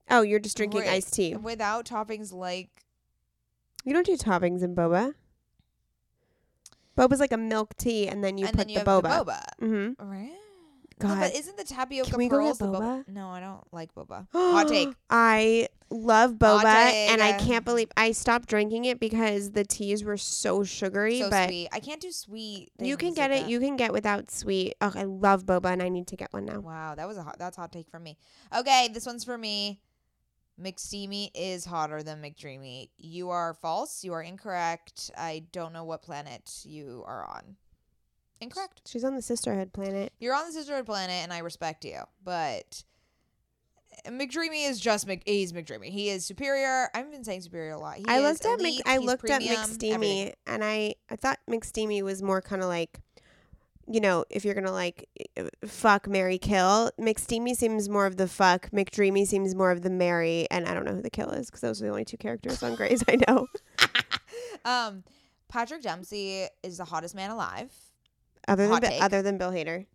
Oh, 0.10 0.22
you're 0.22 0.40
just 0.40 0.56
drinking 0.58 0.82
Right. 0.82 0.90
iced 0.92 1.14
tea. 1.14 1.36
Without 1.36 1.86
toppings 1.86 2.32
like 2.32 2.70
You 3.84 3.94
don't 3.94 4.06
do 4.06 4.16
toppings 4.18 4.62
in 4.64 4.76
boba. 4.76 5.16
Boba's 6.98 7.20
like 7.20 7.32
a 7.34 7.38
milk 7.38 7.76
tea, 7.76 8.08
and 8.08 8.24
then 8.24 8.38
you 8.38 8.46
and 8.46 8.56
put 8.56 8.68
then 8.68 8.70
you 8.70 8.80
the 8.84 8.90
have 8.92 9.04
boba. 9.04 9.26
the 9.26 9.32
boba. 9.32 9.42
Mm-hmm. 9.62 10.10
Right? 10.10 10.38
God, 11.00 11.20
but 11.20 11.36
isn't 11.36 11.58
the 11.58 11.64
tapioca 11.66 12.10
Can 12.10 12.18
we 12.18 12.30
go 12.30 12.38
pearls 12.38 12.58
get 12.58 12.72
the 12.72 12.80
boba? 12.80 13.08
No, 13.08 13.28
I 13.28 13.42
don't 13.42 13.62
like 13.74 13.94
boba. 13.94 14.28
Hot 14.34 14.68
take. 14.68 14.94
I 15.10 15.68
love 15.90 16.34
boba, 16.34 16.64
and 16.64 17.22
I 17.22 17.34
can't 17.34 17.66
believe 17.66 17.90
I 17.98 18.12
stopped 18.12 18.48
drinking 18.48 18.86
it 18.86 19.00
because 19.00 19.52
the 19.52 19.66
teas 19.66 20.04
were 20.04 20.18
so 20.18 20.64
sugary. 20.64 21.20
So 21.20 21.30
but 21.30 21.50
sweet. 21.50 21.68
I 21.74 21.80
can't 21.82 22.00
do 22.00 22.12
sweet. 22.12 22.72
you 22.80 22.96
can 22.96 23.08
things 23.08 23.18
get 23.18 23.32
like 23.32 23.40
it. 23.40 23.44
that. 23.44 23.50
You 23.50 23.60
can 23.60 23.76
get 23.76 23.92
without 23.92 24.32
sweet. 24.32 24.76
Oh, 24.80 24.94
I 24.96 25.04
love 25.04 25.46
boba, 25.46 25.74
and 25.74 25.84
I 25.84 25.90
need 25.90 26.08
to 26.08 26.16
get 26.16 26.32
one 26.32 26.46
now. 26.46 26.62
Wow, 26.62 26.96
that 26.96 27.08
was 27.08 27.18
a 27.18 27.24
hot. 27.24 27.38
That's 27.40 27.58
a 27.58 27.62
hot 27.62 27.74
take 27.74 27.90
from 27.90 28.04
me. 28.04 28.18
Okay, 28.58 28.90
this 28.94 29.06
one's 29.06 29.26
for 29.26 29.38
me. 29.38 29.82
McSteamy 30.62 31.32
is 31.36 31.66
hotter 31.66 32.02
than 32.02 32.22
McDreamy. 32.22 32.90
You 32.98 33.30
are 33.30 33.54
false. 33.54 34.06
You 34.06 34.14
are 34.14 34.22
incorrect. 34.22 35.12
I 35.18 35.44
don't 35.52 35.74
know 35.74 35.84
what 35.84 36.02
planet 36.02 36.62
you 36.64 37.04
are 37.06 37.26
on. 37.26 37.58
Incorrect. 38.42 38.82
She's 38.86 39.04
on 39.04 39.16
the 39.16 39.22
sisterhood 39.22 39.74
planet. 39.74 40.14
You're 40.20 40.36
on 40.36 40.46
the 40.46 40.52
sisterhood 40.52 40.86
planet, 40.86 41.16
and 41.24 41.32
I 41.32 41.40
respect 41.40 41.86
you. 41.86 42.00
But 42.24 42.84
McDreamy 44.08 44.70
is 44.70 44.80
just 44.80 45.08
Mc. 45.08 45.24
He's 45.26 45.54
McDreamy. 45.54 45.90
He 45.90 46.10
is 46.10 46.26
superior. 46.26 46.90
I've 46.94 47.12
been 47.12 47.24
saying 47.24 47.42
superior 47.42 47.72
a 47.72 47.80
lot. 47.80 47.98
He 47.98 48.06
I 48.08 48.20
looked 48.20 48.46
at 48.46 48.60
Mc, 48.60 48.82
I 48.86 48.98
looked 48.98 49.30
at 49.30 49.42
premium, 49.42 49.56
McSteamy, 49.56 49.94
everything. 49.94 50.34
and 50.48 50.64
I 50.64 50.96
I 51.10 51.16
thought 51.16 51.40
McSteamy 51.50 52.02
was 52.04 52.22
more 52.22 52.42
kind 52.42 52.62
of 52.62 52.68
like, 52.68 53.00
you 53.88 54.00
know, 54.02 54.26
if 54.30 54.44
you're 54.44 54.54
gonna 54.54 54.72
like 54.72 55.08
fuck 55.66 56.08
marry 56.08 56.38
kill, 56.38 56.92
McSteamy 57.00 57.56
seems 57.56 57.88
more 57.90 58.06
of 58.06 58.18
the 58.18 58.28
fuck. 58.28 58.70
McDreamy 58.72 59.26
seems 59.26 59.56
more 59.56 59.72
of 59.72 59.82
the 59.82 59.90
marry, 59.90 60.48
and 60.52 60.68
I 60.68 60.74
don't 60.74 60.86
know 60.86 60.94
who 60.94 61.02
the 61.02 61.10
kill 61.10 61.30
is 61.30 61.48
because 61.48 61.62
those 61.62 61.82
are 61.82 61.86
the 61.86 61.92
only 61.92 62.06
two 62.06 62.18
characters 62.18 62.62
on 62.62 62.76
Grey's 62.76 63.04
I 63.08 63.18
know. 63.28 63.48
um, 64.66 65.04
Patrick 65.48 65.82
Dempsey 65.82 66.48
is 66.64 66.78
the 66.78 66.86
hottest 66.86 67.16
man 67.16 67.32
alive. 67.32 67.72
Other 68.48 68.64
than 68.64 68.72
Hot 68.74 68.84
take. 68.84 69.02
other 69.04 69.22
than 69.22 69.38
Bill 69.38 69.52
Hader. 69.52 69.86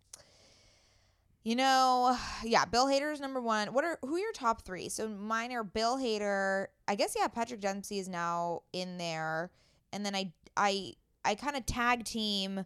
You 1.43 1.55
know, 1.55 2.17
yeah, 2.43 2.65
Bill 2.65 2.85
Hader 2.87 3.11
is 3.11 3.19
number 3.19 3.41
one. 3.41 3.73
What 3.73 3.83
are 3.83 3.97
who 4.01 4.15
are 4.15 4.19
your 4.19 4.33
top 4.33 4.63
three? 4.63 4.89
So 4.89 5.07
mine 5.07 5.51
are 5.51 5.63
Bill 5.63 5.97
Hader. 5.97 6.67
I 6.87 6.95
guess 6.95 7.15
yeah, 7.17 7.27
Patrick 7.27 7.61
Dempsey 7.61 7.99
is 7.99 8.07
now 8.09 8.61
in 8.73 8.97
there, 8.97 9.51
and 9.93 10.05
then 10.05 10.15
I 10.15 10.33
I 10.57 10.93
I 11.23 11.35
kind 11.35 11.55
of 11.55 11.65
tag 11.65 12.03
team 12.03 12.65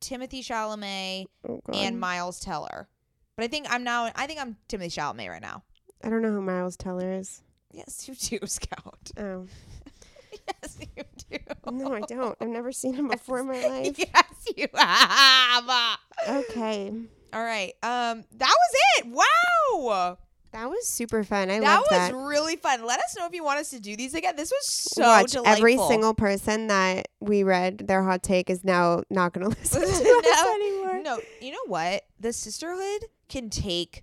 Timothée 0.00 0.40
Chalamet 0.44 1.26
Oh, 1.48 1.60
and 1.72 1.98
Miles 2.00 2.40
Teller. 2.40 2.88
But 3.36 3.44
I 3.44 3.48
think 3.48 3.66
I'm 3.70 3.84
now. 3.84 4.10
I 4.14 4.26
think 4.26 4.40
I'm 4.40 4.56
Timothée 4.68 4.86
Chalamet 4.92 5.28
right 5.28 5.42
now. 5.42 5.62
I 6.02 6.08
don't 6.08 6.22
know 6.22 6.30
who 6.32 6.40
Miles 6.40 6.76
Teller 6.76 7.12
is. 7.12 7.42
Yes, 7.72 8.08
you 8.08 8.14
do, 8.38 8.46
Scout. 8.46 9.10
Oh 9.18 9.46
Yes, 10.62 10.78
you 10.96 11.04
do. 11.30 11.38
no, 11.72 11.94
I 11.94 12.00
don't. 12.00 12.36
I've 12.40 12.48
never 12.48 12.72
seen 12.72 12.94
him 12.94 13.08
before 13.08 13.40
in 13.40 13.46
my 13.48 13.66
life. 13.66 13.98
Yes, 13.98 14.46
you 14.56 14.66
have. 14.74 15.98
Okay, 16.28 16.92
All 17.32 17.42
right. 17.42 17.72
Um, 17.82 18.24
that 18.36 18.54
was 18.56 18.74
it. 18.98 19.06
Wow. 19.08 20.18
that 20.52 20.68
was 20.68 20.86
super 20.86 21.22
fun. 21.24 21.50
I 21.50 21.58
love 21.60 21.84
that 21.90 22.10
was 22.10 22.10
that. 22.10 22.14
really 22.14 22.56
fun. 22.56 22.84
Let 22.84 23.00
us 23.00 23.16
know 23.16 23.26
if 23.26 23.34
you 23.34 23.44
want 23.44 23.60
us 23.60 23.70
to 23.70 23.80
do 23.80 23.96
these 23.96 24.14
again. 24.14 24.34
This 24.36 24.50
was 24.50 24.66
so 24.66 25.02
Watch 25.02 25.32
delightful. 25.32 25.52
every 25.56 25.76
single 25.78 26.14
person 26.14 26.66
that 26.68 27.08
we 27.20 27.42
read 27.42 27.86
their 27.86 28.02
hot 28.02 28.22
take 28.22 28.50
is 28.50 28.64
now 28.64 29.02
not 29.10 29.32
going 29.32 29.48
to 29.50 29.56
listen 29.58 29.80
to 29.82 29.86
us 29.86 30.46
anymore. 30.54 31.02
No, 31.02 31.20
you 31.40 31.52
know 31.52 31.64
what? 31.66 32.04
The 32.18 32.32
sisterhood 32.32 33.04
can 33.28 33.48
take 33.50 34.02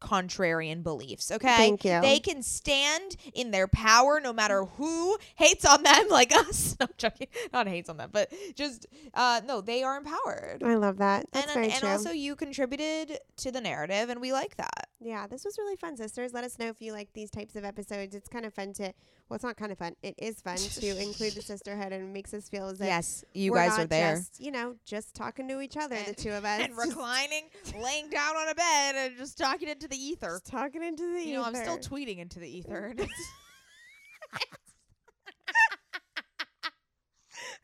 contrarian 0.00 0.82
beliefs, 0.82 1.30
okay? 1.30 1.56
Thank 1.56 1.84
you. 1.84 2.00
They 2.00 2.18
can 2.20 2.42
stand 2.42 3.16
in 3.34 3.50
their 3.50 3.66
power 3.68 4.20
no 4.20 4.32
matter 4.32 4.64
who 4.64 5.18
hates 5.36 5.64
on 5.64 5.82
them 5.82 6.08
like 6.10 6.32
us. 6.34 6.76
No, 6.80 6.86
I'm 6.86 6.94
joking. 6.96 7.28
Not 7.52 7.66
hates 7.68 7.88
on 7.88 7.96
them, 7.96 8.10
but 8.12 8.32
just 8.54 8.86
uh 9.14 9.40
no, 9.46 9.60
they 9.60 9.82
are 9.82 9.96
empowered. 9.96 10.62
I 10.64 10.74
love 10.76 10.98
that. 10.98 11.26
That's 11.32 11.46
and 11.46 11.54
very 11.54 11.70
and 11.70 11.80
true. 11.80 11.88
also 11.88 12.10
you 12.10 12.36
contributed 12.36 13.18
to 13.38 13.50
the 13.50 13.60
narrative 13.60 14.08
and 14.08 14.20
we 14.20 14.32
like 14.32 14.56
that. 14.56 14.88
yeah, 15.00 15.26
this 15.26 15.44
was 15.44 15.58
really 15.58 15.76
fun, 15.76 15.96
sisters. 15.96 16.32
Let 16.32 16.44
us 16.44 16.58
know 16.58 16.68
if 16.68 16.80
you 16.80 16.92
like 16.92 17.12
these 17.12 17.30
types 17.30 17.56
of 17.56 17.64
episodes. 17.64 18.14
It's 18.14 18.28
kind 18.28 18.46
of 18.46 18.54
fun 18.54 18.72
to. 18.74 18.92
Well, 19.28 19.34
it's 19.34 19.44
not 19.44 19.56
kind 19.56 19.70
of 19.70 19.76
fun. 19.78 19.94
It 20.02 20.14
is 20.16 20.40
fun 20.40 20.56
to 20.56 21.02
include 21.02 21.34
the 21.34 21.42
sisterhood, 21.52 21.92
and 21.92 22.02
it 22.02 22.12
makes 22.12 22.32
us 22.32 22.48
feel 22.48 22.68
as 22.68 22.80
if 22.80 22.86
Yes, 22.86 23.24
you 23.34 23.52
we're 23.52 23.58
guys 23.58 23.78
are 23.78 23.86
there. 23.86 24.16
Just, 24.16 24.40
you 24.40 24.50
know, 24.50 24.74
just 24.86 25.14
talking 25.14 25.46
to 25.48 25.60
each 25.60 25.76
other, 25.76 25.96
the 26.06 26.14
two 26.14 26.30
of 26.30 26.44
us, 26.46 26.60
and 26.62 26.74
reclining, 26.76 27.50
laying 27.78 28.08
down 28.08 28.36
on 28.36 28.48
a 28.48 28.54
bed 28.54 28.94
and 28.96 29.16
just 29.18 29.36
talking 29.36 29.68
into 29.68 29.86
the 29.86 29.96
ether. 29.96 30.28
just 30.40 30.46
talking 30.46 30.82
into 30.82 31.02
the. 31.12 31.18
Ether. 31.18 31.28
You 31.28 31.34
know, 31.34 31.44
I'm 31.44 31.54
still 31.54 31.76
tweeting 31.78 32.18
into 32.18 32.38
the 32.40 32.48
ether. 32.48 32.94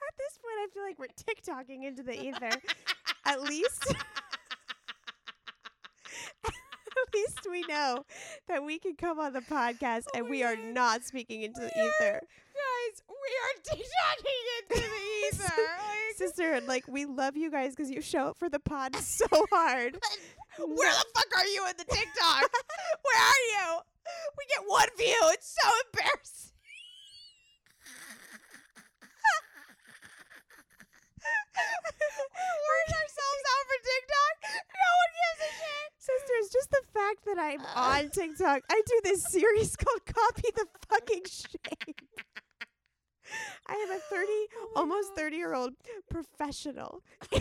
At 0.06 0.14
this 0.18 0.38
point, 0.38 0.58
I 0.60 0.66
feel 0.72 0.82
like 0.82 0.98
we're 0.98 1.06
TikToking 1.08 1.86
into 1.86 2.02
the 2.02 2.20
ether. 2.20 2.50
At 3.24 3.42
least, 3.42 3.94
at 7.06 7.14
least 7.14 7.40
we 7.50 7.62
know 7.68 8.04
that 8.48 8.64
we 8.64 8.78
can 8.78 8.94
come 8.96 9.18
on 9.20 9.32
the 9.32 9.40
podcast 9.40 10.04
and 10.14 10.28
we 10.28 10.42
are 10.42 10.56
not 10.56 11.04
speaking 11.04 11.42
into 11.42 11.60
the 11.60 11.70
we 11.74 11.80
are- 11.82 11.88
ether. 11.88 12.20
Guys, 12.54 13.02
we 13.08 13.14
are 13.42 13.76
TikToking 13.76 14.78
into 14.78 14.88
the 14.88 14.96
ether. 15.28 15.62
Like, 15.62 16.16
Sisterhood, 16.16 16.64
like 16.68 16.86
we 16.88 17.04
love 17.04 17.36
you 17.36 17.50
guys 17.50 17.74
because 17.74 17.90
you 17.90 18.00
show 18.00 18.28
up 18.28 18.36
for 18.38 18.48
the 18.48 18.60
pod 18.60 18.94
so 18.96 19.26
hard. 19.50 19.98
where 20.58 20.92
the 20.92 21.04
fuck 21.14 21.26
are 21.36 21.46
you 21.46 21.66
in 21.66 21.76
the 21.76 21.84
TikTok? 21.84 22.50
Where 23.02 23.20
are 23.20 23.44
you? 23.50 23.80
We 24.38 24.44
get 24.48 24.62
one 24.66 24.88
view. 24.96 25.16
It's 25.32 25.56
so 25.60 25.68
embarrassing. 25.92 26.53
We're 31.54 32.84
ourselves 32.90 33.44
out 33.52 33.64
for 33.70 33.78
TikTok. 33.84 34.34
No 34.44 34.90
one 35.02 35.12
gives 35.18 35.40
a 35.40 35.50
shit. 35.54 35.88
Sisters, 35.98 36.46
just 36.52 36.70
the 36.70 36.84
fact 36.92 37.24
that 37.26 37.38
I'm 37.38 37.60
uh. 37.60 37.98
on 37.98 38.10
TikTok, 38.10 38.62
I 38.70 38.82
do 38.86 39.00
this 39.04 39.22
series 39.24 39.76
called 39.80 40.04
Copy 40.06 40.48
the 40.54 40.66
Fucking 40.88 41.24
Shape. 41.26 42.00
I 43.66 43.74
am 43.74 43.90
a 43.90 43.98
30, 43.98 44.26
almost 44.76 45.14
30 45.16 45.36
year 45.36 45.54
old 45.54 45.74
professional. 46.10 47.02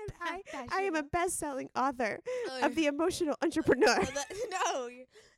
And 0.00 0.12
I 0.20 0.66
I 0.70 0.82
am 0.82 0.94
a 0.94 1.02
best-selling 1.02 1.70
author 1.74 2.20
oh, 2.50 2.66
of 2.66 2.74
The 2.74 2.86
Emotional 2.86 3.34
Entrepreneur. 3.42 3.98
Oh, 3.98 4.04
no, 4.50 4.88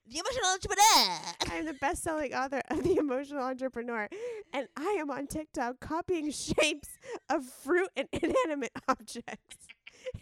the 0.07 0.19
emotional 0.19 0.51
entrepreneur. 0.53 1.51
I 1.51 1.57
am 1.57 1.67
the 1.67 1.75
best-selling 1.75 2.35
author 2.35 2.63
of 2.69 2.83
The 2.83 2.97
Emotional 2.97 3.43
Entrepreneur, 3.43 4.09
and 4.53 4.69
I 4.77 4.97
am 5.01 5.11
on 5.11 5.27
TikTok 5.27 5.81
copying 5.81 6.31
shapes 6.33 6.89
of 7.29 7.45
fruit 7.45 7.89
and 7.97 8.09
inanimate 8.13 8.73
objects. 8.89 9.57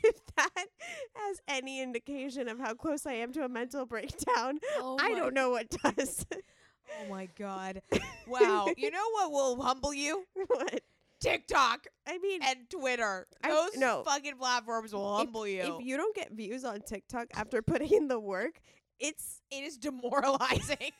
If 0.02 0.16
that 0.36 0.66
has 1.14 1.40
any 1.46 1.80
indication 1.80 2.48
of 2.48 2.58
how 2.58 2.74
close 2.74 3.06
I 3.06 3.12
am 3.14 3.32
to 3.34 3.44
a 3.44 3.48
mental 3.48 3.86
breakdown, 3.86 4.58
Oh 4.76 4.98
I 5.00 5.14
don't 5.14 5.34
know 5.34 5.50
what 5.50 5.70
does. 5.70 6.26
Oh 6.32 7.08
my 7.08 7.28
god! 7.38 7.80
Wow. 8.26 8.66
you 8.76 8.90
know 8.90 9.08
what 9.12 9.30
will 9.30 9.62
humble 9.62 9.94
you? 9.94 10.24
what? 10.48 10.80
TikTok 11.20 11.86
I 12.08 12.18
mean, 12.18 12.40
and 12.42 12.68
Twitter. 12.68 13.26
I- 13.42 13.50
Those 13.50 13.76
no. 13.76 14.02
fucking 14.04 14.36
platforms 14.36 14.92
will 14.92 15.14
if- 15.14 15.24
humble 15.26 15.46
you. 15.46 15.78
If 15.78 15.86
you 15.86 15.96
don't 15.96 16.14
get 16.14 16.32
views 16.32 16.64
on 16.64 16.80
TikTok 16.80 17.28
after 17.34 17.62
putting 17.62 17.92
in 17.92 18.08
the 18.08 18.18
work, 18.20 18.60
it's 18.98 19.40
it 19.50 19.62
is 19.62 19.76
demoralizing. 19.78 20.90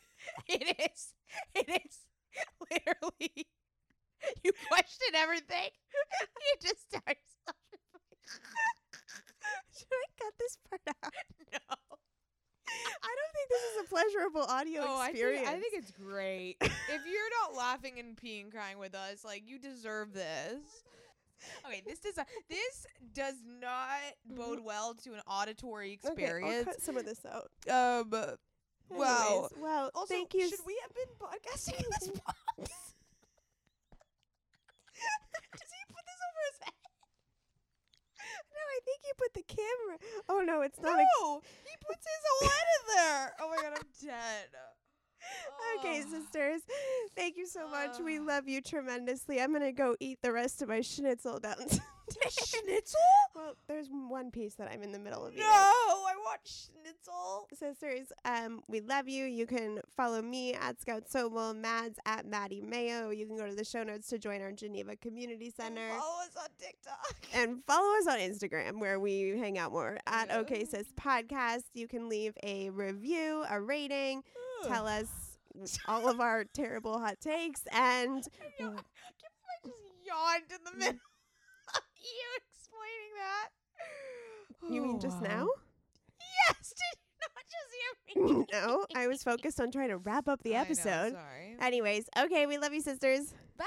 it 0.47 0.91
is. 0.93 1.15
It 1.55 1.83
is 1.85 1.99
literally. 2.71 3.47
You 4.43 4.53
question 4.69 5.15
everything. 5.15 5.71
you 5.71 6.55
just 6.69 6.89
start. 6.89 7.19
should 9.77 9.87
I 9.93 10.07
cut 10.23 10.33
this 10.39 10.59
part 10.69 10.83
out? 10.89 11.13
no. 11.53 11.77
I 13.03 13.15
don't 13.17 13.33
think 13.33 13.49
this 13.49 13.63
is 13.63 13.81
a 13.85 13.89
pleasurable 13.89 14.43
audio 14.43 14.83
Oh, 14.87 14.99
I 14.99 15.07
think, 15.07 15.15
experience. 15.17 15.49
I 15.49 15.53
think 15.53 15.73
it's 15.75 15.91
great. 15.93 16.57
if 16.61 16.71
you're 17.07 17.31
not 17.43 17.57
laughing 17.57 17.99
and 17.99 18.17
peeing 18.17 18.51
crying 18.51 18.79
with 18.79 18.95
us, 18.95 19.25
like 19.25 19.45
you 19.47 19.59
deserve 19.59 20.13
this. 20.13 20.59
Okay, 21.67 21.83
this 21.87 22.01
does 22.01 22.17
this 22.51 22.87
does 23.15 23.37
not 23.61 24.01
bode 24.27 24.59
well 24.63 24.95
to 25.05 25.15
an 25.15 25.21
auditory 25.29 25.93
experience. 25.93 26.19
Okay, 26.19 26.27
I'll 26.27 26.51
experience. 26.51 26.65
cut 26.67 26.83
some 26.83 26.97
of 26.97 27.05
this 27.07 27.21
out. 27.25 27.51
um, 27.71 28.37
wow. 28.91 29.27
Anyways, 29.29 29.51
well, 29.63 29.91
Also, 29.95 30.15
thank 30.15 30.35
you. 30.35 30.49
should 30.49 30.65
we 30.67 30.79
have 30.83 30.95
been 30.95 31.13
podcasting 31.21 31.79
in 31.79 31.85
this 32.01 32.09
box? 32.21 32.37
Does 34.97 35.73
he 35.73 35.83
put 35.89 36.05
this 36.07 36.21
over 36.27 36.41
his 36.51 36.59
head? 36.63 36.75
No, 38.51 38.63
I 38.63 38.81
think 38.85 39.01
you 39.07 39.13
put 39.17 39.35
the 39.35 39.43
camera. 39.47 39.99
Oh 40.29 40.41
no, 40.45 40.61
it's 40.63 40.81
not. 40.81 40.97
No, 40.99 41.41
he 41.65 41.77
puts 41.87 42.05
his 42.07 42.23
whole 42.29 42.49
head 42.49 42.67
in 42.77 42.97
there. 42.97 43.33
Oh 43.41 43.49
my 43.51 43.57
god, 43.57 43.73
I'm 43.79 43.87
dead. 44.07 44.49
Okay, 45.79 46.01
sisters, 46.03 46.63
thank 47.17 47.37
you 47.37 47.47
so 47.47 47.69
much. 47.69 47.99
We 48.03 48.19
love 48.19 48.49
you 48.49 48.61
tremendously. 48.63 49.41
I'm 49.41 49.53
gonna 49.53 49.73
go 49.73 49.97
eat 50.01 50.19
the 50.23 50.33
rest 50.33 50.63
of 50.63 50.69
my 50.69 50.81
schnitzel 50.81 51.39
down. 51.41 51.57
Schnitzel? 52.47 53.01
well, 53.35 53.55
there's 53.67 53.89
one 53.91 54.31
piece 54.31 54.55
that 54.55 54.69
I'm 54.73 54.83
in 54.83 54.93
the 54.93 54.99
middle 54.99 55.25
of 55.25 55.35
No, 55.35 55.39
eating. 55.41 55.45
I 55.47 56.15
want 56.25 56.41
schnitzel. 56.45 57.49
Sisters, 57.55 58.13
um, 58.25 58.63
we 58.69 58.81
love 58.81 59.09
you. 59.09 59.25
You 59.25 59.47
can 59.47 59.81
follow 59.97 60.23
me 60.23 60.55
at 60.55 60.81
Scout 60.81 61.05
Sobel, 61.09 61.55
Mads 61.57 61.99
at 62.07 62.27
Mady 62.27 62.63
Maio. 62.63 63.17
You 63.17 63.27
can 63.27 63.37
go 63.37 63.47
to 63.47 63.55
the 63.55 63.65
show 63.65 63.83
notes 63.83 64.09
to 64.09 64.19
join 64.19 64.41
our 64.43 64.53
Geneva 64.53 64.97
Community 64.97 65.51
Center. 65.55 65.89
Follow 65.91 66.21
us 66.23 66.37
on 66.41 66.49
TikTok. 66.59 67.17
and 67.35 67.63
follow 67.67 67.97
us 67.99 68.07
on 68.07 68.19
Instagram 68.19 68.79
where 68.81 68.99
we 69.01 69.37
hang 69.39 69.59
out 69.59 69.73
more 69.73 69.99
at 70.07 70.29
Yeah. 70.29 70.39
OK 70.39 70.65
Sis 70.65 70.93
Podcast. 71.01 71.65
You 71.75 71.89
can 71.89 72.09
leave 72.09 72.35
a 72.43 72.71
review, 72.71 73.45
a 73.51 73.61
rating, 73.61 74.23
tell 74.67 74.87
us 74.87 75.39
all 75.89 76.09
of 76.09 76.21
our 76.21 76.45
terrible 76.45 76.99
hot 76.99 77.21
takes, 77.21 77.63
and 77.73 78.25
I 78.61 78.63
know. 78.63 78.71
I 78.71 78.81
can't 79.21 79.35
believe 79.63 79.65
I 79.65 79.69
just 79.69 79.77
yawned 80.07 80.45
in 80.51 80.65
the 80.65 80.79
middle 80.79 80.95
of 80.95 81.08
you 82.17 82.29
explaining 82.57 83.13
that. 83.19 84.75
you 84.75 84.81
mean 84.83 85.01
just 85.01 85.21
now? 85.23 85.47
Yes, 86.49 86.73
did 86.73 86.99
you 87.21 87.29
not 87.35 87.45
just 87.51 88.25
hear 88.25 88.37
me? 88.39 88.47
no, 88.53 88.87
I 88.95 89.07
was 89.09 89.23
focused 89.31 89.61
on 89.61 89.71
trying 89.71 89.89
to 89.89 89.99
wrap 89.99 90.29
up 90.29 90.43
the 90.43 90.55
I 90.55 90.59
know, 90.59 90.63
episode. 90.63 91.13
sorry. 91.13 91.57
Anyways, 91.61 92.09
okay, 92.19 92.47
we 92.47 92.59
love 92.59 92.73
you, 92.73 92.81
sisters. 92.81 93.35
Bye. 93.59 93.67